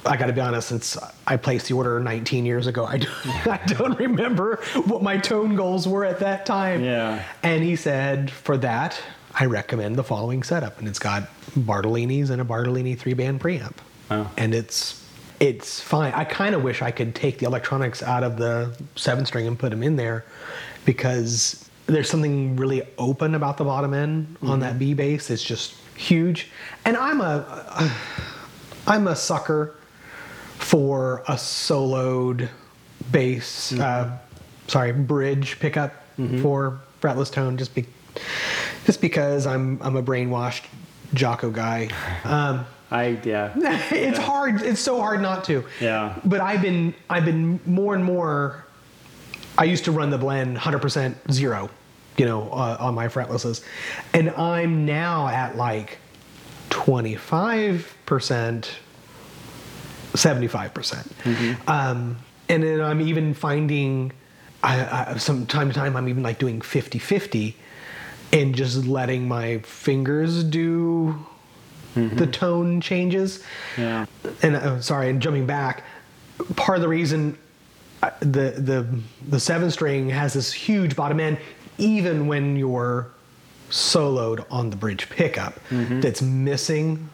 I 0.04 0.16
got 0.16 0.26
to 0.26 0.32
be 0.32 0.40
honest, 0.40 0.68
since 0.68 0.96
I 1.26 1.36
placed 1.36 1.66
the 1.68 1.74
order 1.74 1.98
19 2.00 2.46
years 2.46 2.66
ago, 2.66 2.84
I 2.86 2.98
don't, 2.98 3.26
I 3.46 3.60
don't 3.66 3.98
remember 3.98 4.56
what 4.86 5.02
my 5.02 5.18
tone 5.18 5.56
goals 5.56 5.86
were 5.88 6.04
at 6.04 6.20
that 6.20 6.46
time. 6.46 6.82
Yeah. 6.84 7.22
And 7.42 7.62
he 7.64 7.76
said, 7.76 8.30
for 8.30 8.56
that, 8.58 9.00
I 9.34 9.46
recommend 9.46 9.96
the 9.96 10.04
following 10.04 10.42
setup, 10.42 10.78
and 10.78 10.86
it's 10.88 10.98
got 11.00 11.28
Bartolini's 11.56 12.30
and 12.30 12.40
a 12.40 12.44
Bartolini 12.44 12.94
three-band 12.94 13.40
preamp, 13.40 13.74
Wow. 14.10 14.30
and 14.36 14.54
it's 14.54 15.02
it's 15.40 15.80
fine. 15.80 16.12
I 16.14 16.24
kind 16.24 16.54
of 16.54 16.62
wish 16.62 16.82
I 16.82 16.90
could 16.90 17.14
take 17.14 17.38
the 17.38 17.46
electronics 17.46 18.02
out 18.02 18.22
of 18.22 18.36
the 18.36 18.76
seven-string 18.96 19.46
and 19.46 19.58
put 19.58 19.70
them 19.70 19.82
in 19.82 19.96
there, 19.96 20.24
because 20.84 21.68
there's 21.86 22.08
something 22.08 22.56
really 22.56 22.82
open 22.98 23.34
about 23.34 23.58
the 23.58 23.64
bottom 23.64 23.94
end 23.94 24.36
on 24.42 24.60
that 24.60 24.78
B 24.78 24.94
bass. 24.94 25.30
It's 25.30 25.42
just 25.42 25.74
huge, 25.94 26.48
and 26.84 26.96
I'm 26.96 27.20
a 27.20 27.90
I'm 28.86 29.08
a 29.08 29.16
sucker 29.16 29.74
for 30.58 31.22
a 31.28 31.32
soloed 31.34 32.48
bass, 33.12 33.72
uh, 33.74 34.16
sorry, 34.68 34.92
bridge 34.92 35.58
pickup 35.60 35.92
for 36.40 36.80
fretless 37.02 37.30
tone, 37.30 37.56
just 37.58 37.74
be, 37.74 37.84
just 38.86 39.00
because 39.00 39.46
I'm 39.46 39.80
I'm 39.82 39.96
a 39.96 40.02
brainwashed 40.02 40.64
Jaco 41.14 41.52
guy. 41.52 41.88
Um, 42.24 42.66
I 42.90 43.18
yeah. 43.24 43.52
it's 43.90 44.18
hard. 44.18 44.62
It's 44.62 44.80
so 44.80 45.00
hard 45.00 45.20
not 45.20 45.44
to. 45.44 45.64
Yeah. 45.80 46.18
But 46.24 46.40
I've 46.40 46.62
been 46.62 46.94
I've 47.10 47.24
been 47.24 47.60
more 47.66 47.94
and 47.94 48.04
more. 48.04 48.64
I 49.58 49.64
used 49.64 49.84
to 49.86 49.92
run 49.92 50.10
the 50.10 50.18
blend 50.18 50.58
100% 50.58 51.32
zero, 51.32 51.70
you 52.18 52.26
know, 52.26 52.50
uh, 52.50 52.76
on 52.78 52.94
my 52.94 53.08
fretlesses, 53.08 53.64
and 54.12 54.28
I'm 54.30 54.84
now 54.84 55.28
at 55.28 55.56
like 55.56 55.98
25%, 56.68 58.68
75%. 60.12 60.74
percent 60.74 61.12
Um, 61.66 62.18
and 62.50 62.62
then 62.62 62.82
I'm 62.82 63.00
even 63.00 63.32
finding, 63.32 64.12
I, 64.62 65.12
I, 65.12 65.16
some 65.16 65.46
time 65.46 65.68
to 65.68 65.74
time, 65.74 65.96
I'm 65.96 66.08
even 66.08 66.22
like 66.22 66.38
doing 66.38 66.60
50 66.60 66.98
50 66.98 67.56
and 68.32 68.54
just 68.54 68.86
letting 68.86 69.26
my 69.26 69.58
fingers 69.58 70.44
do 70.44 71.24
the 71.96 72.26
tone 72.26 72.80
changes. 72.80 73.42
Yeah. 73.76 74.06
And 74.42 74.56
uh, 74.56 74.80
sorry, 74.80 75.08
and 75.10 75.20
jumping 75.20 75.46
back, 75.46 75.82
part 76.54 76.76
of 76.76 76.82
the 76.82 76.88
reason 76.88 77.36
uh, 78.02 78.10
the 78.20 78.50
the 78.58 78.86
the 79.28 79.40
seven 79.40 79.70
string 79.70 80.08
has 80.10 80.34
this 80.34 80.52
huge 80.52 80.94
bottom 80.94 81.18
end, 81.20 81.38
even 81.78 82.26
when 82.26 82.56
you're 82.56 83.08
soloed 83.70 84.44
on 84.50 84.70
the 84.70 84.76
bridge 84.76 85.08
pickup, 85.08 85.58
that's 85.70 86.22
missing 86.22 87.08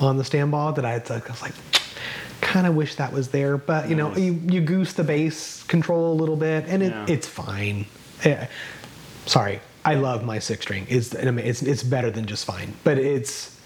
on 0.00 0.16
the 0.16 0.24
standball. 0.24 0.74
That 0.74 0.84
I, 0.84 0.94
I 1.14 1.18
was 1.30 1.40
like, 1.42 1.54
kind 2.40 2.66
of 2.66 2.74
wish 2.74 2.96
that 2.96 3.12
was 3.12 3.28
there, 3.28 3.56
but 3.56 3.88
you 3.88 3.94
know, 3.96 4.14
you, 4.16 4.40
you 4.48 4.60
goose 4.60 4.92
the 4.92 5.04
bass 5.04 5.62
control 5.64 6.12
a 6.12 6.16
little 6.16 6.36
bit, 6.36 6.64
and 6.66 6.82
it, 6.82 6.90
Yeah. 6.92 7.06
it's 7.08 7.26
fine. 7.26 7.86
Eh, 8.24 8.46
sorry, 9.26 9.60
I 9.84 9.94
love 9.94 10.24
my 10.24 10.38
six 10.40 10.62
string. 10.64 10.86
It's 10.88 11.14
it's 11.14 11.62
it's 11.62 11.82
better 11.84 12.10
than 12.10 12.26
just 12.26 12.44
fine, 12.44 12.74
but 12.84 12.98
it's 12.98 13.57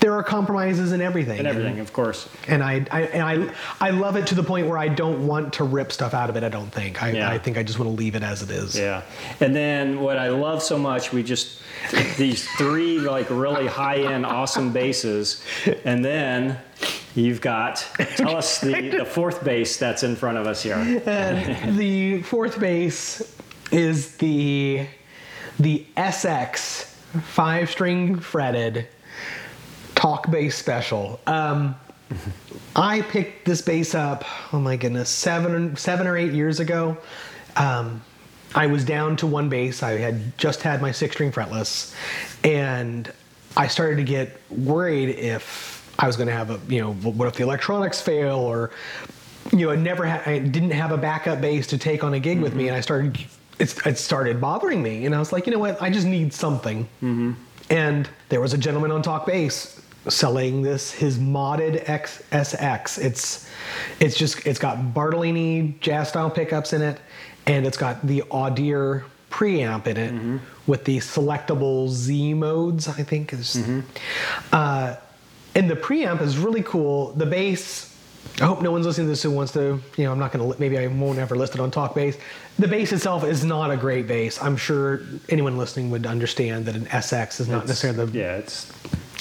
there 0.00 0.12
are 0.14 0.22
compromises 0.22 0.92
in 0.92 1.00
everything. 1.00 1.38
And 1.38 1.48
everything, 1.48 1.80
of 1.80 1.92
course. 1.92 2.28
And 2.48 2.62
I, 2.62 2.86
I 2.90 3.02
and 3.02 3.22
I 3.22 3.54
I 3.80 3.90
love 3.90 4.16
it 4.16 4.26
to 4.28 4.34
the 4.34 4.42
point 4.42 4.68
where 4.68 4.78
I 4.78 4.88
don't 4.88 5.26
want 5.26 5.54
to 5.54 5.64
rip 5.64 5.90
stuff 5.90 6.14
out 6.14 6.30
of 6.30 6.36
it. 6.36 6.44
I 6.44 6.48
don't 6.48 6.70
think. 6.70 7.02
I, 7.02 7.10
Yeah. 7.10 7.30
I 7.30 7.38
think 7.38 7.56
I 7.58 7.62
just 7.62 7.78
want 7.78 7.90
to 7.90 7.96
leave 7.96 8.14
it 8.14 8.22
as 8.22 8.42
it 8.42 8.50
is. 8.50 8.78
Yeah. 8.78 9.02
And 9.40 9.56
then 9.56 10.00
what 10.00 10.18
I 10.18 10.28
love 10.28 10.62
so 10.62 10.78
much, 10.78 11.12
we 11.12 11.22
just 11.22 11.60
these 12.16 12.48
three 12.56 12.98
like 12.98 13.28
really 13.30 13.66
high 13.66 13.98
end 13.98 14.26
awesome 14.26 14.72
basses, 14.72 15.42
and 15.84 16.04
then 16.04 16.58
you've 17.14 17.40
got 17.40 17.76
tell 18.16 18.36
us 18.36 18.60
the 18.60 18.90
the 18.98 19.04
fourth 19.04 19.42
bass 19.44 19.78
that's 19.78 20.02
in 20.02 20.14
front 20.16 20.38
of 20.38 20.46
us 20.46 20.62
here. 20.62 20.76
And 21.06 21.76
the 21.78 22.22
fourth 22.22 22.60
bass 22.60 23.34
is 23.72 24.16
the 24.18 24.86
the 25.58 25.86
SX 25.96 26.84
five 27.22 27.70
string 27.70 28.18
fretted 28.18 28.88
talk 29.96 30.30
bass 30.30 30.54
special. 30.54 31.18
Um, 31.26 31.74
I 32.76 33.00
picked 33.02 33.44
this 33.44 33.62
bass 33.62 33.94
up. 33.94 34.24
Oh 34.52 34.60
my 34.60 34.76
goodness, 34.76 35.10
seven 35.10 35.76
seven 35.76 36.06
or 36.06 36.16
eight 36.16 36.32
years 36.32 36.60
ago. 36.60 36.96
Um, 37.56 38.02
I 38.54 38.68
was 38.68 38.84
down 38.84 39.16
to 39.16 39.26
one 39.26 39.48
bass. 39.48 39.82
I 39.82 39.92
had 39.92 40.38
just 40.38 40.62
had 40.62 40.80
my 40.80 40.92
six 40.92 41.16
string 41.16 41.32
fretless, 41.32 41.94
and 42.44 43.12
I 43.56 43.66
started 43.66 43.96
to 43.96 44.04
get 44.04 44.40
worried 44.50 45.08
if 45.16 45.92
I 45.98 46.06
was 46.06 46.16
going 46.16 46.28
to 46.28 46.34
have 46.34 46.50
a 46.50 46.60
you 46.72 46.80
know 46.80 46.92
what 46.92 47.26
if 47.26 47.34
the 47.34 47.42
electronics 47.42 48.00
fail 48.00 48.36
or 48.36 48.70
you 49.52 49.66
know 49.66 49.72
I 49.72 49.76
never 49.76 50.04
had 50.04 50.26
I 50.28 50.38
didn't 50.38 50.70
have 50.70 50.92
a 50.92 50.98
backup 50.98 51.40
bass 51.40 51.66
to 51.68 51.78
take 51.78 52.04
on 52.04 52.14
a 52.14 52.20
gig 52.20 52.40
with 52.40 52.54
me, 52.54 52.68
and 52.68 52.76
I 52.76 52.80
started 52.80 53.18
it 53.58 53.96
started 53.98 54.40
bothering 54.40 54.82
me, 54.82 55.06
and 55.06 55.14
I 55.14 55.18
was 55.18 55.32
like, 55.32 55.46
you 55.46 55.52
know 55.52 55.58
what, 55.58 55.80
I 55.80 55.88
just 55.90 56.06
need 56.06 56.32
something. 56.32 56.86
And 57.70 58.08
there 58.28 58.40
was 58.40 58.52
a 58.52 58.58
gentleman 58.58 58.92
on 58.92 59.02
Talk 59.02 59.26
Bass 59.26 59.75
selling 60.08 60.62
this 60.62 60.92
his 60.92 61.18
modded 61.18 61.84
XSX. 61.86 62.98
It's 62.98 63.48
it's 64.00 64.16
just 64.16 64.46
it's 64.46 64.58
got 64.58 64.78
Bartolini 64.94 65.78
jazz 65.80 66.08
style 66.08 66.30
pickups 66.30 66.72
in 66.72 66.82
it, 66.82 67.00
and 67.46 67.66
it's 67.66 67.76
got 67.76 68.06
the 68.06 68.22
Audere 68.30 69.04
preamp 69.30 69.86
in 69.86 69.96
it 69.96 70.40
with 70.66 70.84
the 70.84 70.98
selectable 70.98 71.88
Z 71.88 72.34
modes. 72.34 72.88
I 72.88 73.02
think 73.02 73.32
is, 73.32 73.56
uh, 74.52 74.96
and 75.54 75.70
the 75.70 75.76
preamp 75.76 76.20
is 76.20 76.38
really 76.38 76.62
cool. 76.62 77.12
The 77.12 77.26
bass. 77.26 77.92
I 78.40 78.44
hope 78.44 78.60
no 78.60 78.72
one's 78.72 78.84
listening 78.84 79.06
to 79.06 79.10
this 79.12 79.22
who 79.22 79.30
wants 79.30 79.52
to, 79.52 79.80
you 79.96 80.04
know, 80.04 80.10
I'm 80.10 80.18
not 80.18 80.32
going 80.32 80.52
to, 80.52 80.60
maybe 80.60 80.76
I 80.76 80.88
won't 80.88 81.18
ever 81.18 81.36
list 81.36 81.54
it 81.54 81.60
on 81.60 81.70
Talk 81.70 81.94
Bass. 81.94 82.18
The 82.58 82.66
bass 82.66 82.92
itself 82.92 83.22
is 83.22 83.44
not 83.44 83.70
a 83.70 83.76
great 83.76 84.08
bass. 84.08 84.42
I'm 84.42 84.56
sure 84.56 85.00
anyone 85.28 85.56
listening 85.56 85.90
would 85.92 86.06
understand 86.06 86.66
that 86.66 86.74
an 86.74 86.86
SX 86.86 87.38
is 87.40 87.48
not 87.48 87.68
necessarily 87.68 88.04
the, 88.04 88.18
Yeah, 88.18 88.36
it's, 88.38 88.70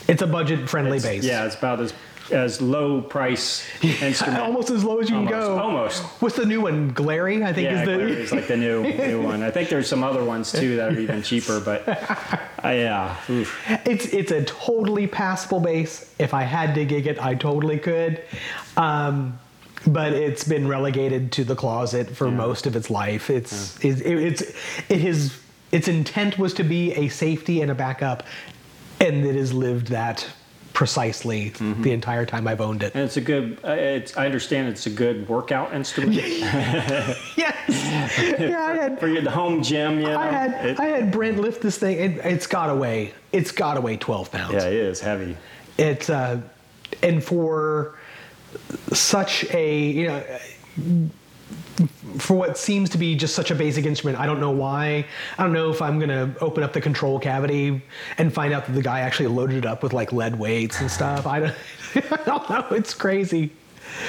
it's 0.07 0.21
a 0.21 0.27
budget 0.27 0.69
friendly 0.69 0.97
it's 0.97 1.05
bass. 1.05 1.23
yeah, 1.23 1.45
it's 1.45 1.55
about 1.55 1.79
as 1.81 1.93
as 2.31 2.59
low 2.59 3.01
price 3.01 3.63
instrument. 3.83 4.41
Almost 4.41 4.71
as 4.71 4.83
low 4.83 4.99
as 4.99 5.09
you 5.11 5.15
can 5.17 5.27
go. 5.27 5.59
almost. 5.59 6.01
What's 6.21 6.35
the 6.35 6.45
new 6.45 6.61
one? 6.61 6.91
Glarry, 6.91 7.43
I 7.45 7.53
think 7.53 7.65
Yeah, 7.65 7.81
is 7.81 7.85
the. 7.85 7.91
Glarry 7.93 8.09
is 8.17 8.31
like 8.31 8.47
the 8.47 8.57
new 8.57 8.81
new 9.07 9.21
one. 9.21 9.43
I 9.43 9.51
think 9.51 9.69
there's 9.69 9.87
some 9.87 10.03
other 10.03 10.23
ones 10.23 10.51
too 10.51 10.75
that 10.77 10.93
are 10.93 10.99
even 10.99 11.21
cheaper, 11.21 11.59
but 11.59 11.87
uh, 11.87 12.69
yeah, 12.69 13.15
oof. 13.29 13.61
It's 13.85 14.05
it's 14.07 14.31
a 14.31 14.43
totally 14.45 15.05
passable 15.05 15.59
bass. 15.59 16.11
If 16.17 16.33
I 16.33 16.43
had 16.43 16.73
to 16.75 16.85
gig 16.85 17.05
it, 17.05 17.23
I 17.23 17.35
totally 17.35 17.77
could. 17.77 18.23
Um, 18.75 19.37
but 19.85 20.13
it's 20.13 20.43
been 20.43 20.67
relegated 20.67 21.31
to 21.33 21.43
the 21.43 21.55
closet 21.55 22.09
for 22.09 22.31
most 22.31 22.65
of 22.65 22.75
its 22.75 22.89
life. 22.89 23.29
It's 23.29 23.77
it, 23.85 24.01
it, 24.01 24.17
it's 24.17 24.41
it 24.89 25.01
has 25.01 25.37
its 25.71 25.87
intent 25.87 26.39
was 26.39 26.55
to 26.55 26.63
be 26.63 26.91
a 26.93 27.07
safety 27.09 27.61
and 27.61 27.69
a 27.69 27.75
backup, 27.75 28.23
and 28.99 29.25
it 29.25 29.35
has 29.35 29.53
lived 29.53 29.87
that 29.87 30.27
precisely 30.73 31.51
Mm-hmm. 31.51 31.83
the 31.83 31.91
entire 31.93 32.25
time 32.25 32.47
I've 32.49 32.59
owned 32.59 32.83
it. 32.83 32.93
And 32.95 33.03
it's 33.03 33.15
a 33.17 33.21
good. 33.21 33.59
Uh, 33.63 33.71
it's, 33.71 34.17
I 34.17 34.25
understand 34.25 34.67
it's 34.67 34.85
a 34.85 34.89
good 34.89 35.27
workout 35.29 35.73
instrument 35.73 36.15
yes, 36.15 37.29
yeah, 37.37 38.65
I 38.65 38.75
had 38.75 38.99
for 39.01 39.07
your 39.07 39.21
the 39.21 39.31
home 39.31 39.63
gym. 39.63 39.99
You 40.01 40.07
know, 40.07 40.17
I 40.19 40.27
had 40.27 40.65
It- 40.65 40.79
I 40.79 40.85
had 40.85 41.11
Brent 41.11 41.39
lift 41.39 41.61
this 41.61 41.77
thing. 41.77 41.97
It, 41.97 42.25
it's 42.25 42.45
got 42.47 42.67
to 42.67 42.75
weigh. 42.75 43.13
It's 43.31 43.51
got 43.51 43.75
to 43.75 43.81
weigh 43.81 43.97
twelve 43.97 44.31
pounds. 44.31 44.53
yeah, 44.55 44.65
it 44.67 44.73
is 44.73 44.99
heavy. 44.99 45.37
It's 45.77 46.09
uh, 46.09 46.41
and 47.01 47.23
for 47.23 47.97
such 48.91 49.45
a 49.53 49.79
you 49.91 50.07
know. 50.07 50.23
For 52.17 52.35
what 52.35 52.57
seems 52.57 52.89
to 52.91 52.97
be 52.97 53.15
just 53.15 53.35
such 53.35 53.51
a 53.51 53.55
basic 53.55 53.85
instrument, 53.85 54.17
I 54.17 54.25
don't 54.25 54.39
know 54.39 54.51
why. 54.51 55.05
I 55.37 55.43
don't 55.43 55.51
know 55.51 55.69
if 55.69 55.81
I'm 55.81 55.99
gonna 55.99 56.33
open 56.39 56.63
up 56.63 56.71
the 56.71 56.81
control 56.81 57.19
cavity 57.19 57.81
and 58.17 58.33
find 58.33 58.53
out 58.53 58.65
that 58.65 58.71
the 58.71 58.81
guy 58.81 59.01
actually 59.01 59.27
loaded 59.27 59.57
it 59.57 59.65
up 59.65 59.83
with 59.83 59.91
like 59.91 60.13
lead 60.13 60.39
weights 60.39 60.79
and 60.79 60.89
stuff. 60.89 61.27
I 61.27 61.39
don't, 61.41 61.55
I 62.11 62.23
don't 62.25 62.49
know. 62.49 62.65
It's 62.71 62.93
crazy. 62.93 63.51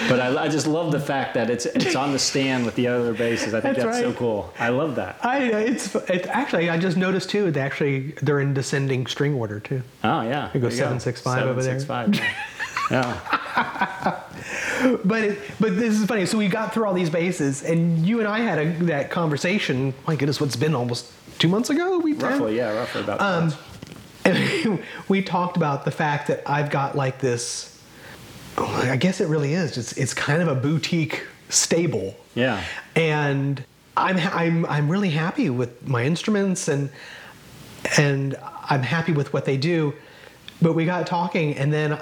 But 0.08 0.20
I, 0.20 0.44
I 0.44 0.48
just 0.48 0.66
love 0.66 0.92
the 0.92 1.00
fact 1.00 1.34
that 1.34 1.48
it's 1.50 1.66
it's 1.66 1.94
on 1.94 2.12
the 2.12 2.18
stand 2.18 2.64
with 2.64 2.74
the 2.74 2.88
other 2.88 3.12
basses. 3.14 3.54
I 3.54 3.60
think 3.60 3.76
That's 3.76 3.86
that's, 3.86 3.98
so 4.00 4.12
cool. 4.12 4.52
I 4.58 4.68
love 4.68 4.96
that. 4.96 5.18
I 5.22 5.44
it's 5.44 5.94
it, 5.94 6.26
actually 6.26 6.70
I 6.70 6.78
just 6.78 6.96
noticed 6.96 7.30
too. 7.30 7.50
They 7.50 7.60
actually 7.60 8.12
they're 8.22 8.40
in 8.40 8.54
descending 8.54 9.06
string 9.06 9.34
order 9.34 9.60
too. 9.60 9.82
Oh 10.04 10.22
yeah. 10.22 10.50
It 10.54 10.60
goes 10.60 10.74
you 10.74 10.84
go. 10.84 10.98
765 10.98 11.46
over 11.46 11.62
there. 11.62 11.78
765, 11.80 12.90
Yeah. 12.90 13.20
yeah. 14.04 14.22
But 15.04 15.24
it, 15.24 15.38
but 15.58 15.76
this 15.76 15.98
is 15.98 16.06
funny. 16.06 16.26
So 16.26 16.38
we 16.38 16.48
got 16.48 16.72
through 16.72 16.86
all 16.86 16.94
these 16.94 17.10
bases, 17.10 17.62
and 17.62 18.06
you 18.06 18.20
and 18.20 18.28
I 18.28 18.38
had 18.38 18.58
a, 18.58 18.84
that 18.84 19.10
conversation. 19.10 19.92
My 20.06 20.14
goodness, 20.14 20.40
what's 20.40 20.56
been 20.56 20.74
almost 20.74 21.10
two 21.38 21.48
months 21.48 21.70
ago? 21.70 21.98
We 21.98 22.12
Roughly, 22.12 22.56
yeah, 22.56 22.72
roughly 22.72 23.02
about. 23.02 23.20
Um, 23.20 23.52
and 24.24 24.82
we 25.08 25.22
talked 25.22 25.56
about 25.56 25.84
the 25.84 25.90
fact 25.90 26.28
that 26.28 26.42
I've 26.46 26.70
got 26.70 26.96
like 26.96 27.18
this. 27.20 27.72
I 28.56 28.96
guess 28.96 29.20
it 29.20 29.28
really 29.28 29.54
is. 29.54 29.76
It's 29.76 29.92
it's 29.94 30.14
kind 30.14 30.40
of 30.40 30.48
a 30.48 30.54
boutique 30.54 31.26
stable. 31.48 32.16
Yeah. 32.34 32.62
And 32.94 33.64
I'm 33.96 34.18
I'm 34.18 34.66
I'm 34.66 34.88
really 34.88 35.10
happy 35.10 35.50
with 35.50 35.86
my 35.86 36.04
instruments 36.04 36.68
and 36.68 36.90
and 37.98 38.36
I'm 38.68 38.82
happy 38.82 39.12
with 39.12 39.32
what 39.32 39.44
they 39.44 39.56
do. 39.56 39.94
But 40.62 40.74
we 40.74 40.86
got 40.86 41.06
talking, 41.06 41.54
and 41.56 41.72
then 41.72 42.00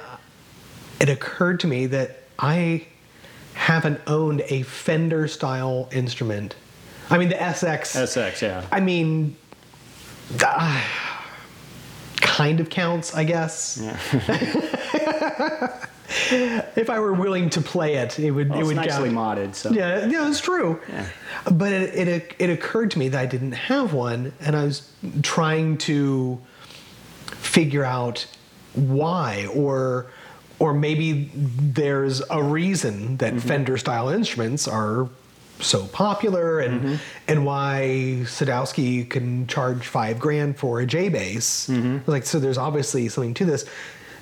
it 1.01 1.09
occurred 1.09 1.61
to 1.61 1.67
me 1.67 1.87
that 1.87 2.24
I 2.39 2.87
haven't 3.55 4.01
owned 4.07 4.43
a 4.49 4.63
Fender 4.63 5.29
style 5.29 5.89
instrument. 5.93 6.57
I 7.11 7.19
mean 7.19 7.29
the 7.29 7.35
SX. 7.37 7.97
SX, 8.03 8.41
yeah. 8.43 8.67
I 8.73 8.81
mean, 8.81 9.37
uh, 10.45 10.83
kind 12.17 12.61
of 12.61 12.71
counts, 12.71 13.15
I 13.15 13.25
guess. 13.25 13.79
Yeah. 13.81 15.81
If 16.77 16.91
I 16.91 17.01
were 17.01 17.13
willing 17.13 17.51
to 17.51 17.61
play 17.61 17.95
it, 17.97 18.19
it 18.21 18.31
would 18.31 18.51
Well, 18.51 18.59
it 18.59 18.61
it's 18.61 18.67
would 18.69 18.77
nicely 18.77 19.11
count. 19.11 19.39
modded, 19.39 19.55
so. 19.55 19.71
Yeah, 19.73 20.07
yeah, 20.07 20.29
it's 20.29 20.41
true. 20.41 20.81
Yeah. 20.89 21.07
But 21.51 21.73
it, 21.73 22.09
it 22.09 22.35
it 22.39 22.51
occurred 22.51 22.93
to 22.93 22.99
me 23.01 23.09
that 23.09 23.21
I 23.21 23.27
didn't 23.27 23.53
have 23.53 23.95
one, 23.95 24.33
and 24.41 24.55
I 24.55 24.65
was 24.65 24.89
trying 25.23 25.77
to 25.79 26.39
figure 27.27 27.85
out 27.85 28.27
why, 28.75 29.47
or 29.55 30.07
or 30.65 30.73
maybe 30.73 31.31
there's 31.35 32.23
a 32.31 32.43
reason 32.43 33.19
that 33.19 33.35
mm-hmm. 33.35 33.47
Fender 33.47 33.77
style 33.77 34.09
instruments 34.09 34.67
are 34.67 35.11
so 35.61 35.87
popular, 35.89 36.59
and 36.59 36.81
mm-hmm. 36.81 36.95
and 37.29 37.45
why 37.45 38.21
Sadowski 38.23 39.07
can 39.11 39.47
charge 39.47 39.87
five 39.87 40.19
grand 40.19 40.57
for 40.57 40.81
a 40.81 40.87
J 40.87 41.11
bass. 41.11 41.69
Mm-hmm. 41.69 42.11
Like, 42.11 42.25
so 42.25 42.41
there's 42.41 42.57
obviously 42.57 43.11
something 43.11 43.35
to 43.35 43.45
this. 43.45 43.67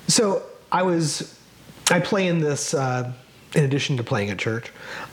So 0.09 0.43
I 0.69 0.83
was 0.83 1.39
I 1.89 2.01
play 2.01 2.27
in 2.27 2.39
this, 2.39 2.73
uh, 2.73 3.13
in 3.55 3.63
addition 3.63 3.95
to 3.95 4.03
playing 4.03 4.29
at 4.29 4.37
church, 4.37 4.69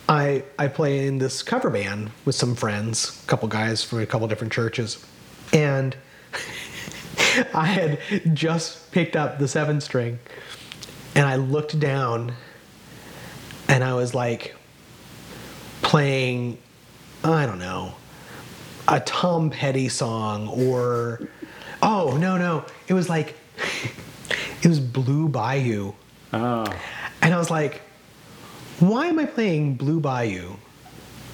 I, 0.09 0.43
I 0.59 0.67
play 0.67 1.07
in 1.07 1.19
this 1.19 1.45
cover 1.45 1.71
band 1.71 2.11
with 2.25 2.35
some 2.35 2.57
friends, 2.57 3.23
a 3.23 3.27
couple 3.29 3.47
guys 3.47 3.85
from 3.85 4.01
a 4.01 4.07
couple 4.07 4.27
different 4.27 4.53
churches. 4.53 5.05
And 5.53 5.97
I 7.55 7.67
had 7.67 8.35
just 8.35 8.91
picked 8.91 9.15
up 9.15 9.39
the 9.39 9.47
seven 9.47 9.81
string 9.81 10.19
and 11.15 11.27
I 11.27 11.37
looked 11.37 11.79
down 11.79 12.35
and 13.69 13.85
I 13.85 13.95
was 13.95 14.15
like 14.15 14.55
playing, 15.83 16.59
I 17.25 17.47
don't 17.47 17.59
know, 17.59 17.95
a 18.89 19.01
Tom 19.01 19.51
Petty 19.51 19.89
song 19.89 20.49
or, 20.49 21.29
oh, 21.83 22.17
no, 22.21 22.37
no, 22.37 22.65
it 22.89 22.95
was 22.95 23.09
like, 23.09 23.35
it 24.63 24.69
was 24.69 24.81
Blue 24.81 25.29
Bayou. 25.29 25.93
Oh. 26.33 26.67
And 27.23 27.35
I 27.35 27.39
was 27.39 27.51
like, 27.51 27.83
why 28.79 29.07
am 29.07 29.19
I 29.19 29.27
playing 29.27 29.75
Blue 29.75 30.01
Bayou 30.01 30.55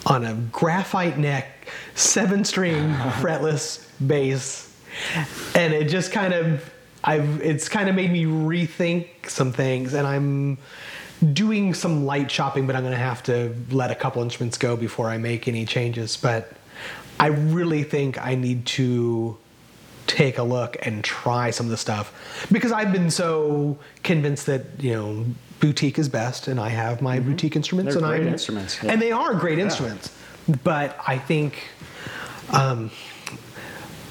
on 0.07 0.24
a 0.24 0.35
graphite 0.35 1.18
neck, 1.18 1.68
seven 1.95 2.45
string 2.45 2.93
fretless 3.20 3.89
bass? 4.07 4.74
And 5.55 5.72
it 5.72 5.89
just 5.89 6.12
kind 6.12 6.33
of, 6.33 6.70
I've, 7.07 7.40
it's 7.40 7.68
kind 7.68 7.88
of 7.88 7.94
made 7.94 8.11
me 8.11 8.24
rethink 8.24 9.28
some 9.28 9.52
things. 9.52 9.94
And 9.94 10.07
I'm 10.07 10.59
doing 11.32 11.72
some 11.72 12.04
light 12.04 12.30
shopping, 12.30 12.66
but 12.66 12.76
I'm 12.76 12.82
going 12.82 12.92
to 12.92 12.98
have 12.98 13.22
to 13.24 13.54
let 13.70 13.90
a 13.90 13.94
couple 13.94 14.22
instruments 14.22 14.59
go 14.59 14.76
before 14.76 15.09
I 15.09 15.16
make 15.16 15.48
any 15.48 15.64
changes. 15.64 16.16
But 16.16 16.52
I 17.18 17.28
really 17.28 17.84
think 17.84 18.24
I 18.24 18.34
need 18.34 18.66
to 18.66 19.38
take 20.07 20.38
a 20.38 20.42
look 20.42 20.76
and 20.82 21.02
try 21.02 21.50
some 21.50 21.66
of 21.66 21.70
the 21.70 21.76
stuff 21.76 22.46
because 22.52 22.70
I've 22.70 22.92
been 22.92 23.11
so 23.11 23.76
convinced 24.04 24.46
that 24.46 24.64
you 24.78 24.92
know 24.92 25.24
boutique 25.59 25.98
is 25.98 26.09
best, 26.09 26.48
and 26.48 26.61
I 26.61 26.68
have 26.68 27.00
my 27.00 27.18
boutique 27.18 27.57
instruments, 27.57 27.94
Mm-hmm. 27.94 28.00
They're 28.04 28.12
and 28.12 28.20
great 28.20 28.28
I'm 28.28 28.32
instruments, 28.32 28.78
yeah. 28.82 28.92
and 28.92 29.02
they 29.02 29.12
are 29.12 29.34
great 29.34 29.59
instruments. 29.59 30.14
But 30.62 30.96
I 31.07 31.18
think, 31.18 31.59
um, 32.50 32.90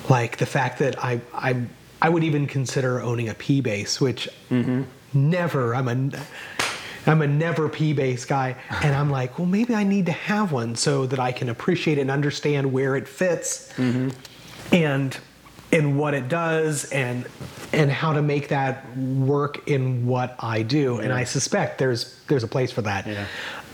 like 0.10 0.38
the 0.38 0.46
fact 0.46 0.80
that 0.80 1.04
I 1.04 1.22
I 1.34 1.66
I 2.06 2.10
would 2.10 2.24
even 2.24 2.46
consider 2.46 3.02
owning 3.02 3.30
a 3.30 3.34
P 3.34 3.62
bass, 3.62 4.00
which 4.00 4.30
Mm-hmm. 4.52 4.84
never 5.16 5.74
I'm 5.74 5.88
a 5.88 6.20
I'm 7.08 7.22
a 7.24 7.28
never 7.28 7.68
P 7.68 7.94
bass 7.94 8.26
guy, 8.26 8.56
and 8.84 8.94
I'm 8.96 9.10
like, 9.10 9.40
well, 9.40 9.48
maybe 9.48 9.74
I 9.74 9.84
need 9.84 10.06
to 10.06 10.12
have 10.12 10.52
one 10.52 10.76
so 10.76 11.08
that 11.08 11.20
I 11.20 11.32
can 11.32 11.50
appreciate 11.50 11.98
and 11.98 12.12
understand 12.12 12.72
where 12.72 12.96
it 12.96 13.08
fits, 13.08 13.72
Mm-hmm. 13.78 14.10
and 14.72 15.18
and 15.72 15.98
what 15.98 16.14
it 16.14 16.28
does, 16.30 16.86
and 16.92 17.26
and 17.74 17.90
how 17.92 18.14
to 18.14 18.22
make 18.22 18.50
that 18.50 18.96
work 18.98 19.68
in 19.68 20.06
what 20.06 20.36
I 20.40 20.62
do. 20.62 21.00
And 21.00 21.12
I 21.12 21.24
suspect 21.24 21.80
there's 21.80 22.22
there's 22.28 22.44
a 22.44 22.48
place 22.48 22.72
for 22.72 22.84
that. 22.84 23.08
Yeah. 23.08 23.26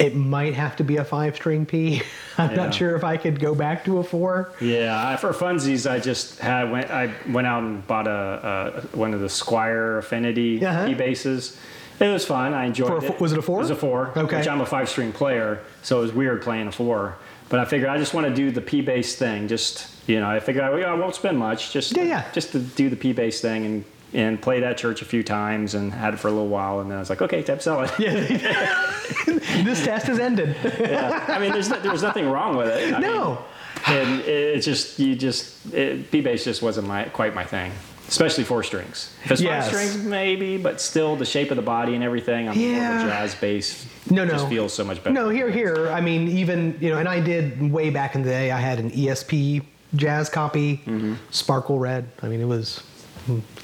It 0.02 0.16
might 0.16 0.54
have 0.56 0.76
to 0.78 0.84
be 0.84 0.97
a 0.97 1.04
five 1.06 1.36
string 1.36 1.66
P. 1.66 2.02
I'm 2.38 2.49
Yeah. 2.52 2.56
not 2.56 2.74
sure 2.74 2.95
if 2.95 3.04
I 3.04 3.18
could 3.18 3.39
go 3.39 3.54
back 3.56 3.86
to 3.86 3.99
a 3.99 4.04
four. 4.04 4.52
Yeah, 4.60 5.10
I, 5.10 5.16
for 5.18 5.32
funsies, 5.32 5.89
I 5.89 5.99
just 5.99 6.39
had 6.39 6.72
went. 6.72 6.89
I 6.89 7.14
went 7.30 7.47
out 7.47 7.64
and 7.64 7.86
bought 7.88 8.08
a, 8.08 8.82
a 8.93 8.97
one 8.97 9.14
of 9.14 9.20
the 9.22 9.28
Squier 9.28 9.99
Affinity 9.99 10.66
Uh-huh. 10.66 10.88
P 10.88 10.93
basses. 10.95 11.58
It 11.99 12.08
was 12.12 12.26
fun. 12.26 12.54
I 12.56 12.66
enjoyed 12.66 12.88
For 12.88 12.97
a 13.08 13.12
it. 13.12 13.22
was 13.22 13.32
it 13.32 13.38
a 13.38 13.41
four? 13.43 13.58
It 13.60 13.62
was 13.62 13.70
a 13.70 13.76
four. 13.76 14.12
Okay. 14.18 14.38
Which 14.38 14.47
I'm 14.47 14.62
a 14.62 14.66
five 14.66 14.89
string 14.89 15.12
player, 15.12 15.60
so 15.84 15.99
it 15.99 16.02
was 16.02 16.14
weird 16.14 16.41
playing 16.41 16.68
a 16.68 16.72
four. 16.72 17.16
But 17.49 17.60
I 17.60 17.66
figured 17.66 17.89
I 17.91 17.97
just 17.97 18.14
want 18.16 18.26
to 18.28 18.34
do 18.34 18.49
the 18.49 18.62
P 18.62 18.82
bass 18.82 19.16
thing. 19.18 19.47
Just 19.47 19.88
you 20.08 20.20
know, 20.20 20.28
I 20.30 20.39
figured 20.39 20.64
I, 20.64 20.70
I 20.82 20.93
won't 20.95 21.14
spend 21.14 21.38
much. 21.38 21.72
Just 21.72 21.95
Yeah, 21.95 22.04
yeah. 22.04 22.32
just 22.32 22.54
to 22.54 22.60
do 22.60 22.89
the 22.89 22.95
P 22.95 23.14
bass 23.14 23.39
thing 23.39 23.66
and 23.66 23.86
and 24.14 24.41
played 24.41 24.64
at 24.64 24.78
church 24.78 25.01
a 25.01 25.05
few 25.05 25.24
times 25.24 25.74
and 25.74 25.93
had 25.93 26.14
it 26.14 26.18
for 26.18 26.28
a 26.28 26.32
little 26.32 26.47
while, 26.49 26.80
and 26.82 26.89
then 26.89 26.97
I 26.97 26.99
was 26.99 27.09
like, 27.09 27.22
okay, 27.22 27.41
time 27.43 27.57
to 27.57 27.64
sell 27.64 27.82
it. 27.84 27.91
this 29.64 29.84
test 29.84 30.07
has 30.07 30.20
ended. 30.20 30.55
yeah. 30.80 31.26
I 31.28 31.39
mean, 31.39 31.51
there's 31.51 31.70
no, 31.70 31.80
there's 31.80 32.01
nothing 32.03 32.30
wrong 32.30 32.57
with 32.57 32.68
it. 32.68 32.93
I 32.93 32.99
mean, 32.99 33.09
no. 33.09 33.43
and 33.88 34.20
it, 34.22 34.28
it's 34.57 34.66
just 34.66 34.99
you 34.99 35.16
just 35.16 35.74
it, 35.74 36.12
P 36.12 36.22
bass 36.22 36.43
just 36.43 36.62
wasn't 36.62 36.88
my 36.88 37.03
quite 37.05 37.34
my 37.34 37.43
thing, 37.43 37.72
especially 38.07 38.43
four 38.43 38.64
strings. 38.64 39.14
If 39.26 39.39
Yes. 39.39 39.66
five 39.72 39.76
strings, 39.89 40.05
maybe, 40.05 40.57
but 40.57 40.82
still 40.82 41.16
the 41.16 41.26
shape 41.26 41.51
of 41.51 41.55
the 41.57 41.64
body 41.64 41.95
and 41.95 42.03
everything. 42.03 42.49
I'm 42.49 42.57
more 42.57 42.68
of 42.68 42.76
Yeah. 42.76 43.05
a 43.05 43.09
jazz 43.09 43.36
bass. 43.36 43.86
No, 44.09 44.26
no. 44.26 44.32
just 44.34 44.47
feels 44.49 44.74
so 44.74 44.84
much 44.84 44.97
better. 45.03 45.14
No, 45.14 45.30
here, 45.30 45.49
here. 45.49 45.89
I 45.89 46.01
mean, 46.01 46.28
even 46.28 46.78
you 46.82 46.89
know, 46.89 46.97
and 46.97 47.07
I 47.07 47.20
did 47.20 47.72
way 47.72 47.89
back 47.91 48.16
in 48.16 48.24
the 48.24 48.30
day. 48.30 48.51
I 48.51 48.59
had 48.59 48.80
an 48.80 48.91
ESP 48.91 49.64
jazz 49.95 50.30
copy, 50.30 50.78
Mm-hmm. 50.86 51.16
sparkle 51.32 51.78
red. 51.80 52.09
I 52.22 52.28
mean, 52.28 52.41
it 52.41 52.45
was 52.47 52.82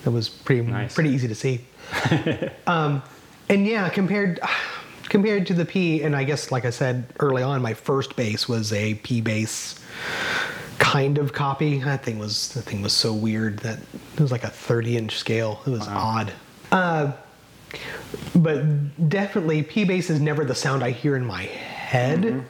it 0.06 0.10
was 0.10 0.30
pretty 0.30 0.62
Nice. 0.62 0.94
pretty 0.94 1.10
easy 1.12 1.28
to 1.28 1.36
see. 1.36 1.62
um, 2.68 3.02
and 3.50 3.66
yeah, 3.66 3.90
compared 3.90 4.40
compared 5.10 5.48
to 5.48 5.54
the 5.54 5.66
P, 5.66 6.04
and 6.04 6.16
I 6.16 6.24
guess 6.24 6.52
like 6.52 6.66
I 6.66 6.70
said 6.70 7.06
early 7.20 7.44
on, 7.44 7.62
my 7.62 7.74
first 7.74 8.16
bass 8.16 8.48
was 8.48 8.74
a 8.74 8.96
P 8.96 9.22
bass 9.22 9.80
kind 10.80 11.18
of 11.18 11.34
copy. 11.34 11.80
That 11.80 12.04
thing 12.04 12.20
was 12.20 12.50
that 12.54 12.64
thing 12.64 12.82
was 12.82 12.94
so 12.94 13.14
weird 13.14 13.60
that 13.60 13.80
it 14.16 14.20
was 14.20 14.32
like 14.32 14.44
a 14.44 14.50
30 14.50 14.98
inch 14.98 15.16
scale. 15.18 15.62
It 15.66 15.70
was 15.72 15.88
odd. 15.88 16.32
Uh, 16.72 17.14
but 18.36 19.10
definitely 19.10 19.64
P 19.64 19.84
bass 19.86 20.10
is 20.10 20.20
never 20.20 20.44
the 20.46 20.56
sound 20.56 20.84
I 20.84 20.92
hear 20.92 21.16
in 21.16 21.26
my 21.26 21.44
head. 21.44 22.44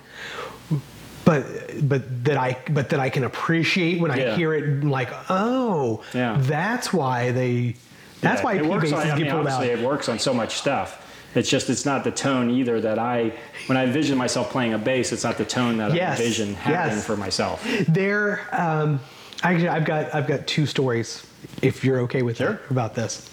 But 1.28 1.44
but 1.90 2.24
that 2.24 2.38
I 2.38 2.58
but 2.70 2.88
that 2.92 3.02
I 3.02 3.10
can 3.10 3.26
appreciate 3.26 4.00
when 4.00 4.12
I 4.12 4.18
Yeah. 4.18 4.36
hear 4.38 4.54
it 4.54 4.86
like 4.86 5.10
oh 5.30 6.02
Yeah. 6.14 6.38
that's 6.40 6.94
why 6.94 7.32
they 7.32 7.76
that's 8.22 8.40
Yeah, 8.40 8.46
why 8.46 8.54
it 8.56 8.64
P 8.64 8.70
basses 8.70 8.94
on, 8.94 9.12
I 9.12 9.16
mean, 9.18 9.30
pulled 9.32 9.48
out. 9.48 9.64
it 9.66 9.80
works 9.82 10.08
on 10.08 10.20
so 10.20 10.34
much 10.34 10.56
stuff. 10.56 10.90
It's 11.36 11.50
just 11.50 11.70
it's 11.70 11.86
not 11.86 12.06
the 12.06 12.12
tone 12.12 12.50
either 12.50 12.80
that 12.80 12.98
I 12.98 13.34
when 13.66 13.78
I 13.78 13.84
envision 13.84 14.18
myself 14.18 14.50
playing 14.52 14.74
a 14.74 14.78
bass. 14.78 15.12
It's 15.12 15.26
not 15.26 15.38
the 15.38 15.44
tone 15.44 15.76
that 15.80 15.94
Yes, 15.94 16.18
I 16.18 16.22
envision 16.24 16.56
happening 16.56 16.96
yes. 17.00 17.06
for 17.06 17.18
myself. 17.18 17.62
There, 17.90 18.48
um, 18.54 19.02
actually, 19.44 19.68
I've 19.68 19.84
got 19.86 20.16
I've 20.16 20.28
got 20.28 20.48
two 20.48 20.66
stories. 20.66 21.28
If 21.62 21.84
you're 21.84 22.00
okay 22.08 22.22
with 22.22 22.38
Sure. 22.38 22.52
it, 22.54 22.72
about 22.72 22.96
this, 22.96 23.30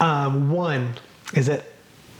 um, 0.00 0.50
one 0.50 0.94
is 1.32 1.46
that 1.46 1.64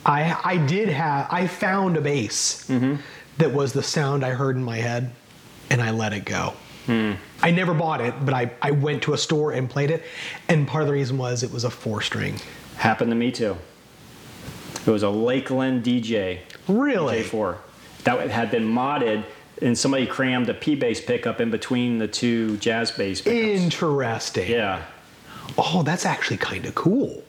I 0.07 0.35
I 0.43 0.57
did 0.57 0.89
have 0.89 1.29
I 1.31 1.47
found 1.47 1.99
a 1.99 2.01
bass 2.01 2.65
Mm-hmm. 2.71 2.95
that 3.37 3.53
was 3.53 3.73
the 3.75 3.83
sound 3.83 4.25
I 4.25 4.31
heard 4.31 4.57
in 4.57 4.65
my 4.65 4.79
head, 4.79 5.11
and 5.71 5.83
I 5.83 5.91
let 5.91 6.13
it 6.13 6.25
go. 6.25 6.55
Hmm. 6.87 7.13
I 7.43 7.51
never 7.51 7.75
bought 7.75 8.01
it, 8.01 8.15
but 8.25 8.35
I, 8.35 8.51
I 8.63 8.71
went 8.71 9.03
to 9.05 9.13
a 9.13 9.19
store 9.19 9.53
and 9.53 9.69
played 9.69 9.91
it, 9.91 10.03
and 10.49 10.67
part 10.67 10.83
of 10.83 10.89
the 10.89 10.95
reason 10.95 11.19
was 11.19 11.43
it 11.43 11.53
was 11.53 11.65
a 11.65 11.71
four 11.71 12.01
string. 12.01 12.37
Happened 12.77 13.11
to 13.11 13.17
me 13.17 13.31
too. 13.31 13.57
It 14.87 14.91
was 14.91 15.03
a 15.03 15.07
Lakland 15.07 15.83
DJ. 15.83 16.41
Really? 16.67 17.23
J4 17.23 17.59
that 18.05 18.31
had 18.31 18.51
been 18.51 18.65
modded, 18.65 19.25
and 19.61 19.77
somebody 19.77 20.07
crammed 20.07 20.49
a 20.49 20.55
P 20.55 20.75
bass 20.75 21.01
pickup 21.01 21.41
in 21.41 21.51
between 21.51 21.99
the 21.99 22.09
two 22.09 22.57
jazz 22.59 22.91
bass 22.91 23.21
pickups. 23.21 23.63
Interesting. 23.63 24.51
yeah. 24.51 24.83
Oh, 25.57 25.83
that's 25.83 26.07
actually 26.07 26.37
kind 26.37 26.67
of 26.67 26.75
cool. 26.75 27.23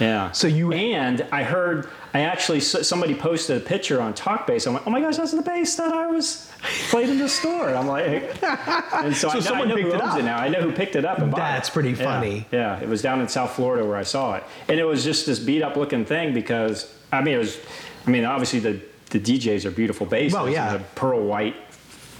Yeah. 0.00 0.30
So 0.32 0.46
you- 0.48 0.72
and 0.72 1.26
I 1.32 1.42
heard 1.44 1.88
I 2.14 2.20
actually 2.20 2.60
somebody 2.60 3.14
posted 3.14 3.56
a 3.56 3.60
picture 3.60 4.00
on 4.00 4.12
TalkBass. 4.14 4.66
I'm 4.66 4.74
like, 4.74 4.86
oh 4.86 4.90
my 4.90 5.00
gosh, 5.00 5.16
that's 5.16 5.32
the 5.32 5.40
bass 5.42 5.76
that 5.76 5.92
I 5.94 6.06
was 6.08 6.50
played 6.90 7.08
in 7.08 7.18
the 7.18 7.28
store. 7.28 7.70
I'm 7.74 7.86
like, 7.86 8.22
and 8.42 9.16
so, 9.16 9.28
I 9.30 9.32
know, 9.34 9.38
I 9.38 9.42
someone 9.42 9.68
know 9.68 9.76
who 9.76 9.82
picked 9.84 9.94
it 9.94 10.02
owns 10.02 10.12
up. 10.12 10.18
it 10.18 10.22
now. 10.24 10.36
I 10.38 10.48
know 10.48 10.60
who 10.60 10.72
picked 10.72 10.96
it 10.96 11.04
up 11.06 11.18
and 11.20 11.30
bought 11.30 11.38
it. 11.38 11.40
That's 11.54 11.70
pretty 11.70 11.90
Yeah. 11.90 11.96
funny. 12.04 12.46
Yeah, 12.52 12.80
it 12.80 12.88
was 12.88 13.00
down 13.00 13.20
in 13.20 13.28
South 13.28 13.52
Florida 13.52 13.86
where 13.86 13.96
I 13.96 14.02
saw 14.02 14.34
it, 14.34 14.44
and 14.68 14.78
it 14.78 14.84
was 14.84 15.04
just 15.04 15.24
this 15.26 15.38
beat 15.38 15.62
up 15.62 15.76
looking 15.76 16.04
thing 16.04 16.34
because 16.34 16.92
I 17.10 17.22
mean 17.22 17.34
it 17.34 17.38
was, 17.38 17.58
I 18.06 18.10
mean 18.10 18.24
obviously 18.24 18.58
the 18.60 18.80
the 19.10 19.20
DJs 19.20 19.64
are 19.64 19.70
beautiful 19.70 20.06
basses. 20.06 20.32
Well, 20.34 20.48
yeah. 20.50 20.72
and 20.74 20.80
the 20.80 20.88
pearl 20.94 21.22
white 21.24 21.56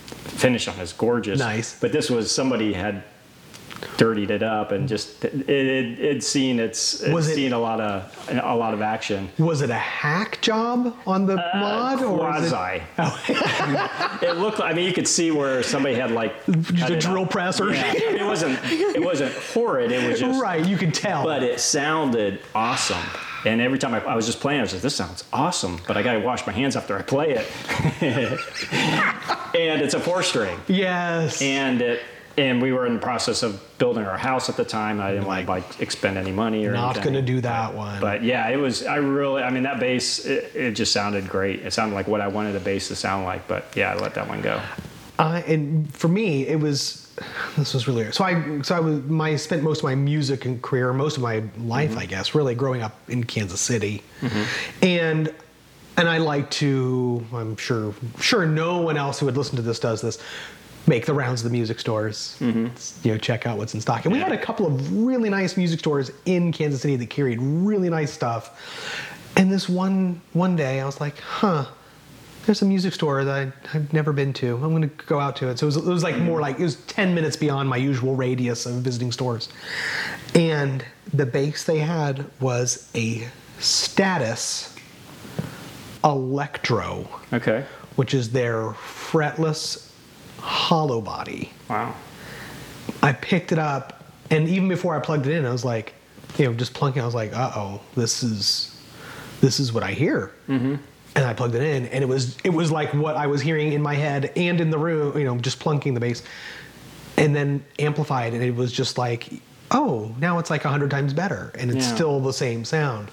finish 0.07 0.69
on 0.69 0.79
is 0.79 0.93
gorgeous. 0.93 1.39
Nice. 1.39 1.79
But 1.81 1.93
this 1.93 2.11
was 2.11 2.31
somebody 2.35 2.73
had 2.75 3.03
dirtied 3.97 4.31
it 4.31 4.43
up 4.43 4.73
and 4.73 4.89
just 4.89 5.25
it 5.25 5.49
it 5.49 6.23
seen 6.23 6.59
it's, 6.61 7.01
it's 7.01 7.13
Was 7.13 7.29
it- 7.29 7.35
seen 7.35 7.53
a 7.53 7.59
lot 7.59 7.81
of 7.81 8.29
a 8.31 8.55
lot 8.55 8.75
of 8.75 8.83
action. 8.83 9.29
Was 9.39 9.63
it 9.63 9.71
a 9.71 9.75
hack 9.75 10.41
job 10.41 10.97
on 11.07 11.27
the 11.27 11.37
mod 11.55 12.03
or 12.03 12.17
was 12.17 12.53
it 12.53 12.55
Uh, 12.55 12.81
Quasi. 12.97 13.33
it 14.27 14.37
looked. 14.37 14.61
I 14.61 14.73
mean, 14.73 14.87
you 14.87 14.93
could 14.95 15.09
see 15.09 15.31
where 15.31 15.63
somebody 15.63 15.95
had 15.95 16.11
like 16.11 16.35
a 16.49 16.97
drill 16.99 17.27
press 17.27 17.61
or 17.61 17.73
Yeah. 17.73 17.93
It 17.95 18.25
wasn't. 18.27 18.59
It 18.65 19.03
wasn't 19.03 19.33
horrid. 19.35 19.91
It 19.93 20.09
was 20.09 20.21
just. 20.21 20.41
right? 20.41 20.65
You 20.65 20.77
could 20.77 20.95
tell. 20.95 21.25
But 21.25 21.43
it 21.43 21.61
sounded 21.61 22.41
awesome. 22.55 23.03
And 23.45 23.61
every 23.61 23.79
time 23.79 23.93
I, 23.93 24.01
I 24.05 24.15
was 24.15 24.27
just 24.27 24.39
playing, 24.39 24.61
I 24.61 24.63
was 24.63 24.73
like, 24.73 24.83
"This 24.83 24.95
sounds 24.95 25.25
awesome," 25.33 25.81
but 25.89 25.97
I 25.97 26.03
got 26.05 26.13
to 26.13 26.21
wash 26.21 26.47
my 26.47 26.53
hands 26.53 26.77
after 26.77 26.97
I 26.97 27.03
play 27.03 27.31
it. 27.33 27.51
and 29.55 29.83
it's 29.83 29.95
a 29.95 30.01
four 30.01 30.23
string, 30.23 30.61
yes. 30.69 31.43
and 31.43 31.83
it. 31.83 32.01
And 32.37 32.63
we 32.63 32.73
were 32.73 32.87
in 32.87 32.95
the 32.95 33.01
process 33.01 33.43
of 33.43 33.63
building 33.79 34.05
our 34.05 34.17
house 34.17 34.49
at 34.49 34.57
the 34.57 34.65
time. 34.65 34.99
And 34.99 35.03
I 35.03 35.13
didn't 35.13 35.27
want 35.27 35.45
to 35.45 35.51
like 35.51 35.81
expend 35.81 36.17
any 36.17 36.33
money 36.33 36.65
or 36.67 36.73
Not 36.73 37.03
gonna 37.03 37.23
do 37.23 37.41
that 37.43 37.75
one. 37.75 38.01
But 38.01 38.23
yeah, 38.23 38.49
it 38.49 38.57
was. 38.57 38.85
I 38.85 38.97
really. 38.97 39.43
I 39.43 39.51
mean, 39.51 39.65
that 39.65 39.81
bass. 39.81 40.25
It, 40.25 40.55
it 40.55 40.73
just 40.73 40.93
sounded 40.93 41.29
great. 41.29 41.61
It 41.61 41.73
sounded 41.73 41.95
like 41.95 42.09
what 42.09 42.21
I 42.21 42.29
wanted 42.29 42.53
the 42.53 42.61
bass 42.61 42.89
to 42.89 42.97
sound 42.97 43.25
like. 43.25 43.47
But 43.49 43.67
yeah, 43.77 43.93
I 43.93 43.97
let 43.97 44.15
that 44.15 44.29
one 44.29 44.41
go. 44.41 44.61
I 45.19 45.41
and 45.43 45.93
for 45.95 46.09
me, 46.09 46.47
it 46.47 46.59
was 46.59 47.03
this 47.57 47.75
was 47.75 47.87
really 47.87 48.11
so 48.13 48.25
I 48.25 48.63
so 48.63 48.75
I 48.75 48.81
was 48.81 49.03
my 49.05 49.37
spent 49.37 49.63
most 49.63 49.79
of 49.79 49.85
my 49.85 49.95
music 49.95 50.45
and 50.45 50.61
career, 50.63 50.93
most 50.93 51.17
of 51.17 51.23
my 51.23 51.43
life, 51.59 51.91
mm-hmm. 51.91 51.99
I 51.99 52.07
guess, 52.07 52.35
really 52.35 52.55
growing 52.55 52.83
up 52.83 52.99
in 53.09 53.25
Kansas 53.25 53.61
City, 53.61 54.03
mm-hmm. 54.21 54.85
and 54.85 55.35
and 55.97 56.09
I 56.09 56.19
like 56.19 56.51
to. 56.53 57.25
I'm 57.33 57.57
sure 57.57 57.95
sure 58.19 58.47
no 58.47 58.81
one 58.81 58.97
else 58.97 59.21
who 59.21 59.27
would 59.27 59.37
listen 59.37 59.57
to 59.57 59.63
this 59.63 59.79
does 59.79 60.01
this. 60.01 60.19
Make 60.87 61.07
the 61.07 61.15
rounds 61.15 61.41
of 61.43 61.45
the 61.51 61.53
music 61.57 61.79
stores, 61.79 62.37
you 62.41 62.71
know, 63.05 63.17
check 63.19 63.47
out 63.47 63.57
what's 63.57 63.73
in 63.75 63.81
stock. 63.81 64.05
And 64.05 64.13
we 64.13 64.19
had 64.19 64.33
a 64.33 64.39
couple 64.39 64.67
of 64.67 64.93
really 65.05 65.31
nice 65.31 65.57
music 65.57 65.79
stores 65.79 66.11
in 66.25 66.51
Kansas 66.53 66.83
City 66.83 66.97
that 66.97 67.09
carried 67.09 67.39
really 67.41 67.89
nice 67.89 68.13
stuff. 68.13 68.59
And 69.37 69.51
this 69.51 69.69
one 69.69 70.21
one 70.33 70.57
day, 70.57 70.81
I 70.81 70.85
was 70.85 71.01
like, 71.01 71.19
huh, 71.21 71.67
there's 72.47 72.63
a 72.63 72.65
music 72.65 72.95
store 72.95 73.25
that 73.25 73.33
I, 73.49 73.77
I've 73.77 73.93
never 73.93 74.13
been 74.13 74.33
to. 74.35 74.57
I'm 74.57 74.71
going 74.75 74.83
to 74.83 75.07
go 75.07 75.21
out 75.21 75.37
to 75.37 75.49
it. 75.51 75.59
So 75.61 75.67
it 75.67 75.69
was, 75.69 75.77
it 75.77 75.85
was 75.85 76.03
like 76.03 76.19
more 76.19 76.41
like, 76.41 76.59
it 76.59 76.65
was 76.65 76.75
10 76.87 77.15
minutes 77.15 77.37
beyond 77.37 77.69
my 77.69 77.77
usual 77.77 78.17
radius 78.17 78.67
of 78.67 78.75
visiting 78.83 79.13
stores. 79.13 79.49
And 80.35 80.85
the 81.15 81.27
bass 81.27 81.63
they 81.63 81.79
had 81.79 82.25
was 82.41 82.91
a 82.97 83.29
Status 83.61 84.75
Electro, 86.05 87.09
Okay. 87.33 87.65
which 87.95 88.13
is 88.15 88.33
their 88.33 88.71
fretless 88.73 89.92
hollow 90.43 91.01
body. 91.01 91.51
Wow. 91.71 91.95
I 93.03 93.13
picked 93.13 93.53
it 93.53 93.59
up, 93.59 94.05
and 94.31 94.49
even 94.49 94.69
before 94.69 94.97
I 94.97 95.01
plugged 95.01 95.27
it 95.27 95.33
in, 95.37 95.47
I 95.47 95.53
was 95.53 95.65
like, 95.65 95.95
you 96.37 96.45
know, 96.47 96.53
just 96.55 96.75
plunking. 96.75 97.01
I 97.03 97.07
was 97.07 97.15
like, 97.15 97.33
uh 97.35 97.53
oh, 97.55 97.81
this 97.95 98.23
is 98.23 98.77
this 99.41 99.59
is 99.61 99.73
what 99.73 99.83
I 99.83 99.93
hear. 99.93 100.33
Mm-hmm. 100.49 100.77
And 101.15 101.25
I 101.27 101.35
plugged 101.35 101.55
it 101.55 101.63
in, 101.63 101.87
and 101.87 102.03
it 102.03 102.07
was 102.07 102.37
it 102.45 102.51
was 102.51 102.71
like 102.71 102.93
what 102.95 103.17
I 103.17 103.27
was 103.27 103.41
hearing 103.41 103.73
in 103.73 103.83
my 103.83 103.95
head 103.95 104.33
and 104.37 104.61
in 104.61 104.71
the 104.71 104.79
room, 104.79 105.17
you 105.19 105.25
know, 105.25 105.37
just 105.39 105.61
plunking 105.61 105.95
the 105.95 106.01
bass, 106.01 106.23
and 107.17 107.35
then 107.37 107.65
amplified, 107.79 108.33
and 108.35 108.43
it 108.43 108.55
was 108.55 108.73
just 108.73 108.99
like, 108.99 109.29
oh, 109.71 110.15
now 110.19 110.39
it's 110.39 110.51
like 110.51 110.65
a 110.65 110.69
hundred 110.69 110.91
times 110.91 111.13
better, 111.13 111.53
and 111.59 111.71
it's 111.71 111.87
Yeah. 111.87 111.95
still 111.95 112.21
the 112.21 112.33
same 112.33 112.65
sound. 112.65 113.11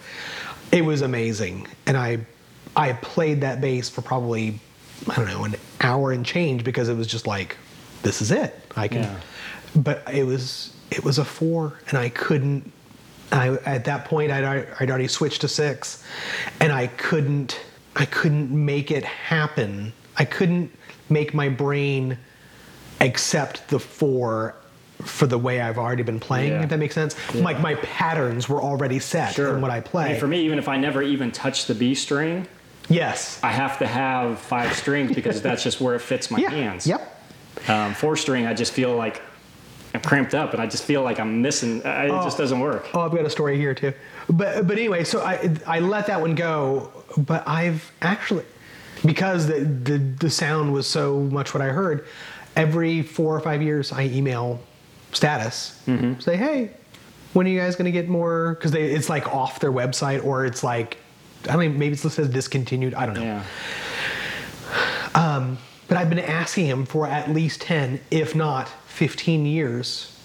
It 0.72 0.84
was 0.86 1.02
amazing, 1.02 1.68
and 1.86 1.96
I 1.98 2.20
I 2.76 2.94
played 2.94 3.42
that 3.42 3.60
bass 3.62 3.90
for 3.90 4.02
probably 4.02 4.60
I 5.08 5.16
don't 5.16 5.28
know 5.28 5.44
an 5.46 5.56
hour 5.82 6.12
and 6.12 6.26
change 6.26 6.64
because 6.64 6.90
it 6.90 6.96
was 6.96 7.08
just 7.08 7.26
like, 7.28 7.58
this 8.04 8.22
is 8.22 8.32
it. 8.32 8.56
I 8.76 8.88
can 8.88 9.04
Yeah. 9.04 9.16
but 9.76 10.04
it 10.14 10.26
was 10.26 10.74
it 10.92 11.04
was 11.04 11.20
a 11.20 11.26
four 11.26 11.80
and 11.90 11.98
i 11.98 12.10
couldn't 12.10 12.72
I, 13.32 13.50
at 13.66 13.86
that 13.86 14.06
point 14.06 14.32
I'd, 14.32 14.44
I'd 14.80 14.90
already 14.90 15.08
switched 15.08 15.42
to 15.42 15.48
six 15.48 16.04
and 16.60 16.72
i 16.72 16.88
couldn't 16.88 17.60
i 17.96 18.06
couldn't 18.06 18.50
make 18.50 18.90
it 18.90 19.04
happen 19.04 19.94
i 20.18 20.26
couldn't 20.26 20.72
make 21.10 21.34
my 21.36 21.48
brain 21.50 22.18
accept 23.02 23.68
the 23.70 23.80
four 23.80 24.56
for 25.02 25.28
the 25.28 25.38
way 25.38 25.62
i've 25.62 25.78
already 25.78 26.04
been 26.04 26.20
playing 26.20 26.52
Yeah. 26.54 26.64
if 26.64 26.70
that 26.70 26.80
makes 26.80 26.96
sense 26.96 27.16
like 27.36 27.60
my 27.62 27.76
patterns 27.76 28.50
were 28.50 28.62
already 28.62 28.98
set 29.00 29.38
in 29.38 29.62
what 29.62 29.70
i 29.72 29.80
play 29.80 30.12
mean, 30.12 30.20
for 30.20 30.28
me, 30.28 30.42
even 30.46 30.58
if 30.58 30.68
I 30.68 30.78
never 30.78 31.02
even 31.04 31.32
touch 31.32 31.66
the 31.68 31.76
B 31.76 31.94
string, 31.94 32.48
yes 32.90 33.40
I 33.44 33.52
have 33.52 33.80
to 33.80 33.88
have 33.88 34.40
five 34.40 34.74
strings 34.76 35.14
because 35.14 35.42
that's 35.42 35.64
just 35.64 35.80
where 35.82 35.96
it 35.96 36.00
fits 36.02 36.30
my 36.32 36.40
yeah 36.40 36.50
hands. 36.50 36.86
yep 36.88 37.02
Um, 37.68 37.94
four 37.94 38.16
string, 38.16 38.46
I 38.48 38.54
just 38.54 38.72
feel 38.74 38.96
like 38.96 39.22
I'm 39.94 40.02
cramped 40.02 40.34
up, 40.36 40.54
and 40.54 40.62
I 40.62 40.68
just 40.68 40.84
feel 40.84 41.02
like 41.02 41.20
I'm 41.20 41.42
missing. 41.42 41.84
uh, 41.86 42.04
It 42.06 42.24
just 42.24 42.38
doesn't 42.38 42.60
work. 42.60 42.88
Oh, 42.94 43.02
I've 43.02 43.12
got 43.12 43.26
a 43.26 43.30
story 43.30 43.58
here 43.58 43.74
too. 43.74 43.92
But 44.30 44.68
but 44.68 44.78
anyway, 44.78 45.04
so 45.04 45.22
I 45.22 45.50
I 45.66 45.80
let 45.80 46.06
that 46.08 46.22
one 46.22 46.36
go. 46.36 46.92
But 47.18 47.48
I've 47.48 47.92
actually 48.02 48.46
because 49.04 49.48
the 49.48 49.60
the, 49.62 49.98
the 49.98 50.30
sound 50.30 50.74
was 50.74 50.86
so 50.88 51.22
much 51.22 51.54
what 51.56 51.62
I 51.62 51.70
heard. 51.70 52.06
Every 52.56 53.02
four 53.02 53.36
or 53.36 53.40
five 53.40 53.62
years, 53.62 53.92
I 53.92 54.04
email 54.06 54.60
status 55.12 55.82
say, 56.20 56.38
hey, 56.38 56.70
when 57.34 57.48
are 57.48 57.50
you 57.50 57.60
guys 57.60 57.76
going 57.76 57.86
to 57.86 57.92
get 57.92 58.08
more? 58.10 58.54
Because 58.56 58.74
it's 58.76 59.10
like 59.10 59.28
off 59.34 59.60
their 59.60 59.72
website 59.72 60.24
or 60.24 60.46
it's 60.46 60.64
like 60.64 60.98
I 61.50 61.58
mean 61.58 61.78
maybe 61.78 61.94
it 61.94 62.00
says 62.00 62.30
discontinued. 62.30 62.94
I 62.94 63.06
don't 63.06 63.16
know. 63.16 63.24
Yeah. 63.24 63.44
Um, 65.16 65.58
but 65.88 65.98
I've 65.98 66.10
been 66.10 66.20
asking 66.20 66.68
him 66.68 66.86
for 66.86 67.08
at 67.08 67.30
least 67.32 67.62
10, 67.62 68.00
if 68.12 68.36
not 68.36 68.70
15 68.88 69.46
years, 69.46 70.16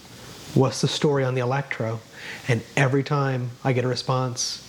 what's 0.53 0.81
the 0.81 0.87
story 0.87 1.23
on 1.23 1.33
the 1.33 1.41
Electro? 1.41 1.99
And 2.47 2.61
every 2.77 3.03
time 3.03 3.49
I 3.63 3.73
get 3.73 3.83
a 3.83 3.87
response, 3.87 4.61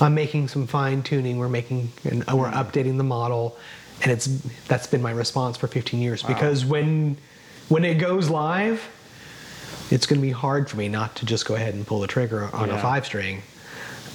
I'm 0.00 0.14
making 0.14 0.48
some 0.48 0.66
fine 0.66 1.02
tuning, 1.02 1.38
we're 1.38 1.50
making, 1.50 1.92
and 2.04 2.24
we're 2.26 2.48
hmm. 2.48 2.56
updating 2.56 2.96
the 2.96 3.04
model. 3.04 3.58
And 4.02 4.10
it's 4.10 4.26
that's 4.66 4.86
been 4.86 5.02
my 5.02 5.10
response 5.10 5.58
for 5.58 5.66
15 5.66 6.00
years 6.00 6.22
because 6.22 6.64
when 6.64 7.18
when 7.68 7.84
it 7.84 7.96
goes 7.96 8.30
live, 8.30 8.88
it's 9.90 10.06
going 10.06 10.18
to 10.18 10.26
be 10.26 10.32
hard 10.32 10.70
for 10.70 10.78
me 10.78 10.88
not 10.88 11.16
to 11.16 11.26
just 11.26 11.44
go 11.44 11.54
ahead 11.54 11.74
and 11.74 11.86
pull 11.86 12.00
the 12.00 12.06
trigger 12.06 12.48
on 12.54 12.70
a 12.70 12.78
five 12.78 13.04
string 13.04 13.42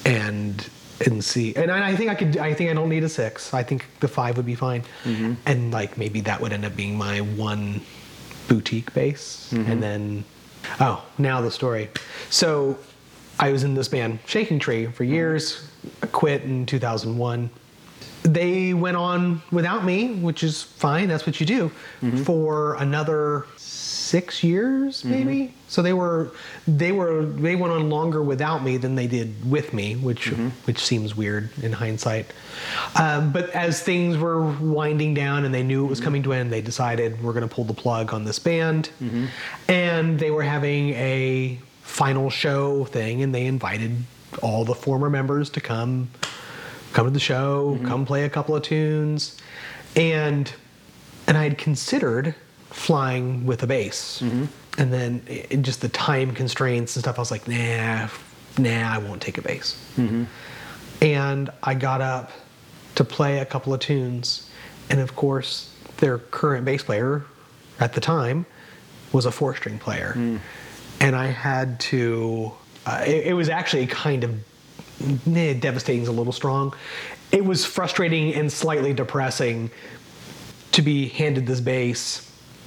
and 0.04 0.68
and 1.06 1.24
see. 1.24 1.56
And 1.56 1.72
I, 1.72 1.90
I 1.90 1.96
think 1.96 2.10
i 2.10 2.16
could 2.16 2.38
i 2.38 2.54
think 2.54 2.70
i 2.70 2.74
don't 2.74 2.90
need 2.90 3.04
a 3.04 3.10
six. 3.10 3.54
I 3.54 3.64
think 3.64 3.86
the 4.00 4.08
five 4.08 4.38
would 4.38 4.46
be 4.46 4.56
fine. 4.56 4.84
Mm-hmm. 5.04 5.34
And 5.46 5.72
like 5.72 5.98
maybe 5.98 6.22
that 6.22 6.40
would 6.42 6.54
end 6.54 6.66
up 6.66 6.76
being 6.76 6.98
my 6.98 7.22
one 7.22 7.82
boutique 8.48 8.94
bass 8.94 9.52
mm-hmm. 9.52 9.72
and 9.72 9.82
then 9.82 10.26
oh 10.80 11.04
now 11.18 11.42
the 11.42 11.52
story. 11.52 11.90
So 12.30 12.78
i 13.40 13.52
was 13.52 13.64
in 13.64 13.74
this 13.74 13.88
band 13.88 14.20
shaking 14.26 14.60
tree 14.60 14.86
for 14.88 15.04
mm-hmm. 15.04 15.14
years. 15.14 15.70
I 16.02 16.08
quit 16.08 16.44
in 16.44 16.66
2001 16.66 17.50
they 18.24 18.74
went 18.74 18.98
on 18.98 19.44
without 19.52 19.86
me, 19.86 20.16
which 20.16 20.44
is 20.44 20.64
fine. 20.64 21.08
That's 21.08 21.28
what 21.28 21.40
you 21.40 21.46
do. 21.46 21.72
For 22.24 22.74
another 22.76 23.46
six 24.06 24.44
years, 24.44 25.00
mm-hmm. 25.00 25.12
maybe. 25.12 25.54
So 25.68 25.82
they 25.82 25.94
were 25.94 26.32
they 26.68 26.92
were 26.92 27.26
they 27.26 27.56
went 27.56 27.74
on 27.74 27.90
longer 27.90 28.22
without 28.22 28.64
me 28.64 28.78
than 28.78 28.96
they 28.96 29.08
did 29.08 29.50
with 29.50 29.74
me, 29.74 29.96
which 29.96 30.28
mm-hmm. 30.28 30.50
which 30.66 30.80
seems 30.80 31.16
weird 31.16 31.50
in 31.62 31.74
hindsight. 31.74 32.28
Um, 32.96 33.32
but 33.32 33.50
as 33.50 33.82
things 33.82 34.18
were 34.18 34.42
winding 34.42 35.14
down 35.14 35.44
and 35.46 35.54
they 35.54 35.64
knew 35.64 35.86
it 35.86 35.90
was 35.90 36.00
mm-hmm. 36.00 36.06
coming 36.06 36.24
to 36.24 36.32
an 36.34 36.40
end, 36.40 36.52
they 36.52 36.62
decided 36.62 37.22
we're 37.24 37.34
going 37.34 37.48
to 37.48 37.54
pull 37.54 37.66
the 37.66 37.74
plug 37.74 38.14
on 38.14 38.24
this 38.24 38.40
band, 38.40 38.90
and 39.68 40.20
they 40.20 40.32
were 40.32 40.44
having 40.44 40.92
a 40.92 41.60
final 41.82 42.30
show 42.30 42.86
thing, 42.86 43.24
and 43.24 43.34
they 43.34 43.46
invited 43.46 43.96
all 44.42 44.66
the 44.66 44.76
former 44.76 45.10
members 45.10 45.50
to 45.50 45.62
come 45.62 46.10
come 46.94 47.06
to 47.06 47.12
the 47.12 47.20
show, 47.20 47.78
come 47.84 48.06
play 48.06 48.24
a 48.24 48.30
couple 48.30 48.56
of 48.56 48.64
tunes, 48.64 49.38
and 49.96 50.54
and 51.28 51.38
I 51.38 51.44
had 51.44 51.58
considered 51.58 52.36
flying 52.76 53.46
with 53.46 53.64
a 53.64 53.68
bass, 53.68 54.22
and 54.78 54.92
then 54.94 55.22
it, 55.28 55.62
just 55.62 55.80
the 55.82 55.88
time 55.90 56.34
constraints 56.36 56.96
and 56.96 57.04
stuff. 57.04 57.18
I 57.18 57.22
was 57.22 57.32
like, 57.32 57.48
nah, 57.48 58.10
nah, 58.58 58.94
I 58.94 58.98
won't 58.98 59.22
take 59.22 59.38
a 59.38 59.42
bass. 59.42 59.78
And 61.02 61.50
I 61.64 61.74
got 61.74 62.02
up 62.02 62.32
to 62.96 63.04
play 63.04 63.40
a 63.40 63.46
couple 63.46 63.74
of 63.74 63.80
tunes. 63.80 64.50
And 64.90 65.00
of 65.00 65.16
course, 65.16 65.74
their 65.98 66.18
current 66.18 66.66
bass 66.66 66.84
player 66.84 67.24
at 67.80 67.94
the 67.94 68.02
time 68.02 68.46
was 69.14 69.26
a 69.26 69.32
four 69.32 69.56
string 69.56 69.80
player. 69.80 70.14
And 71.00 71.16
I 71.16 71.28
had 71.28 71.80
to, 71.92 72.52
uh, 72.86 73.04
it, 73.08 73.28
it 73.28 73.34
was 73.34 73.50
actually 73.50 73.88
kind 73.88 74.24
of 74.26 74.32
eh, 75.28 75.54
devastating 75.54 76.04
is 76.04 76.08
a 76.10 76.12
little 76.12 76.34
strong. 76.34 76.74
It 77.32 77.44
was 77.44 77.66
frustrating 77.66 78.34
and 78.34 78.52
slightly 78.52 78.94
depressing 78.94 79.72
to 80.74 80.82
be 80.82 81.08
handed 81.08 81.48
this 81.48 81.62
bass 81.62 82.25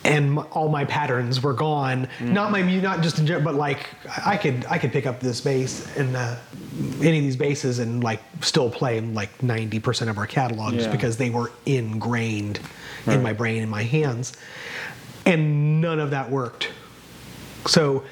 and 0.08 0.38
m- 0.38 0.46
all 0.52 0.68
my 0.68 0.84
patterns 0.84 1.42
were 1.42 1.52
gone. 1.52 2.08
Not 2.20 2.50
my 2.50 2.62
not 2.62 3.02
just 3.02 3.18
in 3.18 3.26
general, 3.26 3.44
but 3.44 3.54
like 3.54 3.86
I 4.26 4.36
could 4.36 4.64
I 4.68 4.78
could 4.78 4.90
pick 4.92 5.06
up 5.06 5.20
this 5.20 5.40
bass 5.40 5.94
and 5.96 6.16
uh, 6.16 6.36
any 7.00 7.18
of 7.18 7.24
these 7.24 7.36
basses 7.36 7.78
and 7.78 8.02
like 8.02 8.20
still 8.40 8.70
play 8.70 9.00
like 9.00 9.36
90% 9.38 10.08
of 10.08 10.16
our 10.18 10.26
catalog 10.26 10.72
just 10.74 10.86
Yeah. 10.86 10.92
because 10.92 11.16
they 11.16 11.30
were 11.30 11.52
ingrained 11.66 12.58
Right. 13.06 13.14
in 13.16 13.22
my 13.22 13.32
brain 13.32 13.62
and 13.62 13.70
my 13.70 13.84
hands. 13.84 14.32
And 15.24 15.80
none 15.80 15.98
of 16.00 16.10
that 16.10 16.30
worked. 16.30 16.68
So, 17.66 18.04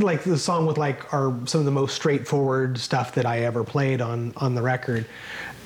like 0.00 0.22
the 0.24 0.38
song 0.38 0.66
with 0.66 0.78
like 0.78 1.12
our 1.12 1.34
some 1.46 1.60
of 1.60 1.64
the 1.64 1.70
most 1.72 1.94
straightforward 1.96 2.78
stuff 2.78 3.12
that 3.14 3.26
I 3.26 3.40
ever 3.40 3.64
played 3.64 4.00
on 4.00 4.32
on 4.36 4.54
the 4.54 4.62
record, 4.62 5.04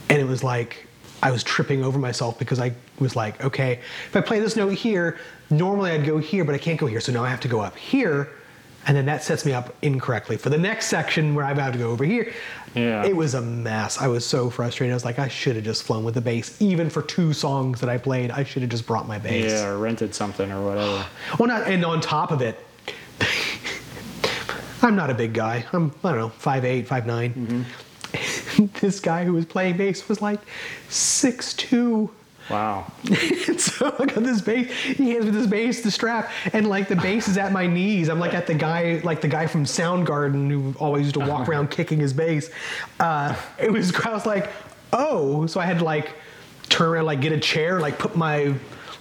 and 0.09 0.19
it 0.21 0.27
was 0.27 0.43
like 0.43 0.87
I 1.23 1.31
was 1.31 1.43
tripping 1.43 1.85
over 1.85 1.99
myself 1.99 2.39
because 2.39 2.59
I 2.61 2.73
was 2.99 3.17
like, 3.17 3.43
okay, 3.45 3.81
if 4.07 4.17
I 4.17 4.21
play 4.21 4.41
this 4.41 4.57
note 4.57 4.75
here, 4.75 5.19
normally 5.51 5.91
I'd 5.91 6.07
go 6.07 6.19
here, 6.19 6.45
but 6.45 6.55
I 6.55 6.59
can't 6.59 6.79
go 6.79 6.87
here, 6.87 7.01
so 7.01 7.13
now 7.13 7.25
I 7.25 7.29
have 7.29 7.41
to 7.41 7.49
go 7.49 7.61
up 7.61 7.77
here, 7.77 8.31
and 8.87 8.97
then 8.97 9.07
that 9.07 9.23
sets 9.23 9.45
me 9.45 9.53
up 9.53 9.75
incorrectly 9.83 10.37
for 10.37 10.51
the 10.51 10.59
next 10.59 10.87
section 10.87 11.35
where 11.35 11.45
I'm 11.45 11.57
about 11.57 11.73
to 11.73 11.79
go 11.79 11.91
over 11.91 12.05
here. 12.05 12.33
Yeah. 12.75 13.05
It 13.05 13.15
was 13.15 13.35
a 13.35 13.41
mess. 13.41 14.01
I 14.01 14.09
was 14.09 14.27
so 14.27 14.51
frustrated. 14.51 14.93
I 14.93 14.97
was 14.97 15.05
like, 15.05 15.19
I 15.19 15.29
should 15.29 15.55
have 15.57 15.65
just 15.65 15.85
flown 15.85 16.05
with 16.05 16.15
the 16.15 16.21
bass. 16.21 16.61
Even 16.61 16.91
for 16.91 17.03
two 17.03 17.33
songs 17.33 17.81
that 17.81 17.89
I 17.89 17.99
played, 17.99 18.31
I 18.33 18.43
should 18.43 18.63
have 18.63 18.71
just 18.71 18.87
brought 18.87 19.07
my 19.07 19.19
bass. 19.19 19.53
Yeah, 19.53 19.69
or 19.69 19.79
rented 19.79 20.15
something 20.15 20.51
or 20.51 20.65
whatever. 20.65 21.07
Well, 21.39 21.49
not 21.49 21.69
and 21.69 21.85
on 21.85 22.01
top 22.01 22.31
of 22.33 22.43
it, 22.43 22.59
I'm 24.83 24.97
not 24.97 25.09
a 25.09 25.15
big 25.15 25.33
guy. 25.33 25.65
I'm 25.73 25.93
I 26.03 26.11
don't 26.11 26.19
know 26.19 26.29
five 26.31 26.65
eight, 26.65 26.87
five 26.87 27.07
nine. 27.07 27.33
Mm-hmm. 27.35 28.67
this 28.81 29.01
guy 29.01 29.25
who 29.25 29.33
was 29.33 29.47
playing 29.47 29.77
bass 29.77 30.09
was 30.09 30.21
like 30.21 30.41
six 30.89 31.55
two. 31.55 32.11
Wow. 32.51 32.91
So 33.57 33.95
I 33.99 34.07
got 34.07 34.23
this 34.25 34.41
bass. 34.41 34.71
He 34.71 35.11
hands 35.11 35.25
me 35.25 35.31
this 35.31 35.47
bass, 35.47 35.83
the 35.83 35.91
strap, 35.91 36.31
and 36.53 36.67
like 36.69 36.89
the 36.89 36.97
bass 36.97 37.29
is 37.29 37.39
at 37.39 37.53
my 37.53 37.67
knees. 37.67 38.09
I'm 38.09 38.19
like 38.19 38.35
at 38.35 38.47
the 38.47 38.55
guy, 38.55 39.01
like 39.05 39.21
the 39.21 39.29
guy 39.29 39.47
from 39.47 39.65
Soundgarden 39.65 40.51
who 40.51 40.75
always 40.79 41.05
used 41.05 41.15
to 41.15 41.21
walk 41.21 41.49
around 41.49 41.71
kicking 41.71 41.99
his 42.01 42.13
bass. 42.13 42.51
Uh, 43.01 43.35
it 43.59 43.71
was. 43.73 43.95
I 43.95 44.13
was 44.13 44.27
like, 44.27 44.51
oh, 44.93 45.47
so 45.47 45.61
I 45.61 45.67
had 45.67 45.79
to 45.79 45.85
like 45.85 46.13
turn 46.69 46.89
around, 46.89 47.07
like 47.07 47.21
get 47.21 47.33
a 47.33 47.39
chair, 47.41 47.81
like 47.81 47.99
put 47.99 48.17
my 48.17 48.55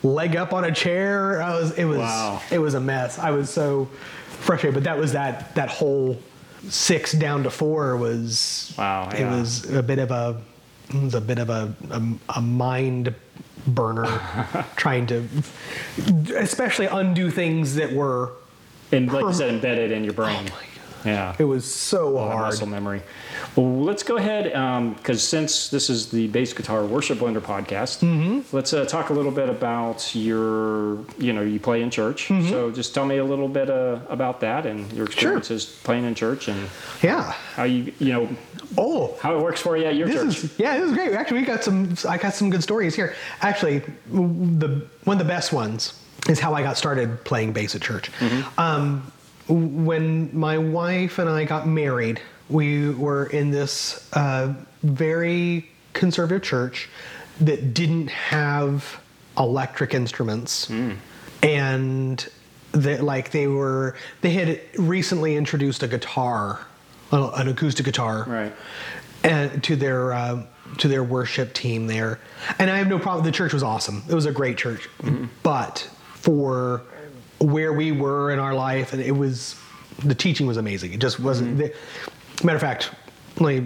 leg 0.03 0.35
up 0.35 0.53
on 0.53 0.65
a 0.65 0.71
chair. 0.71 1.41
I 1.41 1.53
was. 1.55 1.71
It 1.77 1.85
was. 1.85 1.99
Wow. 1.99 2.41
It 2.51 2.59
was 2.59 2.73
a 2.75 2.81
mess. 2.81 3.19
I 3.19 3.31
was 3.31 3.49
so 3.49 3.85
frustrated. 4.27 4.75
But 4.75 4.83
that 4.85 4.97
was 4.97 5.13
that. 5.13 5.55
That 5.55 5.69
whole 5.69 6.19
six 6.69 7.11
down 7.13 7.43
to 7.43 7.49
four 7.49 7.97
was. 7.97 8.73
Wow, 8.77 9.09
It 9.09 9.25
was 9.25 9.69
a 9.73 9.83
bit 9.83 9.99
of 9.99 10.11
a. 10.11 10.41
It 10.89 11.01
was 11.01 11.15
a 11.15 11.21
bit 11.21 11.39
of 11.39 11.49
a, 11.49 11.73
a, 11.89 12.03
a 12.37 12.41
mind 12.41 13.15
burner 13.67 14.05
trying 14.75 15.07
to 15.07 15.27
especially 16.35 16.87
undo 16.87 17.29
things 17.31 17.75
that 17.75 17.93
were 17.93 18.33
And 18.91 19.11
like 19.11 19.23
you 19.23 19.33
said, 19.33 19.49
embedded 19.49 19.91
in 19.91 20.03
your 20.03 20.13
brain. 20.13 20.49
Oh 20.51 20.61
Yeah. 21.05 21.35
it 21.37 21.43
was 21.43 21.65
so 21.71 22.17
hard 22.17 22.41
muscle 22.45 22.67
memory. 22.67 23.01
Well, 23.55 23.81
let's 23.83 24.03
go 24.03 24.17
ahead 24.17 24.45
because 24.95 25.21
since 25.27 25.69
this 25.69 25.89
is 25.89 26.09
the 26.09 26.27
bass 26.27 26.53
guitar 26.53 26.85
worship 26.85 27.19
blender 27.19 27.41
podcast, 27.41 27.99
Mm-hmm. 28.03 28.55
let's 28.55 28.73
uh, 28.73 28.85
talk 28.85 29.09
a 29.09 29.13
little 29.13 29.31
bit 29.31 29.49
about 29.49 30.13
your. 30.15 30.99
You 31.17 31.33
know, 31.33 31.41
you 31.41 31.59
play 31.59 31.81
in 31.81 31.89
church, 31.89 32.27
Mm-hmm. 32.29 32.49
so 32.49 32.71
just 32.71 32.93
tell 32.93 33.05
me 33.05 33.17
a 33.17 33.25
little 33.25 33.47
bit 33.47 33.69
uh, 33.69 33.99
about 34.09 34.39
that 34.41 34.65
and 34.65 34.91
your 34.93 35.05
experiences 35.05 35.65
playing 35.83 36.05
in 36.05 36.15
church 36.15 36.47
and 36.47 36.69
yeah 37.01 37.31
how 37.55 37.63
you 37.63 37.91
you 37.99 38.11
know 38.13 38.29
oh 38.77 39.15
how 39.21 39.37
it 39.37 39.41
works 39.43 39.61
for 39.61 39.77
you 39.77 39.85
at 39.85 39.95
your 39.95 40.07
church. 40.07 40.43
is 40.43 40.59
yeah 40.59 40.77
this 40.79 40.89
is 40.89 40.95
great 40.95 41.13
actually 41.13 41.39
we 41.39 41.45
got 41.45 41.63
some 41.63 41.95
i 42.09 42.17
got 42.17 42.33
some 42.33 42.49
good 42.49 42.63
stories 42.63 42.95
here 42.95 43.13
actually 43.41 43.79
the 44.09 44.85
one 45.03 45.19
of 45.19 45.25
the 45.25 45.31
best 45.31 45.53
ones 45.53 45.99
is 46.29 46.39
how 46.39 46.53
i 46.53 46.63
got 46.63 46.77
started 46.77 47.23
playing 47.23 47.53
bass 47.53 47.75
at 47.75 47.81
church 47.81 48.09
um, 48.57 49.11
when 49.47 50.29
my 50.37 50.57
wife 50.57 51.19
and 51.19 51.29
i 51.29 51.43
got 51.43 51.67
married 51.67 52.21
we 52.49 52.89
were 52.89 53.25
in 53.27 53.51
this 53.51 54.09
uh, 54.13 54.53
very 54.83 55.69
conservative 55.93 56.41
church 56.43 56.89
that 57.39 57.73
didn't 57.73 58.09
have 58.09 58.99
electric 59.37 59.93
instruments. 59.93 60.69
And 61.41 62.27
that 62.73 63.03
like 63.03 63.31
they 63.31 63.47
were 63.47 63.95
they 64.21 64.31
had 64.31 64.61
recently 64.77 65.35
introduced 65.35 65.83
a 65.83 65.87
guitar 65.87 66.65
an 67.11 67.47
acoustic 67.47 67.85
guitar 67.85 68.23
Right. 68.27 68.53
and 69.23 69.63
to 69.63 69.75
their 69.75 70.11
uh, 70.13 70.43
to 70.79 70.87
their 70.87 71.03
worship 71.03 71.53
team 71.53 71.87
there. 71.87 72.19
And 72.59 72.69
i 72.69 72.77
have 72.77 72.87
no 72.87 72.99
problem 72.99 73.25
the 73.25 73.31
church 73.31 73.53
was 73.53 73.63
awesome. 73.63 74.03
It 74.09 74.13
was 74.13 74.25
a 74.25 74.31
great 74.31 74.57
church. 74.57 74.89
But 75.43 75.89
for 76.13 76.83
where 77.39 77.73
we 77.73 77.91
were 77.91 78.31
in 78.31 78.39
our 78.39 78.53
life 78.53 78.93
and 78.93 79.01
it 79.01 79.11
was 79.11 79.55
the 80.03 80.15
teaching 80.15 80.47
was 80.47 80.57
amazing. 80.57 80.93
It 80.93 80.99
just 80.99 81.19
wasn't 81.19 81.57
mm-hmm. 81.57 81.67
the, 82.37 82.45
matter 82.45 82.55
of 82.55 82.61
fact 82.61 82.91
like 83.39 83.63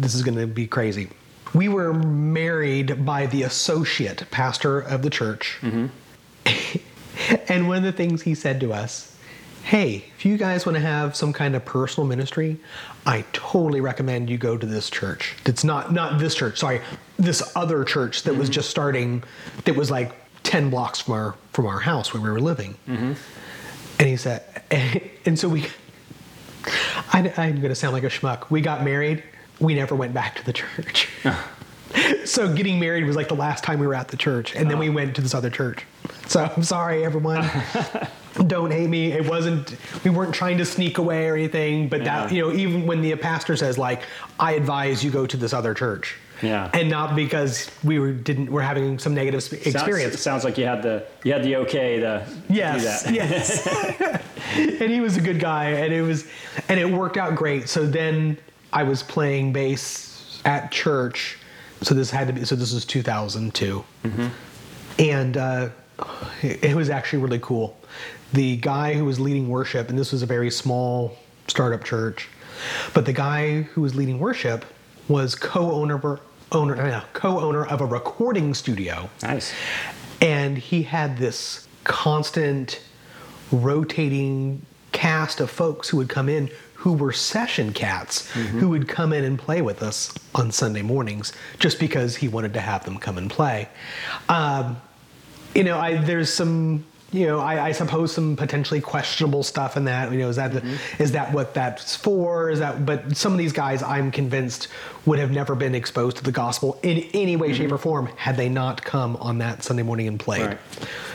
this 0.00 0.14
is 0.14 0.22
going 0.22 0.38
to 0.38 0.46
be 0.46 0.66
crazy. 0.66 1.08
We 1.54 1.68
were 1.68 1.92
married 1.92 3.04
by 3.04 3.26
the 3.26 3.42
associate 3.42 4.24
pastor 4.30 4.80
of 4.80 5.02
the 5.02 5.10
church. 5.10 5.58
Mm-hmm. 5.62 6.78
And 7.48 7.68
one 7.68 7.76
of 7.76 7.82
the 7.82 7.92
things 7.92 8.22
he 8.22 8.34
said 8.34 8.60
to 8.60 8.72
us, 8.72 9.16
hey, 9.62 10.04
if 10.16 10.24
you 10.24 10.36
guys 10.36 10.64
want 10.64 10.76
to 10.76 10.80
have 10.80 11.14
some 11.14 11.32
kind 11.32 11.54
of 11.54 11.64
personal 11.64 12.06
ministry, 12.06 12.58
I 13.06 13.24
totally 13.32 13.80
recommend 13.80 14.30
you 14.30 14.38
go 14.38 14.56
to 14.56 14.66
this 14.66 14.90
church. 14.90 15.36
It's 15.44 15.64
not 15.64 15.92
not 15.92 16.18
this 16.18 16.34
church, 16.34 16.58
sorry, 16.58 16.80
this 17.18 17.42
other 17.54 17.84
church 17.84 18.22
that 18.22 18.34
was 18.34 18.48
mm-hmm. 18.48 18.54
just 18.54 18.70
starting 18.70 19.22
that 19.64 19.76
was 19.76 19.90
like 19.90 20.14
10 20.42 20.70
blocks 20.70 21.00
from 21.00 21.14
our 21.14 21.34
from 21.52 21.66
our 21.66 21.80
house 21.80 22.12
where 22.14 22.22
we 22.22 22.30
were 22.30 22.40
living. 22.40 22.76
Mm-hmm. 22.88 23.12
And 23.98 24.08
he 24.08 24.16
said 24.16 24.42
and 25.24 25.38
so 25.38 25.48
we 25.48 25.66
I, 27.12 27.32
I'm 27.36 27.56
going 27.56 27.70
to 27.70 27.74
sound 27.74 27.92
like 27.92 28.04
a 28.04 28.08
schmuck. 28.08 28.50
We 28.50 28.60
got 28.60 28.84
married. 28.84 29.22
We 29.58 29.74
never 29.74 29.94
went 29.94 30.14
back 30.14 30.36
to 30.36 30.44
the 30.44 30.52
church. 30.52 31.08
so 32.24 32.52
getting 32.54 32.78
married 32.78 33.04
was 33.04 33.16
like 33.16 33.28
the 33.28 33.34
last 33.34 33.64
time 33.64 33.78
we 33.78 33.86
were 33.86 33.94
at 33.94 34.08
the 34.08 34.16
church, 34.16 34.54
and 34.54 34.70
then 34.70 34.78
we 34.78 34.88
uh-huh. 34.88 34.94
went 34.94 35.16
to 35.16 35.22
this 35.22 35.34
other 35.34 35.50
church. 35.50 35.84
So 36.28 36.44
I'm 36.44 36.62
sorry, 36.62 37.04
everyone. 37.04 37.48
Don't 38.46 38.70
hate 38.70 38.88
me. 38.88 39.12
It 39.12 39.28
wasn't. 39.28 39.76
We 40.04 40.10
weren't 40.10 40.34
trying 40.34 40.58
to 40.58 40.64
sneak 40.64 40.98
away 40.98 41.28
or 41.28 41.34
anything. 41.34 41.88
But 41.88 42.04
that 42.04 42.32
you 42.32 42.40
know, 42.40 42.52
even 42.52 42.86
when 42.86 43.02
the 43.02 43.14
pastor 43.16 43.56
says 43.56 43.76
like, 43.76 44.02
"I 44.38 44.52
advise 44.52 45.04
you 45.04 45.10
go 45.10 45.26
to 45.26 45.36
this 45.36 45.52
other 45.52 45.74
church," 45.74 46.16
Yeah. 46.42 46.70
and 46.72 46.88
not 46.88 47.14
because 47.16 47.70
we 47.84 47.98
were 47.98 48.12
didn't 48.12 48.50
we're 48.50 48.62
having 48.62 48.98
some 48.98 49.14
negative 49.14 49.42
sp- 49.44 49.60
experience. 49.66 50.12
Sounds, 50.14 50.20
sounds 50.22 50.44
like 50.44 50.56
you 50.58 50.64
had 50.66 50.82
the 50.82 51.06
you 51.24 51.32
had 51.32 51.42
the 51.44 51.56
okay 51.56 52.00
to 52.00 52.26
Yes, 52.48 53.04
do 53.04 53.12
that. 53.12 53.14
yes. 53.14 54.20
and 54.80 54.90
he 54.90 55.00
was 55.00 55.16
a 55.16 55.20
good 55.20 55.38
guy, 55.38 55.70
and 55.70 55.92
it 55.92 56.02
was, 56.02 56.26
and 56.68 56.80
it 56.80 56.90
worked 56.90 57.16
out 57.16 57.34
great. 57.36 57.68
So 57.68 57.86
then 57.86 58.38
I 58.72 58.82
was 58.84 59.02
playing 59.02 59.52
bass 59.52 60.40
at 60.44 60.70
church. 60.72 61.38
So 61.82 61.94
this 61.94 62.10
had 62.10 62.26
to 62.28 62.32
be. 62.32 62.44
So 62.44 62.56
this 62.56 62.72
was 62.72 62.84
2002, 62.84 63.84
and 64.98 65.36
uh, 65.36 65.68
it, 66.42 66.64
it 66.64 66.76
was 66.76 66.90
actually 66.90 67.22
really 67.22 67.38
cool. 67.40 67.76
The 68.32 68.56
guy 68.56 68.94
who 68.94 69.04
was 69.04 69.18
leading 69.18 69.48
worship, 69.48 69.88
and 69.90 69.98
this 69.98 70.12
was 70.12 70.22
a 70.22 70.26
very 70.26 70.50
small 70.50 71.16
startup 71.48 71.82
church, 71.84 72.28
but 72.94 73.06
the 73.06 73.12
guy 73.12 73.62
who 73.62 73.80
was 73.80 73.94
leading 73.94 74.18
worship 74.18 74.64
was 75.08 75.34
co-owner 75.34 75.98
owner 76.52 76.80
uh, 76.80 77.02
co-owner 77.12 77.64
of 77.66 77.80
a 77.80 77.86
recording 77.86 78.54
studio 78.54 79.08
Nice. 79.22 79.52
and 80.20 80.58
he 80.58 80.82
had 80.82 81.16
this 81.18 81.66
constant 81.84 82.80
rotating 83.52 84.64
cast 84.92 85.40
of 85.40 85.50
folks 85.50 85.88
who 85.88 85.96
would 85.98 86.08
come 86.08 86.28
in 86.28 86.50
who 86.74 86.94
were 86.94 87.12
session 87.12 87.72
cats 87.74 88.30
who 88.30 88.70
would 88.70 88.88
come 88.88 89.12
in 89.12 89.22
and 89.22 89.38
play 89.38 89.60
with 89.60 89.82
us 89.82 90.14
on 90.34 90.50
Sunday 90.50 90.80
mornings 90.80 91.32
just 91.58 91.78
because 91.78 92.16
he 92.16 92.26
wanted 92.26 92.54
to 92.54 92.60
have 92.60 92.84
them 92.86 92.96
come 92.96 93.18
and 93.18 93.30
play. 93.30 93.68
Um, 94.30 94.80
you 95.54 95.62
know, 95.62 95.78
I, 95.78 95.96
there's 95.98 96.32
some, 96.32 96.86
you 97.12 97.26
know, 97.26 97.40
I, 97.40 97.66
I 97.68 97.72
suppose 97.72 98.12
some 98.12 98.36
potentially 98.36 98.80
questionable 98.80 99.42
stuff 99.42 99.76
in 99.76 99.84
that. 99.86 100.12
You 100.12 100.18
know, 100.18 100.28
is 100.28 100.36
that 100.36 100.52
the, 100.52 100.60
mm-hmm. 100.60 101.02
is 101.02 101.12
that 101.12 101.32
what 101.32 101.54
that's 101.54 101.96
for? 101.96 102.50
Is 102.50 102.60
that? 102.60 102.86
But 102.86 103.16
some 103.16 103.32
of 103.32 103.38
these 103.38 103.52
guys, 103.52 103.82
I'm 103.82 104.10
convinced, 104.10 104.68
would 105.06 105.18
have 105.18 105.30
never 105.30 105.54
been 105.54 105.74
exposed 105.74 106.18
to 106.18 106.22
the 106.22 106.32
gospel 106.32 106.78
in 106.82 106.98
any 107.12 107.36
way, 107.36 107.52
shape, 107.52 107.66
mm-hmm. 107.66 107.74
or 107.74 107.78
form 107.78 108.06
had 108.16 108.36
they 108.36 108.48
not 108.48 108.84
come 108.84 109.16
on 109.16 109.38
that 109.38 109.62
Sunday 109.64 109.82
morning 109.82 110.06
and 110.06 110.20
played. 110.20 110.46
Right. 110.46 110.58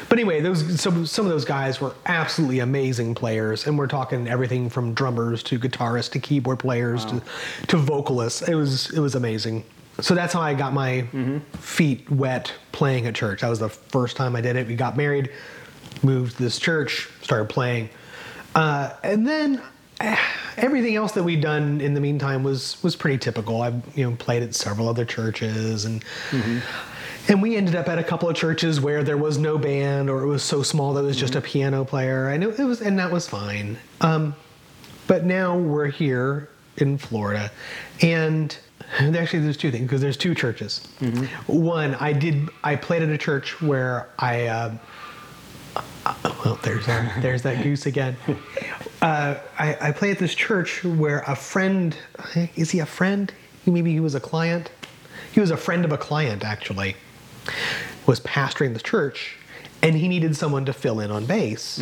But 0.09 0.19
anyway, 0.19 0.41
those 0.41 0.79
some 0.79 1.05
some 1.05 1.25
of 1.25 1.31
those 1.31 1.45
guys 1.45 1.81
were 1.81 1.93
absolutely 2.05 2.59
amazing 2.59 3.15
players, 3.15 3.65
and 3.65 3.77
we're 3.77 3.87
talking 3.87 4.27
everything 4.27 4.69
from 4.69 4.93
drummers 4.93 5.41
to 5.43 5.57
guitarists 5.57 6.11
to 6.11 6.19
keyboard 6.19 6.59
players 6.59 7.05
to 7.05 7.21
to 7.67 7.77
vocalists. 7.77 8.41
It 8.41 8.55
was 8.55 8.91
it 8.91 8.99
was 8.99 9.15
amazing. 9.15 9.63
so 10.01 10.13
that's 10.13 10.33
how 10.33 10.41
I 10.41 10.53
got 10.53 10.73
my 10.73 11.07
mm-hmm. 11.11 11.37
feet 11.57 12.09
wet 12.11 12.51
playing 12.71 13.07
at 13.07 13.15
church. 13.15 13.41
That 13.41 13.49
was 13.49 13.59
the 13.59 13.69
first 13.69 14.17
time 14.17 14.35
I 14.35 14.41
did 14.41 14.57
it. 14.57 14.67
We 14.67 14.75
got 14.75 14.97
married, 14.97 15.31
moved 16.03 16.37
to 16.37 16.43
this 16.43 16.59
church, 16.59 17.09
started 17.21 17.49
playing, 17.49 17.89
uh, 18.55 18.91
and 19.03 19.27
then 19.27 19.61
eh, 19.99 20.17
everything 20.57 20.95
else 20.95 21.13
that 21.13 21.23
we'd 21.23 21.41
done 21.41 21.81
in 21.81 21.93
the 21.93 22.01
meantime 22.01 22.43
was 22.43 22.81
was 22.83 22.95
pretty 22.95 23.17
typical. 23.17 23.61
I've 23.61 23.97
you 23.97 24.09
know 24.09 24.15
played 24.17 24.43
at 24.43 24.55
several 24.55 24.89
other 24.89 25.05
churches 25.05 25.85
and. 25.85 26.03
And 27.27 27.41
we 27.41 27.55
ended 27.55 27.73
up 27.75 27.87
at 27.89 27.97
a 27.97 28.03
couple 28.03 28.29
of 28.29 28.35
churches 28.35 28.79
where 28.79 29.03
there 29.03 29.17
was 29.17 29.39
no 29.39 29.57
band, 29.57 30.11
or 30.11 30.21
it 30.21 30.27
was 30.27 30.43
so 30.43 30.61
small 30.61 30.93
that 30.93 31.01
it 31.03 31.07
was 31.07 31.17
just 31.17 31.33
a 31.33 31.41
piano 31.41 31.83
player, 31.83 32.29
and 32.29 32.43
it, 32.43 32.59
it 32.59 32.63
was, 32.63 32.81
and 32.81 32.99
that 32.99 33.11
was 33.11 33.27
fine. 33.27 33.79
Um, 34.01 34.35
but 35.07 35.25
now 35.25 35.57
we're 35.57 35.87
here 35.87 36.49
in 36.77 36.99
Florida, 36.99 37.51
and 38.03 38.55
actually 38.99 39.39
there's 39.39 39.57
two 39.57 39.71
things 39.71 39.85
because 39.85 40.01
there's 40.01 40.17
two 40.17 40.35
churches. 40.35 40.87
One, 41.47 41.95
I 41.95 42.13
did 42.13 42.47
I 42.63 42.75
played 42.75 43.01
at 43.01 43.09
a 43.09 43.17
church 43.17 43.59
where 43.59 44.07
I. 44.19 44.45
Uh, 44.45 44.77
well, 46.45 46.59
there's 46.63 46.85
that, 46.85 47.21
there's 47.21 47.41
that 47.43 47.63
goose 47.63 47.85
again. 47.85 48.15
Uh, 49.01 49.35
I, 49.59 49.77
I 49.81 49.91
play 49.91 50.11
at 50.11 50.19
this 50.19 50.33
church 50.35 50.83
where 50.83 51.19
a 51.27 51.35
friend 51.35 51.95
is 52.55 52.71
he 52.71 52.79
a 52.79 52.85
friend? 52.85 53.31
Maybe 53.65 53.91
he 53.91 53.99
was 53.99 54.15
a 54.15 54.19
client. 54.19 54.71
He 55.31 55.39
was 55.39 55.51
a 55.51 55.57
friend 55.57 55.83
of 55.85 55.91
a 55.91 55.97
client 55.97 56.43
actually. 56.43 56.95
Was 58.05 58.19
pastoring 58.21 58.73
the 58.73 58.79
church, 58.79 59.37
and 59.81 59.95
he 59.95 60.07
needed 60.07 60.35
someone 60.35 60.65
to 60.65 60.73
fill 60.73 60.99
in 60.99 61.11
on 61.11 61.25
bass. 61.25 61.77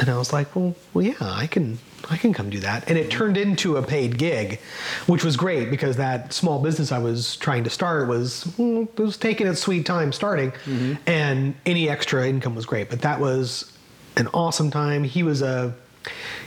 And 0.00 0.08
I 0.08 0.16
was 0.18 0.32
like, 0.32 0.54
well, 0.56 0.74
well, 0.94 1.04
yeah, 1.04 1.14
I 1.20 1.46
can, 1.46 1.78
I 2.10 2.16
can 2.16 2.32
come 2.32 2.50
do 2.50 2.60
that. 2.60 2.88
And 2.88 2.96
it 2.96 3.10
turned 3.10 3.36
into 3.36 3.76
a 3.76 3.82
paid 3.82 4.18
gig, 4.18 4.60
which 5.06 5.24
was 5.24 5.36
great 5.36 5.70
because 5.70 5.96
that 5.96 6.32
small 6.32 6.60
business 6.60 6.92
I 6.92 6.98
was 6.98 7.36
trying 7.36 7.64
to 7.64 7.70
start 7.70 8.08
was 8.08 8.46
well, 8.56 8.82
it 8.82 9.00
was 9.00 9.16
taking 9.16 9.46
its 9.46 9.60
sweet 9.60 9.84
time 9.84 10.12
starting, 10.12 10.52
mm-hmm. 10.52 10.94
and 11.06 11.54
any 11.66 11.88
extra 11.88 12.26
income 12.26 12.54
was 12.54 12.66
great. 12.66 12.88
But 12.90 13.02
that 13.02 13.20
was 13.20 13.72
an 14.16 14.28
awesome 14.28 14.70
time. 14.70 15.04
He 15.04 15.22
was 15.22 15.42
a, 15.42 15.74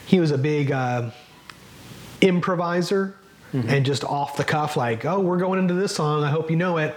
he 0.06 0.20
was 0.20 0.32
a 0.32 0.38
big 0.38 0.72
uh, 0.72 1.12
improviser. 2.22 3.16
Mm-hmm. 3.54 3.70
And 3.70 3.86
just 3.86 4.06
off 4.06 4.38
the 4.38 4.45
cuff, 4.45 4.78
like, 4.78 5.04
oh, 5.04 5.20
we're 5.20 5.38
going 5.38 5.60
into 5.60 5.74
this 5.74 5.93
song. 5.93 6.24
I 6.24 6.30
hope 6.30 6.49
you 6.49 6.56
know 6.56 6.78
it 6.78 6.95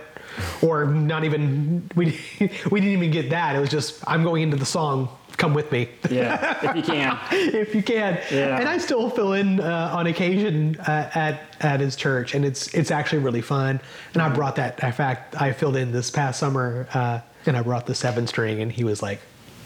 or 0.62 0.86
not 0.86 1.24
even 1.24 1.88
we 1.94 2.18
we 2.70 2.80
didn't 2.80 2.96
even 2.98 3.10
get 3.10 3.30
that. 3.30 3.56
It 3.56 3.60
was 3.60 3.70
just 3.70 4.02
I'm 4.06 4.22
going 4.22 4.42
into 4.42 4.56
the 4.56 4.66
song. 4.66 5.08
Come 5.36 5.52
with 5.52 5.72
me 5.72 5.88
Yeah, 6.10 6.70
if 6.70 6.76
you 6.76 6.82
can. 6.94 7.18
if 7.32 7.74
you 7.74 7.82
can. 7.82 8.20
Yeah. 8.30 8.56
And 8.60 8.68
I 8.68 8.78
still 8.78 9.10
fill 9.10 9.32
in 9.32 9.58
uh, 9.58 9.90
on 9.92 10.06
occasion 10.06 10.76
uh, 10.78 11.10
at 11.12 11.40
at 11.60 11.80
his 11.80 11.96
church, 11.96 12.34
and 12.36 12.44
it's 12.44 12.72
it's 12.72 12.92
actually 12.92 13.18
really 13.18 13.40
fun. 13.42 13.80
And 14.12 14.22
I 14.22 14.28
brought 14.28 14.54
that. 14.56 14.80
In 14.84 14.92
fact, 14.92 15.34
I 15.40 15.52
filled 15.52 15.74
in 15.76 15.90
this 15.90 16.08
past 16.08 16.38
summer, 16.38 16.86
uh, 16.94 17.18
and 17.46 17.56
I 17.56 17.62
brought 17.62 17.86
the 17.86 17.96
seven 17.96 18.26
string, 18.28 18.60
and 18.62 18.70
he 18.70 18.84
was 18.84 19.02
like. 19.02 19.20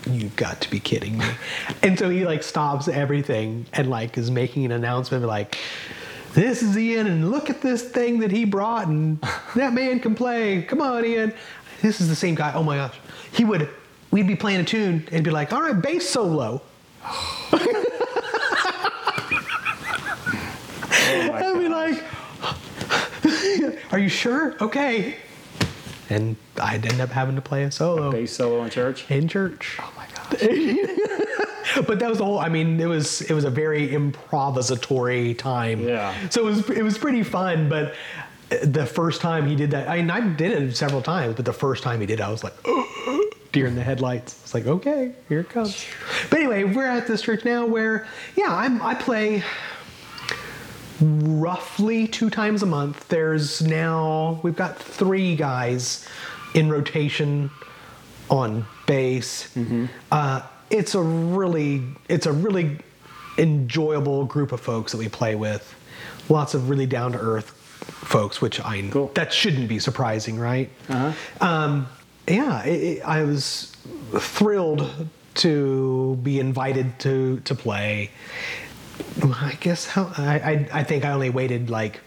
You've 0.08 0.36
got 0.36 0.60
to 0.60 0.70
be 0.70 0.78
kidding 0.78 1.18
me. 1.18 1.26
And 1.82 1.98
so 1.98 2.08
he 2.08 2.24
like 2.24 2.44
stops 2.44 2.86
everything 2.86 3.66
and 3.72 3.90
like 3.90 4.16
is 4.16 4.30
making 4.30 4.64
an 4.64 4.70
announcement 4.70 5.24
like, 5.24 5.58
this 6.38 6.62
is 6.62 6.78
Ian, 6.78 7.08
and 7.08 7.30
look 7.32 7.50
at 7.50 7.60
this 7.60 7.82
thing 7.82 8.20
that 8.20 8.30
he 8.30 8.44
brought, 8.44 8.86
and 8.86 9.20
that 9.56 9.72
man 9.72 9.98
can 9.98 10.14
play. 10.14 10.62
Come 10.62 10.80
on, 10.80 11.04
Ian. 11.04 11.32
This 11.82 12.00
is 12.00 12.08
the 12.08 12.14
same 12.14 12.34
guy. 12.36 12.52
Oh 12.54 12.62
my 12.62 12.76
gosh. 12.76 12.96
He 13.32 13.44
would, 13.44 13.68
we'd 14.10 14.26
be 14.28 14.36
playing 14.36 14.60
a 14.60 14.64
tune 14.64 15.06
and 15.10 15.24
be 15.24 15.30
like, 15.30 15.52
all 15.52 15.62
right, 15.62 15.80
bass 15.80 16.08
solo. 16.08 16.62
oh 17.02 17.58
I'd 21.34 21.58
be 21.58 21.68
like, 21.68 22.04
are 23.92 23.98
you 23.98 24.08
sure? 24.08 24.54
Okay. 24.60 25.16
And 26.10 26.36
I'd 26.60 26.86
end 26.86 27.00
up 27.00 27.10
having 27.10 27.34
to 27.34 27.42
play 27.42 27.64
a 27.64 27.70
solo 27.70 28.10
Bass 28.10 28.32
solo 28.32 28.62
in 28.62 28.70
church. 28.70 29.10
in 29.10 29.28
church. 29.28 29.78
Oh 29.80 29.92
my 29.96 30.06
gosh. 30.14 31.44
but 31.86 31.98
that 31.98 32.08
was 32.08 32.18
the 32.18 32.24
whole 32.24 32.38
I 32.38 32.48
mean, 32.48 32.80
it 32.80 32.86
was 32.86 33.22
it 33.22 33.34
was 33.34 33.44
a 33.44 33.50
very 33.50 33.88
improvisatory 33.88 35.36
time. 35.36 35.86
Yeah. 35.86 36.14
So 36.30 36.42
it 36.42 36.44
was 36.44 36.70
it 36.70 36.82
was 36.82 36.98
pretty 36.98 37.22
fun, 37.22 37.68
but 37.68 37.94
the 38.62 38.86
first 38.86 39.20
time 39.20 39.46
he 39.46 39.54
did 39.54 39.70
that, 39.72 39.88
I 39.88 39.96
mean, 39.96 40.10
I 40.10 40.20
did 40.20 40.62
it 40.62 40.76
several 40.76 41.02
times, 41.02 41.34
but 41.34 41.44
the 41.44 41.52
first 41.52 41.82
time 41.82 42.00
he 42.00 42.06
did 42.06 42.20
it, 42.20 42.22
I 42.22 42.30
was 42.30 42.42
like, 42.42 42.54
deer 43.52 43.66
in 43.66 43.74
the 43.74 43.82
headlights. 43.82 44.40
It's 44.42 44.54
like, 44.54 44.66
okay, 44.66 45.12
here 45.28 45.40
it 45.40 45.50
comes. 45.50 45.84
But 46.30 46.40
anyway, 46.40 46.64
we're 46.64 46.86
at 46.86 47.06
this 47.06 47.22
church 47.22 47.44
now 47.44 47.66
where, 47.66 48.06
yeah, 48.36 48.54
I'm, 48.54 48.80
I 48.80 48.94
play 48.94 49.42
roughly 51.00 52.08
two 52.08 52.30
times 52.30 52.62
a 52.62 52.66
month. 52.66 53.08
There's 53.08 53.62
now 53.62 54.40
we've 54.42 54.56
got 54.56 54.78
three 54.78 55.36
guys 55.36 56.08
in 56.54 56.70
rotation 56.70 57.50
on 58.30 58.66
bass. 58.86 59.54
Uh, 60.10 60.42
it's 60.70 60.94
a 60.94 61.02
really 61.02 61.82
it's 62.08 62.26
a 62.26 62.32
really 62.32 62.78
enjoyable 63.38 64.24
group 64.24 64.52
of 64.52 64.60
folks 64.60 64.92
that 64.92 64.98
we 64.98 65.08
play 65.08 65.34
with. 65.34 65.74
Lots 66.28 66.54
of 66.54 66.68
really 66.68 66.86
down 66.86 67.12
to 67.12 67.18
earth 67.18 67.50
folks, 68.04 68.40
which 68.40 68.60
I 68.60 68.82
Cool. 68.90 69.10
that 69.14 69.32
shouldn't 69.32 69.68
be 69.68 69.78
surprising, 69.78 70.38
right? 70.38 70.70
Uh-huh. 70.88 71.12
Um, 71.40 71.86
yeah, 72.26 72.62
it, 72.64 72.82
it, 72.98 73.02
I 73.02 73.22
was 73.24 73.74
thrilled 74.18 75.08
to 75.36 76.18
be 76.22 76.38
invited 76.40 76.98
to 77.00 77.40
to 77.40 77.54
play. 77.54 78.10
I 79.22 79.56
guess 79.60 79.86
how 79.86 80.12
I, 80.18 80.38
I 80.38 80.80
I 80.80 80.84
think 80.84 81.04
I 81.04 81.12
only 81.12 81.30
waited 81.30 81.70
like 81.70 82.00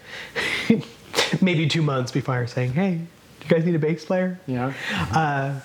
maybe 1.42 1.68
two 1.68 1.82
months 1.82 2.12
before 2.12 2.46
saying, 2.48 2.74
"Hey, 2.74 2.96
do 3.40 3.46
you 3.48 3.50
guys 3.56 3.66
need 3.66 3.76
a 3.76 3.80
bass 3.80 4.06
player?" 4.06 4.40
Yeah. 4.48 4.74
Uh, 5.12 5.60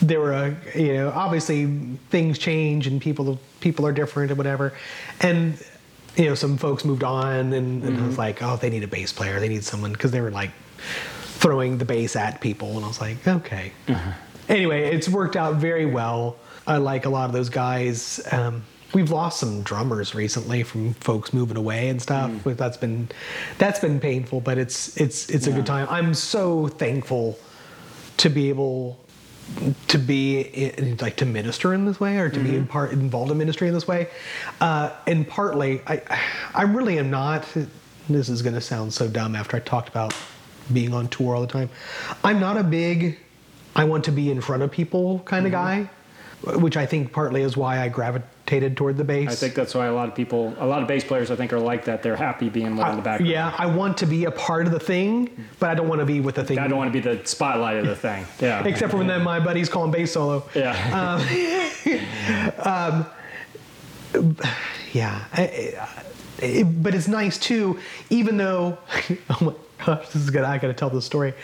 there 0.00 0.20
were 0.20 0.32
a 0.32 0.56
you 0.74 0.94
know 0.94 1.10
obviously 1.10 1.66
things 2.10 2.38
change 2.38 2.86
and 2.86 3.00
people 3.00 3.38
people 3.60 3.86
are 3.86 3.92
different 3.92 4.30
and 4.30 4.38
whatever, 4.38 4.72
and 5.20 5.62
you 6.16 6.26
know 6.26 6.34
some 6.34 6.56
folks 6.56 6.84
moved 6.84 7.04
on 7.04 7.52
and, 7.52 7.82
and 7.82 7.84
I 7.84 8.00
was 8.02 8.10
mm-hmm. 8.10 8.14
like, 8.16 8.42
"Oh, 8.42 8.56
they 8.56 8.70
need 8.70 8.82
a 8.82 8.88
bass 8.88 9.12
player. 9.12 9.40
They 9.40 9.48
need 9.48 9.64
someone," 9.64 9.92
because 9.92 10.10
they 10.10 10.20
were 10.20 10.30
like 10.30 10.50
throwing 11.22 11.78
the 11.78 11.84
bass 11.84 12.16
at 12.16 12.40
people, 12.40 12.76
and 12.76 12.84
I 12.84 12.88
was 12.88 13.00
like, 13.00 13.26
"Okay." 13.26 13.72
Uh-huh. 13.88 14.12
Anyway, 14.48 14.90
it's 14.90 15.08
worked 15.08 15.36
out 15.36 15.56
very 15.56 15.86
well. 15.86 16.36
I 16.66 16.78
like 16.78 17.04
a 17.04 17.08
lot 17.10 17.26
of 17.26 17.32
those 17.32 17.48
guys. 17.48 18.20
Um, 18.32 18.64
we've 18.92 19.10
lost 19.10 19.40
some 19.40 19.62
drummers 19.62 20.14
recently 20.14 20.62
from 20.62 20.94
folks 20.94 21.32
moving 21.32 21.56
away 21.56 21.88
and 21.88 22.00
stuff. 22.00 22.30
Mm. 22.30 22.44
But 22.44 22.58
That's 22.58 22.76
been 22.76 23.08
that's 23.58 23.78
been 23.78 24.00
painful, 24.00 24.40
but 24.40 24.58
it's 24.58 24.96
it's 24.96 25.28
it's 25.28 25.46
a 25.46 25.52
good 25.52 25.66
time. 25.66 25.86
I'm 25.90 26.14
so 26.14 26.68
thankful 26.68 27.38
to 28.18 28.28
be 28.28 28.48
able 28.48 28.98
to 29.88 29.98
be 29.98 30.40
in, 30.40 30.96
like 31.00 31.16
to 31.16 31.26
minister 31.26 31.74
in 31.74 31.84
this 31.84 32.00
way 32.00 32.18
or 32.18 32.28
to 32.28 32.40
be 32.40 32.56
in 32.56 32.66
part 32.66 32.92
involved 32.92 33.30
in 33.30 33.38
ministry 33.38 33.68
in 33.68 33.74
this 33.74 33.86
way. 33.86 34.08
Uh, 34.60 34.90
and 35.06 35.26
partly 35.26 35.82
I 35.86 36.02
I 36.54 36.62
really 36.62 36.98
am 36.98 37.10
not 37.10 37.46
this 38.08 38.28
is 38.28 38.42
going 38.42 38.54
to 38.54 38.60
sound 38.60 38.92
so 38.92 39.08
dumb 39.08 39.36
after 39.36 39.56
I 39.56 39.60
talked 39.60 39.88
about 39.88 40.14
being 40.72 40.94
on 40.94 41.08
tour 41.08 41.34
all 41.34 41.40
the 41.40 41.46
time. 41.46 41.70
I'm 42.24 42.40
not 42.40 42.56
a 42.56 42.64
big 42.64 43.18
I 43.74 43.84
want 43.84 44.04
to 44.04 44.12
be 44.12 44.30
in 44.30 44.40
front 44.40 44.62
of 44.62 44.70
people 44.70 45.20
kind 45.20 45.46
of 45.46 45.52
guy 45.52 45.90
which 46.42 46.76
I 46.76 46.86
think 46.86 47.12
partly 47.12 47.42
is 47.42 47.56
why 47.56 47.80
I 47.80 47.88
gravitated 48.50 48.76
toward 48.76 48.96
the 48.96 49.04
bass 49.04 49.30
I 49.30 49.34
think 49.34 49.54
that's 49.54 49.74
why 49.74 49.86
a 49.86 49.92
lot 49.94 50.08
of 50.08 50.14
people, 50.14 50.54
a 50.58 50.66
lot 50.66 50.82
of 50.82 50.88
bass 50.88 51.04
players, 51.04 51.30
I 51.30 51.36
think, 51.36 51.52
are 51.52 51.58
like 51.60 51.84
that. 51.84 52.02
They're 52.02 52.16
happy 52.16 52.48
being 52.48 52.66
in 52.66 52.76
the 52.76 52.82
background. 52.82 53.26
yeah 53.28 53.54
I 53.56 53.66
want 53.66 53.98
to 53.98 54.06
be 54.06 54.24
a 54.24 54.30
part 54.30 54.66
of 54.66 54.72
the 54.72 54.80
thing 54.80 55.30
but 55.58 55.70
I 55.70 55.74
don't 55.74 55.88
want 55.88 56.00
to 56.00 56.06
be 56.06 56.20
with 56.20 56.34
the 56.34 56.44
thing 56.44 56.58
I 56.58 56.66
don't 56.68 56.78
want 56.78 56.92
to 56.92 57.00
be 57.00 57.00
the 57.00 57.24
spotlight 57.26 57.76
of 57.78 57.86
the 57.86 57.96
thing. 57.96 58.26
Yeah. 58.40 58.64
except 58.66 58.90
for 58.90 58.98
when 58.98 59.06
then 59.06 59.22
my 59.22 59.38
buddies 59.40 59.68
call 59.68 59.84
him 59.84 59.90
bass 59.90 60.12
solo 60.12 60.44
Yeah. 60.54 60.74
Um, 61.00 62.66
um, 64.24 64.34
yeah, 64.92 65.24
I- 65.32 65.74
I- 65.80 66.02
it- 66.42 66.82
but 66.82 66.94
it's 66.94 67.06
nice 67.08 67.38
too. 67.38 67.78
Even 68.08 68.36
though, 68.36 68.78
oh 69.30 69.38
my 69.40 69.52
gosh, 69.86 70.06
this 70.08 70.22
is 70.22 70.30
good. 70.30 70.42
I 70.42 70.58
got 70.58 70.68
to 70.68 70.74
tell 70.74 70.90
this 70.90 71.04
story. 71.04 71.34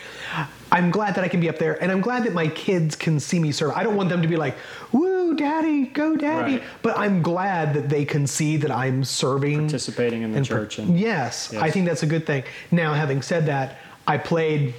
I'm 0.71 0.91
glad 0.91 1.15
that 1.15 1.23
I 1.23 1.27
can 1.29 1.39
be 1.39 1.47
up 1.49 1.59
there, 1.59 1.81
and 1.81 1.91
I'm 1.91 2.01
glad 2.01 2.23
that 2.25 2.33
my 2.33 2.47
kids 2.49 2.95
can 2.95 3.19
see 3.19 3.39
me 3.39 3.51
serve. 3.53 3.71
I 3.71 3.83
don't 3.83 3.95
want 3.95 4.09
them 4.09 4.21
to 4.21 4.27
be 4.27 4.35
like, 4.35 4.55
"Woo, 4.91 5.06
daddy, 5.37 5.85
go, 5.85 6.15
daddy!" 6.17 6.53
Right. 6.57 6.63
But 6.81 6.97
I'm 6.97 7.21
glad 7.21 7.73
that 7.75 7.87
they 7.87 8.03
can 8.03 8.27
see 8.27 8.57
that 8.57 8.71
I'm 8.71 9.03
serving, 9.03 9.59
Participating 9.59 10.23
in 10.23 10.31
the 10.31 10.37
and 10.37 10.45
church. 10.45 10.79
And, 10.79 10.99
yes, 10.99 11.53
I 11.53 11.71
think 11.71 11.85
that's 11.85 12.03
a 12.03 12.07
good 12.07 12.25
thing. 12.25 12.43
Now, 12.71 12.93
having 12.93 13.21
said 13.21 13.45
that, 13.45 13.77
I 14.05 14.17
played 14.17 14.73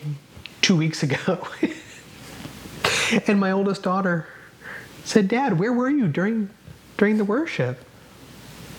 two 0.60 0.76
weeks 0.76 1.02
ago, 1.02 1.46
and 3.26 3.40
my 3.40 3.52
oldest 3.52 3.82
daughter 3.82 4.26
said, 5.04 5.28
"Dad, 5.28 5.58
where 5.58 5.72
were 5.72 5.88
you 5.88 6.08
during 6.08 6.50
during 6.98 7.16
the 7.16 7.24
worship?" 7.24 7.84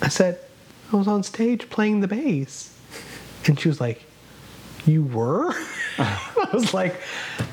I 0.01 0.09
said, 0.09 0.39
"I 0.93 0.95
was 0.97 1.07
on 1.07 1.23
stage 1.23 1.69
playing 1.69 2.01
the 2.01 2.07
bass," 2.07 2.77
and 3.45 3.59
she 3.59 3.67
was 3.67 3.81
like, 3.81 4.03
"You 4.87 5.03
were?" 5.03 5.53
I 5.97 6.47
was 6.53 6.73
like, 6.73 6.95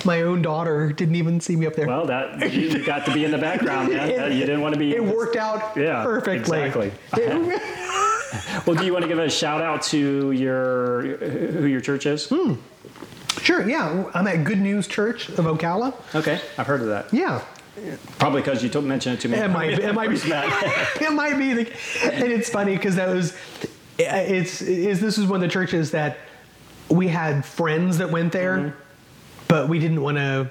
"My 0.04 0.22
own 0.22 0.42
daughter 0.42 0.92
didn't 0.92 1.16
even 1.16 1.40
see 1.40 1.56
me 1.56 1.66
up 1.66 1.74
there." 1.74 1.86
Well, 1.86 2.06
that 2.06 2.52
you 2.52 2.84
got 2.84 3.04
to 3.06 3.12
be 3.12 3.24
in 3.24 3.30
the 3.30 3.38
background. 3.38 3.88
It- 3.92 4.16
That- 4.16 4.32
you 4.32 4.40
didn't 4.40 4.60
want 4.60 4.74
to 4.74 4.78
be. 4.78 4.94
it 4.94 5.04
worked 5.04 5.36
out 5.36 5.76
Yeah, 5.76 6.02
perfectly. 6.04 6.60
exactly. 6.62 6.92
Well, 8.66 8.74
do 8.76 8.84
you 8.84 8.92
want 8.92 9.02
to 9.04 9.08
give 9.08 9.18
a 9.20 9.30
shout 9.30 9.62
out 9.62 9.82
to 9.84 10.32
your 10.32 11.16
who 11.18 11.66
your 11.66 11.80
church 11.80 12.06
is? 12.06 12.28
Hmm. 12.28 12.54
Sure, 13.40 13.66
yeah. 13.66 14.10
I'm 14.14 14.26
at 14.26 14.42
Good 14.44 14.58
News 14.58 14.88
Church 14.88 15.28
of 15.28 15.44
Ocala. 15.44 15.94
Okay, 16.14 16.40
I've 16.58 16.66
heard 16.66 16.80
of 16.82 16.88
that. 16.88 17.12
Yeah. 17.14 17.40
Probably 18.18 18.40
because 18.42 18.62
you 18.64 18.68
told, 18.68 18.84
mentioned 18.84 19.18
it 19.18 19.20
to 19.22 19.28
me. 19.28 19.38
It 19.38 19.48
might, 19.48 19.78
it 19.78 19.94
might 19.94 20.10
be. 20.10 20.16
it 20.16 21.12
might 21.12 21.38
be. 21.38 21.52
The, 21.52 21.72
and 22.12 22.32
it's 22.32 22.50
funny 22.50 22.74
because 22.76 22.96
that 22.96 23.08
was. 23.08 23.34
It's 23.98 24.60
is 24.60 25.00
this 25.00 25.18
is 25.18 25.26
one 25.26 25.36
of 25.36 25.42
the 25.42 25.52
churches 25.52 25.92
that 25.92 26.18
we 26.89 27.09
had 27.09 27.45
friends 27.45 27.99
that 27.99 28.11
went 28.11 28.32
there, 28.32 28.74
but 29.49 29.68
we 29.68 29.78
didn't 29.78 30.03
want 30.03 30.16
to. 30.18 30.49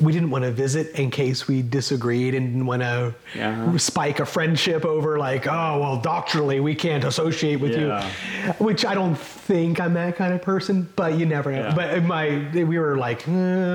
We 0.00 0.12
didn't 0.12 0.30
want 0.30 0.44
to 0.44 0.50
visit 0.50 0.98
in 0.98 1.10
case 1.10 1.46
we 1.46 1.60
disagreed 1.60 2.34
and 2.34 2.46
didn't 2.46 2.64
want 2.64 2.80
to 2.80 3.14
Yeah. 3.34 3.76
spike 3.76 4.18
a 4.18 4.24
friendship 4.24 4.82
over 4.86 5.18
like, 5.18 5.46
oh 5.46 5.78
well, 5.78 5.98
doctrinally 6.00 6.58
we 6.60 6.74
can't 6.74 7.04
associate 7.04 7.56
with 7.60 7.72
Yeah. 7.72 8.02
you, 8.46 8.52
which 8.64 8.86
I 8.86 8.94
don't 8.94 9.14
think 9.14 9.80
I'm 9.80 9.92
that 9.92 10.16
kind 10.16 10.32
of 10.32 10.40
person. 10.40 10.88
But 10.96 11.18
you 11.18 11.26
never 11.26 11.52
know. 11.52 11.58
Yeah. 11.68 11.74
But 11.74 12.02
my 12.04 12.46
we 12.54 12.78
were 12.78 12.96
like, 12.96 13.28
"Uh, 13.28 13.32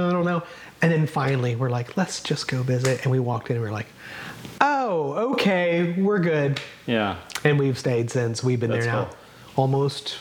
I 0.07 0.11
don't 0.11 0.25
know, 0.25 0.41
and 0.81 0.91
then 0.91 1.05
finally 1.05 1.55
we're 1.55 1.69
like, 1.69 1.95
let's 1.95 2.23
just 2.23 2.47
go 2.47 2.63
visit, 2.63 3.03
and 3.03 3.11
we 3.11 3.19
walked 3.19 3.51
in 3.51 3.57
and 3.57 3.63
we 3.63 3.69
are 3.69 3.71
like, 3.71 3.87
oh, 4.61 5.31
okay, 5.33 5.93
we're 5.95 6.19
good. 6.19 6.59
Yeah. 6.87 7.17
And 7.43 7.59
we've 7.59 7.77
stayed 7.77 8.09
since. 8.09 8.43
We've 8.43 8.59
been 8.59 8.71
That's 8.71 8.85
there 8.85 8.93
now 8.95 9.03
cool. 9.05 9.15
almost, 9.57 10.17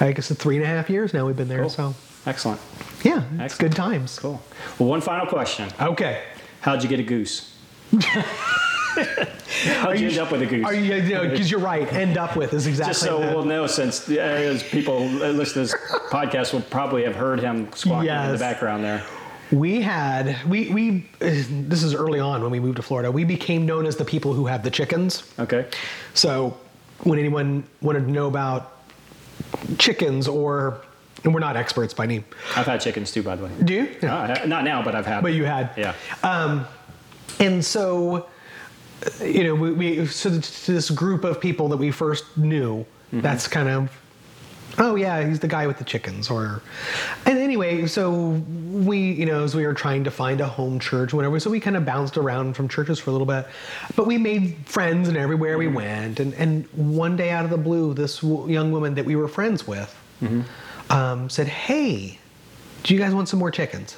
I 0.00 0.12
guess, 0.12 0.30
it's 0.30 0.42
three 0.42 0.56
and 0.56 0.64
a 0.64 0.68
half 0.68 0.90
years 0.90 1.14
now 1.14 1.26
we've 1.26 1.36
been 1.36 1.48
there. 1.48 1.62
Cool. 1.62 1.70
So, 1.70 1.94
Excellent. 2.26 2.60
yeah, 3.02 3.22
it's 3.34 3.54
Excellent. 3.54 3.58
good 3.58 3.76
times. 3.76 4.18
Cool. 4.18 4.40
Well, 4.78 4.88
one 4.88 5.00
final 5.00 5.26
question. 5.26 5.68
Okay. 5.80 6.22
How'd 6.60 6.82
you 6.82 6.88
get 6.88 7.00
a 7.00 7.04
goose? 7.04 7.54
How'd 7.92 10.00
you, 10.00 10.08
end 10.08 10.18
up 10.18 10.32
with 10.32 10.42
a 10.42 10.46
goose? 10.46 10.64
Are 10.64 10.74
you, 10.74 10.94
you 10.94 11.14
know, 11.14 11.28
because 11.28 11.50
you're 11.50 11.60
right, 11.60 11.90
end 11.92 12.16
up 12.16 12.36
with 12.36 12.52
is 12.54 12.66
exactly 12.66 12.90
Just 12.92 13.02
so 13.02 13.20
that. 13.20 13.34
we'll 13.34 13.44
know, 13.44 13.66
since 13.66 14.08
uh, 14.08 14.14
as 14.14 14.62
people 14.62 15.02
uh, 15.02 15.30
listen 15.30 15.54
to 15.54 15.60
this 15.60 15.74
podcast 16.10 16.52
will 16.52 16.62
probably 16.62 17.04
have 17.04 17.14
heard 17.14 17.40
him 17.40 17.70
squawking 17.72 18.10
in 18.10 18.32
the 18.32 18.38
background 18.38 18.84
there. 18.84 19.04
We 19.52 19.80
had, 19.80 20.36
we, 20.48 20.70
we, 20.70 21.06
this 21.20 21.84
is 21.84 21.94
early 21.94 22.18
on 22.18 22.42
when 22.42 22.50
we 22.50 22.58
moved 22.58 22.76
to 22.76 22.82
Florida, 22.82 23.12
we 23.12 23.22
became 23.22 23.64
known 23.64 23.86
as 23.86 23.96
the 23.96 24.04
people 24.04 24.32
who 24.32 24.46
have 24.46 24.64
the 24.64 24.70
chickens. 24.70 25.22
Okay. 25.38 25.66
So 26.14 26.56
when 27.04 27.20
anyone 27.20 27.62
wanted 27.80 28.06
to 28.06 28.10
know 28.10 28.26
about 28.26 28.75
chickens 29.78 30.28
or, 30.28 30.80
and 31.24 31.32
we're 31.34 31.40
not 31.40 31.56
experts 31.56 31.92
by 31.94 32.06
name. 32.06 32.24
I've 32.56 32.66
had 32.66 32.80
chickens 32.80 33.10
too, 33.12 33.22
by 33.22 33.36
the 33.36 33.44
way. 33.44 33.50
do 33.64 33.74
you? 33.74 34.08
Uh, 34.08 34.44
not 34.46 34.64
now, 34.64 34.82
but 34.82 34.94
I've 34.94 35.06
had. 35.06 35.22
But 35.22 35.28
them. 35.30 35.36
you 35.38 35.44
had. 35.44 35.70
Yeah. 35.76 35.94
Um, 36.22 36.66
and 37.40 37.64
so, 37.64 38.28
you 39.22 39.44
know, 39.44 39.54
we, 39.54 39.72
we 39.72 40.06
so 40.06 40.30
to 40.40 40.72
this 40.72 40.90
group 40.90 41.24
of 41.24 41.40
people 41.40 41.68
that 41.68 41.76
we 41.76 41.90
first 41.90 42.24
knew, 42.36 42.84
Mm-hmm. 43.06 43.20
that's 43.20 43.46
kind 43.46 43.68
of, 43.68 43.88
oh 44.78 44.94
yeah, 44.94 45.26
he's 45.26 45.40
the 45.40 45.48
guy 45.48 45.66
with 45.66 45.78
the 45.78 45.84
chickens, 45.84 46.28
or, 46.30 46.60
and 47.24 47.38
anyway, 47.38 47.86
so 47.86 48.10
we, 48.70 49.12
you 49.12 49.24
know, 49.26 49.42
as 49.44 49.54
we 49.54 49.64
were 49.66 49.72
trying 49.74 50.04
to 50.04 50.10
find 50.10 50.40
a 50.40 50.46
home 50.46 50.78
church, 50.78 51.14
whatever, 51.14 51.40
so 51.40 51.50
we 51.50 51.60
kind 51.60 51.76
of 51.76 51.84
bounced 51.84 52.16
around 52.18 52.54
from 52.54 52.68
churches 52.68 52.98
for 52.98 53.10
a 53.10 53.12
little 53.12 53.26
bit, 53.26 53.46
but 53.96 54.06
we 54.06 54.18
made 54.18 54.56
friends 54.66 55.08
and 55.08 55.16
everywhere 55.16 55.56
Mm-hmm. 55.58 55.58
we 55.70 55.82
went, 55.82 56.20
and 56.20 56.34
and 56.34 56.66
one 56.74 57.16
day 57.16 57.30
out 57.30 57.44
of 57.44 57.50
the 57.50 57.56
blue, 57.58 57.94
this 57.94 58.20
w- 58.20 58.52
young 58.52 58.70
woman 58.72 58.94
that 58.94 59.04
we 59.04 59.16
were 59.16 59.28
friends 59.28 59.66
with, 59.66 59.94
Mm-hmm. 60.22 60.92
um, 60.92 61.28
said, 61.30 61.46
hey, 61.48 62.18
do 62.82 62.94
you 62.94 63.00
guys 63.00 63.14
want 63.14 63.28
some 63.28 63.38
more 63.38 63.50
chickens? 63.50 63.96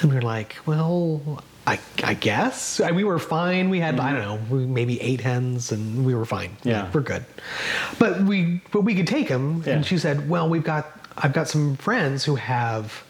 And 0.00 0.10
we 0.10 0.16
were 0.16 0.22
like, 0.22 0.56
well, 0.66 1.42
I, 1.66 1.78
I 2.04 2.14
guess. 2.14 2.80
I- 2.80 2.92
We 2.92 3.04
were 3.04 3.18
fine. 3.18 3.70
We 3.70 3.80
had, 3.80 3.98
I 3.98 4.12
don't 4.12 4.50
know, 4.50 4.56
maybe 4.66 5.00
eight 5.00 5.20
hens 5.20 5.72
and 5.72 6.04
we 6.06 6.14
were 6.14 6.24
fine. 6.24 6.50
Mm-hmm. 6.50 6.68
Yeah. 6.68 6.90
We're 6.92 7.00
good. 7.00 7.24
But 7.98 8.22
we, 8.22 8.60
but 8.72 8.82
we 8.82 8.94
could 8.94 9.06
take 9.06 9.28
them. 9.28 9.62
Yeah. 9.66 9.74
And 9.74 9.86
she 9.86 9.98
said, 9.98 10.28
well, 10.28 10.48
we've 10.48 10.64
got, 10.64 10.86
I've 11.18 11.32
got 11.32 11.48
some 11.48 11.76
friends 11.76 12.24
who 12.24 12.36
have, 12.36 13.02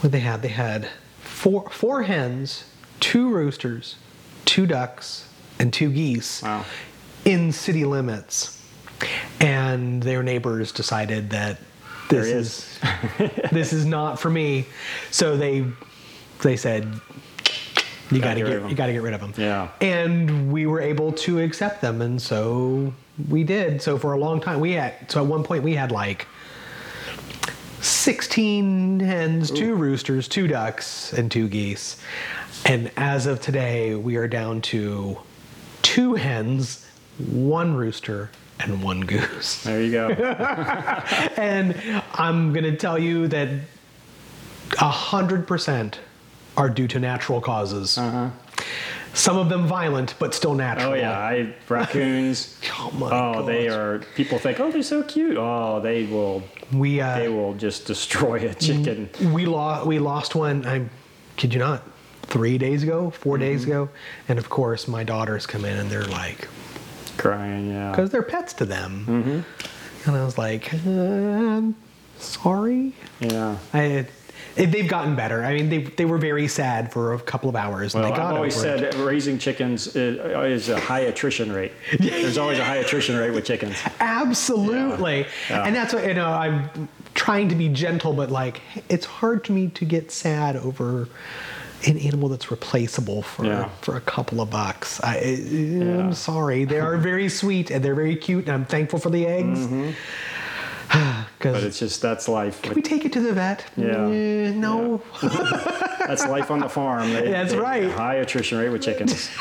what 0.00 0.12
they 0.12 0.20
had? 0.20 0.42
They 0.42 0.48
had 0.48 0.88
four, 1.20 1.70
four 1.70 2.02
hens, 2.02 2.64
two 3.00 3.30
roosters, 3.30 3.96
two 4.44 4.66
ducks, 4.66 5.28
and 5.58 5.72
two 5.72 5.90
geese 5.92 6.42
Wow. 6.42 6.64
in 7.24 7.52
city 7.52 7.84
limits. 7.84 8.58
And 9.40 10.02
their 10.02 10.22
neighbors 10.22 10.70
decided 10.72 11.30
that 11.30 11.58
this 12.08 12.26
he 12.26 12.32
is 12.32 12.78
this 13.52 13.72
is 13.72 13.84
not 13.84 14.20
for 14.20 14.30
me. 14.30 14.66
So 15.10 15.36
they 15.36 15.64
they 16.42 16.56
said 16.56 17.00
you 18.14 18.20
got 18.20 18.36
Gotta 18.36 18.40
to 18.40 18.46
get 18.46 18.54
rid 18.54 18.62
of 18.62 18.70
you 18.70 18.76
got 18.76 18.86
to 18.86 18.92
get 18.92 19.02
rid 19.02 19.14
of 19.14 19.20
them. 19.20 19.34
Yeah. 19.36 19.68
And 19.80 20.52
we 20.52 20.66
were 20.66 20.80
able 20.80 21.12
to 21.12 21.40
accept 21.40 21.80
them 21.80 22.02
and 22.02 22.20
so 22.20 22.92
we 23.28 23.44
did. 23.44 23.82
So 23.82 23.98
for 23.98 24.12
a 24.12 24.18
long 24.18 24.40
time 24.40 24.60
we 24.60 24.72
had 24.72 25.10
so 25.10 25.22
at 25.22 25.26
one 25.26 25.42
point 25.42 25.64
we 25.64 25.74
had 25.74 25.90
like 25.90 26.26
16 27.80 29.00
hens, 29.00 29.50
two 29.50 29.74
roosters, 29.74 30.28
two 30.28 30.46
ducks, 30.46 31.12
and 31.12 31.30
two 31.30 31.48
geese. 31.48 32.00
And 32.64 32.92
as 32.96 33.26
of 33.26 33.40
today, 33.40 33.96
we 33.96 34.16
are 34.16 34.28
down 34.28 34.60
to 34.62 35.18
two 35.82 36.14
hens, 36.14 36.86
one 37.18 37.74
rooster, 37.74 38.30
and 38.60 38.82
one 38.84 39.00
goose. 39.00 39.64
There 39.64 39.82
you 39.82 39.90
go. 39.90 40.08
And 41.36 42.02
I'm 42.14 42.52
going 42.52 42.64
to 42.64 42.76
tell 42.76 42.98
you 42.98 43.26
that 43.28 43.48
100% 44.70 45.94
are 46.56 46.68
due 46.68 46.88
to 46.88 46.98
natural 46.98 47.40
causes. 47.40 47.96
Uh-huh. 47.98 48.30
Some 49.14 49.36
of 49.36 49.48
them 49.50 49.66
violent, 49.66 50.14
but 50.18 50.34
still 50.34 50.54
natural. 50.54 50.92
Oh 50.92 50.94
yeah, 50.94 51.18
I 51.18 51.54
raccoons. 51.68 52.58
Oh 52.78 52.90
my 52.92 53.10
Oh, 53.10 53.44
they 53.44 53.68
are. 53.68 53.98
People 54.16 54.38
think, 54.38 54.58
oh, 54.58 54.70
they're 54.70 54.82
so 54.82 55.02
cute. 55.02 55.36
Oh, 55.36 55.80
they 55.80 56.04
will. 56.04 56.42
We, 56.72 56.96
They 56.96 57.26
uh, 57.26 57.30
will 57.32 57.54
just 57.54 57.86
destroy 57.86 58.48
a 58.48 58.54
chicken. 58.54 59.10
we, 59.32 59.44
lost, 59.44 59.86
we 59.86 59.98
lost 59.98 60.34
one, 60.34 60.64
I 60.66 60.88
kid 61.36 61.52
you 61.52 61.60
not, 61.60 61.82
three 62.22 62.56
days 62.58 62.82
ago, 62.82 63.10
4 63.10 63.36
days 63.38 63.62
Mm-hmm. 63.62 63.70
ago. 63.70 63.88
And 64.28 64.38
of 64.38 64.48
course, 64.48 64.88
my 64.88 65.04
daughters 65.04 65.46
come 65.46 65.64
in 65.66 65.76
and 65.76 65.90
they're 65.90 66.04
like, 66.06 66.48
Crying. 67.18 67.70
Yeah. 67.70 67.90
because 67.90 68.08
they're 68.10 68.22
pets 68.22 68.54
to 68.54 68.64
them. 68.64 69.04
Mm-hmm. 69.06 70.08
And 70.08 70.16
I 70.16 70.24
was 70.24 70.38
like, 70.38 70.72
uh, 70.86 71.60
sorry. 72.18 72.94
Yeah. 73.20 73.58
I, 73.74 74.06
they've 74.54 74.88
gotten 74.88 75.16
better. 75.16 75.44
I 75.44 75.54
mean, 75.54 75.68
they, 75.70 75.78
they 75.78 76.04
were 76.04 76.18
very 76.18 76.46
sad 76.48 76.92
for 76.92 77.14
a 77.14 77.18
couple 77.20 77.48
of 77.48 77.56
hours. 77.56 77.94
and 77.94 78.02
Well, 78.04 78.12
they 78.12 78.16
got 78.18 78.26
I've 78.30 78.36
always 78.36 78.56
over 78.64 78.74
it. 78.76 78.92
said 78.92 78.94
raising 79.00 79.38
chickens 79.38 79.94
is, 79.96 80.18
is 80.18 80.68
a 80.68 80.78
high 80.78 81.00
attrition 81.00 81.50
rate. 81.52 81.72
There's 81.98 82.38
always 82.38 82.58
a 82.58 82.64
high 82.64 82.76
attrition 82.76 83.16
rate 83.16 83.30
with 83.30 83.44
chickens. 83.44 83.76
Absolutely. 84.00 85.26
Yeah. 85.50 85.64
And 85.64 85.74
that's 85.74 85.92
what, 85.94 86.06
you 86.06 86.14
know, 86.14 86.30
I'm 86.30 86.88
trying 87.14 87.48
to 87.48 87.54
be 87.54 87.68
gentle, 87.68 88.12
but 88.12 88.30
like, 88.30 88.60
it's 88.88 89.06
hard 89.06 89.44
to 89.44 89.52
me 89.52 89.68
to 89.68 89.84
get 89.84 90.10
sad 90.10 90.56
over 90.56 91.08
an 91.86 91.98
animal 91.98 92.28
that's 92.28 92.50
replaceable 92.50 93.22
for, 93.22 93.44
Yeah. 93.44 93.68
for 93.80 93.96
a 93.96 94.00
couple 94.00 94.40
of 94.40 94.50
bucks. 94.50 95.00
I, 95.02 95.18
Yeah. 95.20 95.98
I'm 95.98 96.12
sorry. 96.14 96.64
They 96.64 96.78
are 96.78 96.96
very 96.96 97.28
sweet 97.28 97.70
and 97.70 97.84
they're 97.84 97.94
very 97.96 98.16
cute, 98.16 98.44
and 98.46 98.52
I'm 98.54 98.64
thankful 98.64 98.98
for 99.00 99.10
the 99.10 99.26
eggs. 99.26 99.58
Mm-hmm. 99.60 99.90
But 101.50 101.64
it's 101.64 101.78
just 101.78 102.00
that's 102.02 102.28
life. 102.28 102.62
can 102.62 102.74
we 102.74 102.82
take 102.82 103.04
it 103.04 103.12
to 103.14 103.20
the 103.20 103.32
vet? 103.32 103.64
Yeah. 103.76 104.06
Eh, 104.06 104.52
no. 104.52 105.02
That's 106.06 106.26
life 106.26 106.50
on 106.50 106.58
the 106.60 106.68
farm. 106.68 107.12
They- 107.12 107.30
That's 107.30 107.52
they- 107.52 107.58
right. 107.58 107.90
High 107.90 108.16
attrition 108.16 108.58
rate 108.58 108.68
with 108.70 108.82
chickens. 108.82 109.30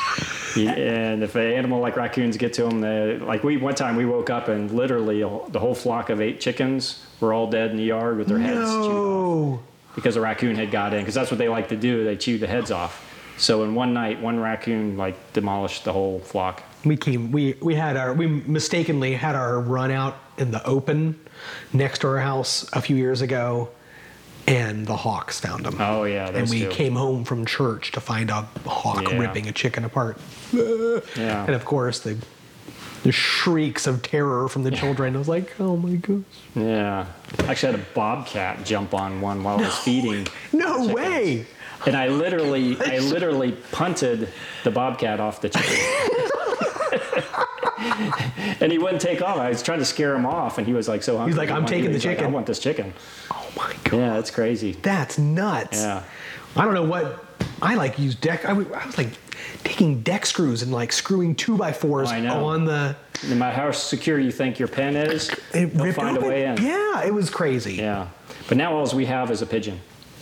And 0.58 1.24
if 1.24 1.36
an 1.36 1.43
animal 1.49 1.80
like 1.80 1.95
raccoons 1.95 2.36
get 2.36 2.52
to 2.56 2.64
them, 2.64 2.82
they, 2.82 3.18
like 3.20 3.41
we 3.41 3.56
one 3.56 3.74
time 3.74 3.95
we 3.95 4.06
woke 4.06 4.30
up 4.30 4.49
and 4.49 4.70
literally 4.70 5.22
the 5.22 5.60
whole 5.60 5.74
flock 5.74 6.10
of 6.10 6.20
eight 6.20 6.41
chickens 6.41 7.06
were 7.22 7.32
all 7.34 7.49
dead 7.49 7.72
in 7.72 7.78
the 7.78 7.84
yard 7.86 8.18
with 8.18 8.28
their 8.28 8.38
heads 8.38 8.70
chewed 8.70 8.82
off 8.82 8.91
No. 8.91 9.64
because 9.95 10.18
a 10.18 10.22
raccoon 10.22 10.58
had 10.58 10.70
got 10.70 10.93
in 10.93 10.99
because 10.99 11.14
that's 11.16 11.32
what 11.32 11.38
they 11.38 11.47
like 11.47 11.70
to 11.70 11.78
do. 11.78 12.04
They 12.04 12.18
chew 12.18 12.38
the 12.38 12.47
heads 12.47 12.70
off. 12.70 13.02
So 13.38 13.64
in 13.64 13.76
one 13.76 13.93
night, 13.93 14.22
one 14.22 14.41
raccoon 14.41 14.97
like 14.97 15.32
demolished 15.32 15.86
the 15.86 15.93
whole 15.93 16.20
flock. 16.20 16.62
We 16.84 16.97
came. 16.97 17.32
We 17.32 17.54
we 17.62 17.74
had 17.76 17.95
our. 17.95 18.14
We 18.14 18.28
mistakenly 18.28 19.14
had 19.14 19.36
our 19.36 19.58
run 19.58 19.89
out 19.89 20.18
in 20.42 20.52
the 20.52 20.66
open 20.66 21.18
next 21.72 22.00
to 22.00 22.08
our 22.08 22.20
house 22.20 22.70
a 22.74 22.82
few 22.82 22.96
years 22.98 23.22
ago, 23.22 23.70
and 24.48 24.86
the 24.88 24.96
hawks 24.98 25.39
found 25.39 25.66
them. 25.66 25.78
Oh 25.80 26.04
yeah, 26.04 26.30
and 26.30 26.50
we 26.50 26.62
two. 26.62 26.70
came 26.70 26.96
home 26.96 27.24
from 27.24 27.46
church 27.46 27.92
to 27.94 28.02
find 28.02 28.30
a 28.30 28.42
hawk 28.66 29.10
Yeah. 29.10 29.18
ripping 29.20 29.48
a 29.48 29.52
chicken 29.54 29.86
apart. 29.86 30.18
Yeah. 30.52 31.46
And 31.46 31.56
of 31.56 31.64
course 31.64 32.00
the 32.00 32.18
the 33.04 33.12
shrieks 33.12 33.88
of 33.88 34.04
terror 34.04 34.48
from 34.48 34.62
the 34.64 34.70
children. 34.70 35.16
I 35.16 35.20
was 35.20 35.28
like, 35.28 35.60
oh 35.60 35.76
my 35.76 35.96
gosh. 35.96 36.22
Yeah. 36.56 37.08
I 37.39 37.44
actually 37.52 37.72
had 37.72 37.82
a 37.82 37.86
bobcat 37.96 38.64
jump 38.64 38.94
on 38.94 39.22
one 39.22 39.42
while 39.42 39.58
I 39.58 39.62
was 39.64 39.78
feeding. 39.80 40.28
No 40.54 40.88
chickens. 40.88 40.94
way. 40.94 41.46
And 41.88 41.96
I 41.98 42.10
literally, 42.10 42.78
I 42.80 43.00
literally 43.16 43.54
punted 43.72 44.30
the 44.64 44.70
bobcat 44.70 45.20
off 45.20 45.42
the 45.42 45.50
chicken. 45.50 45.78
and 48.62 48.72
he 48.72 48.78
wouldn't 48.78 49.02
take 49.02 49.22
off. 49.22 49.38
I 49.38 49.50
was 49.50 49.64
trying 49.64 49.80
to 49.80 49.86
scare 49.86 50.16
him 50.16 50.26
off, 50.26 50.58
and 50.58 50.68
he 50.68 50.74
was 50.74 50.88
like 50.88 51.04
so 51.04 51.18
hungry. 51.18 51.32
He's 51.34 51.38
like, 51.38 51.50
"I'm 51.52 51.66
taking 51.66 51.86
the 51.88 51.94
he's 51.94 52.06
like, 52.06 52.18
chicken." 52.18 52.32
I 52.32 52.34
want 52.34 52.46
this 52.46 52.60
chicken. 52.60 52.94
Oh 53.32 53.52
my 53.58 53.74
god. 53.86 53.94
Yeah, 53.98 54.14
that's 54.14 54.32
crazy. 54.32 54.74
That's 54.82 55.18
nuts. 55.18 55.82
Yeah. 55.82 56.04
I 56.56 56.66
don't 56.66 56.74
know 56.74 56.84
what 56.86 57.26
I 57.62 57.76
like 57.76 57.98
use 57.98 58.16
deck. 58.16 58.46
I, 58.46 58.50
w- 58.50 58.72
I 58.74 58.86
was 58.86 58.98
like, 58.98 59.10
taking 59.64 60.02
deck 60.02 60.26
screws 60.26 60.62
and 60.64 60.72
like 60.72 60.92
screwing 60.92 61.34
two 61.36 61.58
by 61.58 61.72
fours 61.72 62.10
Oh, 62.12 62.16
I 62.16 62.20
know. 62.20 62.46
on 62.46 62.66
the. 62.66 62.96
No 63.28 63.36
matter 63.36 63.56
how 63.56 63.72
secure 63.72 64.20
you 64.20 64.32
think 64.32 64.58
your 64.60 64.68
pen 64.68 64.96
is, 64.96 65.30
It 65.54 65.74
they'll 65.76 65.94
find 65.94 66.18
open. 66.18 66.30
a 66.30 66.32
way 66.32 66.46
in. 66.46 66.58
Yeah, 66.62 67.04
it 67.06 67.14
was 67.14 67.30
crazy. 67.30 67.76
Yeah. 67.76 68.08
But 68.48 68.58
now 68.58 68.74
all 68.76 68.90
we 68.96 69.06
have 69.06 69.30
is 69.32 69.42
a 69.42 69.46
pigeon. 69.46 69.80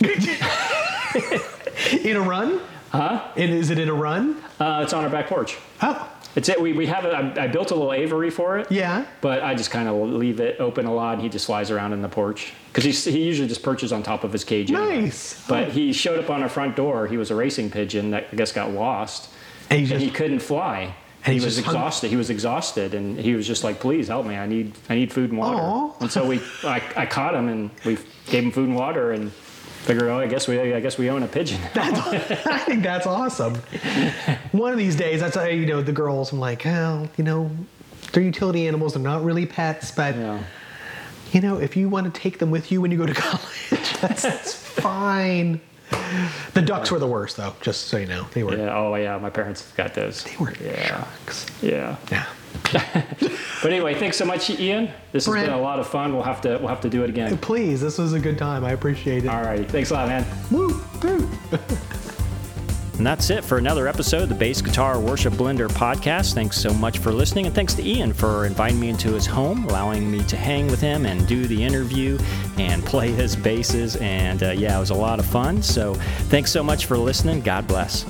In 2.02 2.16
a 2.16 2.20
run? 2.20 2.60
Huh? 2.90 3.30
And 3.36 3.50
is 3.52 3.70
it 3.70 3.78
in 3.78 3.88
a 3.88 3.94
run? 3.94 4.42
Uh, 4.58 4.80
it's 4.82 4.92
on 4.92 5.04
our 5.04 5.10
back 5.10 5.28
porch. 5.28 5.56
Oh, 5.80 6.08
It's 6.36 6.48
it. 6.48 6.60
We, 6.60 6.72
we 6.72 6.86
have 6.86 7.04
it. 7.04 7.14
I, 7.14 7.44
I 7.44 7.46
built 7.46 7.70
a 7.70 7.74
little 7.74 7.92
aviary 7.92 8.30
for 8.30 8.58
it. 8.58 8.70
yeah. 8.70 9.04
But 9.20 9.42
I 9.42 9.54
just 9.54 9.70
kind 9.70 9.88
of 9.88 9.94
leave 10.10 10.40
it 10.40 10.60
open 10.60 10.86
a 10.86 10.94
lot, 10.94 11.14
and 11.14 11.22
he 11.22 11.28
just 11.28 11.46
flies 11.46 11.70
around 11.70 11.92
in 11.92 12.02
the 12.02 12.08
porch 12.08 12.52
because 12.72 12.84
he 12.84 12.92
he 13.12 13.22
usually 13.24 13.48
just 13.48 13.62
perches 13.62 13.92
on 13.92 14.02
top 14.02 14.24
of 14.24 14.32
his 14.32 14.44
cage. 14.44 14.70
anyway. 14.72 15.02
Nice. 15.02 15.44
But 15.46 15.68
he 15.68 15.92
showed 15.92 16.18
up 16.22 16.30
on 16.30 16.42
our 16.42 16.48
front 16.48 16.74
door. 16.76 17.06
He 17.06 17.16
was 17.16 17.30
a 17.30 17.34
racing 17.34 17.70
pigeon 17.70 18.10
that 18.10 18.26
I 18.32 18.36
guess 18.36 18.52
got 18.52 18.70
lost, 18.72 19.28
And 19.70 19.86
he 19.86 19.92
and 19.94 20.02
he 20.02 20.10
couldn't 20.10 20.40
fly. 20.40 20.94
And 21.24 21.34
he 21.34 21.44
was 21.44 21.56
just 21.56 21.66
hung- 21.66 21.74
exhausted. 21.74 22.08
He 22.10 22.16
was 22.16 22.30
exhausted, 22.30 22.94
and 22.94 23.18
he 23.20 23.34
was 23.34 23.46
just 23.46 23.62
like, 23.62 23.78
"Please 23.78 24.08
help 24.08 24.24
me! 24.26 24.36
I 24.36 24.46
need 24.46 24.72
I 24.88 24.94
need 24.94 25.12
food 25.12 25.30
and 25.30 25.38
water." 25.38 25.58
Aw. 25.58 25.92
And 26.00 26.10
so 26.10 26.26
we 26.26 26.40
I, 26.64 26.80
I 26.96 27.06
caught 27.06 27.34
him, 27.34 27.48
and 27.48 27.70
we 27.84 27.98
gave 28.26 28.42
him 28.44 28.50
food 28.52 28.68
and 28.68 28.76
water, 28.76 29.12
and 29.12 29.30
figured, 29.84 30.08
oh, 30.10 30.18
I 30.18 30.26
guess 30.26 30.46
we 30.48 30.58
I 30.60 30.80
guess 30.80 30.98
we 30.98 31.10
own 31.10 31.22
a 31.22 31.28
pigeon. 31.28 31.60
I 31.74 32.62
think 32.66 32.82
that's 32.82 33.06
awesome. 33.06 33.56
One 34.52 34.72
of 34.72 34.78
these 34.78 34.96
days, 34.96 35.20
that's 35.20 35.36
how, 35.36 35.44
you 35.44 35.66
know 35.66 35.82
the 35.82 35.92
girls. 35.92 36.32
I'm 36.32 36.40
like, 36.40 36.66
oh, 36.66 37.08
you 37.16 37.24
know, 37.24 37.50
they're 38.12 38.22
utility 38.22 38.66
animals. 38.66 38.94
They're 38.94 39.02
not 39.02 39.24
really 39.24 39.46
pets, 39.46 39.90
but 39.90 40.14
yeah. 40.16 40.42
you 41.32 41.40
know, 41.40 41.58
if 41.58 41.76
you 41.76 41.88
want 41.88 42.12
to 42.12 42.20
take 42.20 42.38
them 42.38 42.50
with 42.50 42.70
you 42.72 42.80
when 42.80 42.90
you 42.90 42.98
go 42.98 43.06
to 43.06 43.14
college, 43.28 43.70
that's, 44.00 44.22
that's 44.22 44.54
fine. 44.54 45.60
The 46.54 46.62
ducks 46.62 46.90
were 46.90 46.98
the 47.00 47.06
worst, 47.06 47.36
though. 47.36 47.54
Just 47.60 47.86
so 47.88 47.96
you 47.96 48.06
know, 48.06 48.26
they 48.32 48.42
were. 48.44 48.56
Yeah. 48.56 48.76
Oh 48.76 48.94
yeah. 48.94 49.18
My 49.18 49.30
parents 49.30 49.70
got 49.72 49.94
those. 49.94 50.22
They 50.24 50.36
were 50.38 50.52
Yeah. 50.62 50.86
sharks. 50.86 51.46
Yeah. 51.62 51.96
Yeah. 52.10 52.26
But 53.62 53.72
anyway, 53.72 53.94
thanks 53.94 54.16
so 54.16 54.24
much, 54.24 54.48
Ian. 54.48 54.90
This 55.12 55.26
has 55.26 55.34
been 55.34 55.50
a 55.50 55.60
lot 55.60 55.78
of 55.80 55.86
fun. 55.86 56.14
We'll 56.14 56.22
have 56.22 56.40
to 56.42 56.56
we'll 56.58 56.68
have 56.68 56.80
to 56.80 56.88
do 56.88 57.04
it 57.04 57.10
again. 57.10 57.36
Please, 57.38 57.80
this 57.80 57.98
was 57.98 58.14
a 58.14 58.18
good 58.18 58.38
time. 58.38 58.64
I 58.64 58.72
appreciate 58.72 59.24
it. 59.24 59.28
All 59.28 59.42
right. 59.42 59.70
Thanks 59.70 59.90
a 59.90 59.94
lot, 59.94 60.08
man. 60.08 60.26
Woo, 60.50 60.82
woo. 61.02 61.28
And 63.00 63.06
that's 63.06 63.30
it 63.30 63.42
for 63.44 63.56
another 63.56 63.88
episode 63.88 64.24
of 64.24 64.28
the 64.28 64.34
Bass 64.34 64.60
Guitar 64.60 65.00
Worship 65.00 65.32
Blender 65.32 65.68
podcast. 65.68 66.34
Thanks 66.34 66.58
so 66.58 66.74
much 66.74 66.98
for 66.98 67.12
listening, 67.12 67.46
and 67.46 67.54
thanks 67.54 67.72
to 67.76 67.82
Ian 67.82 68.12
for 68.12 68.44
inviting 68.44 68.78
me 68.78 68.90
into 68.90 69.14
his 69.14 69.24
home, 69.24 69.64
allowing 69.64 70.10
me 70.10 70.22
to 70.24 70.36
hang 70.36 70.66
with 70.66 70.82
him 70.82 71.06
and 71.06 71.26
do 71.26 71.46
the 71.46 71.64
interview 71.64 72.18
and 72.58 72.84
play 72.92 73.10
his 73.10 73.34
basses. 73.34 73.96
And 73.96 74.42
uh, 74.42 74.50
yeah, 74.50 74.76
it 74.76 74.80
was 74.80 74.90
a 74.90 74.94
lot 74.94 75.18
of 75.18 75.24
fun. 75.24 75.62
So 75.62 75.94
thanks 76.28 76.52
so 76.52 76.62
much 76.62 76.84
for 76.84 76.98
listening. 76.98 77.40
God 77.40 77.66
bless. 77.66 78.04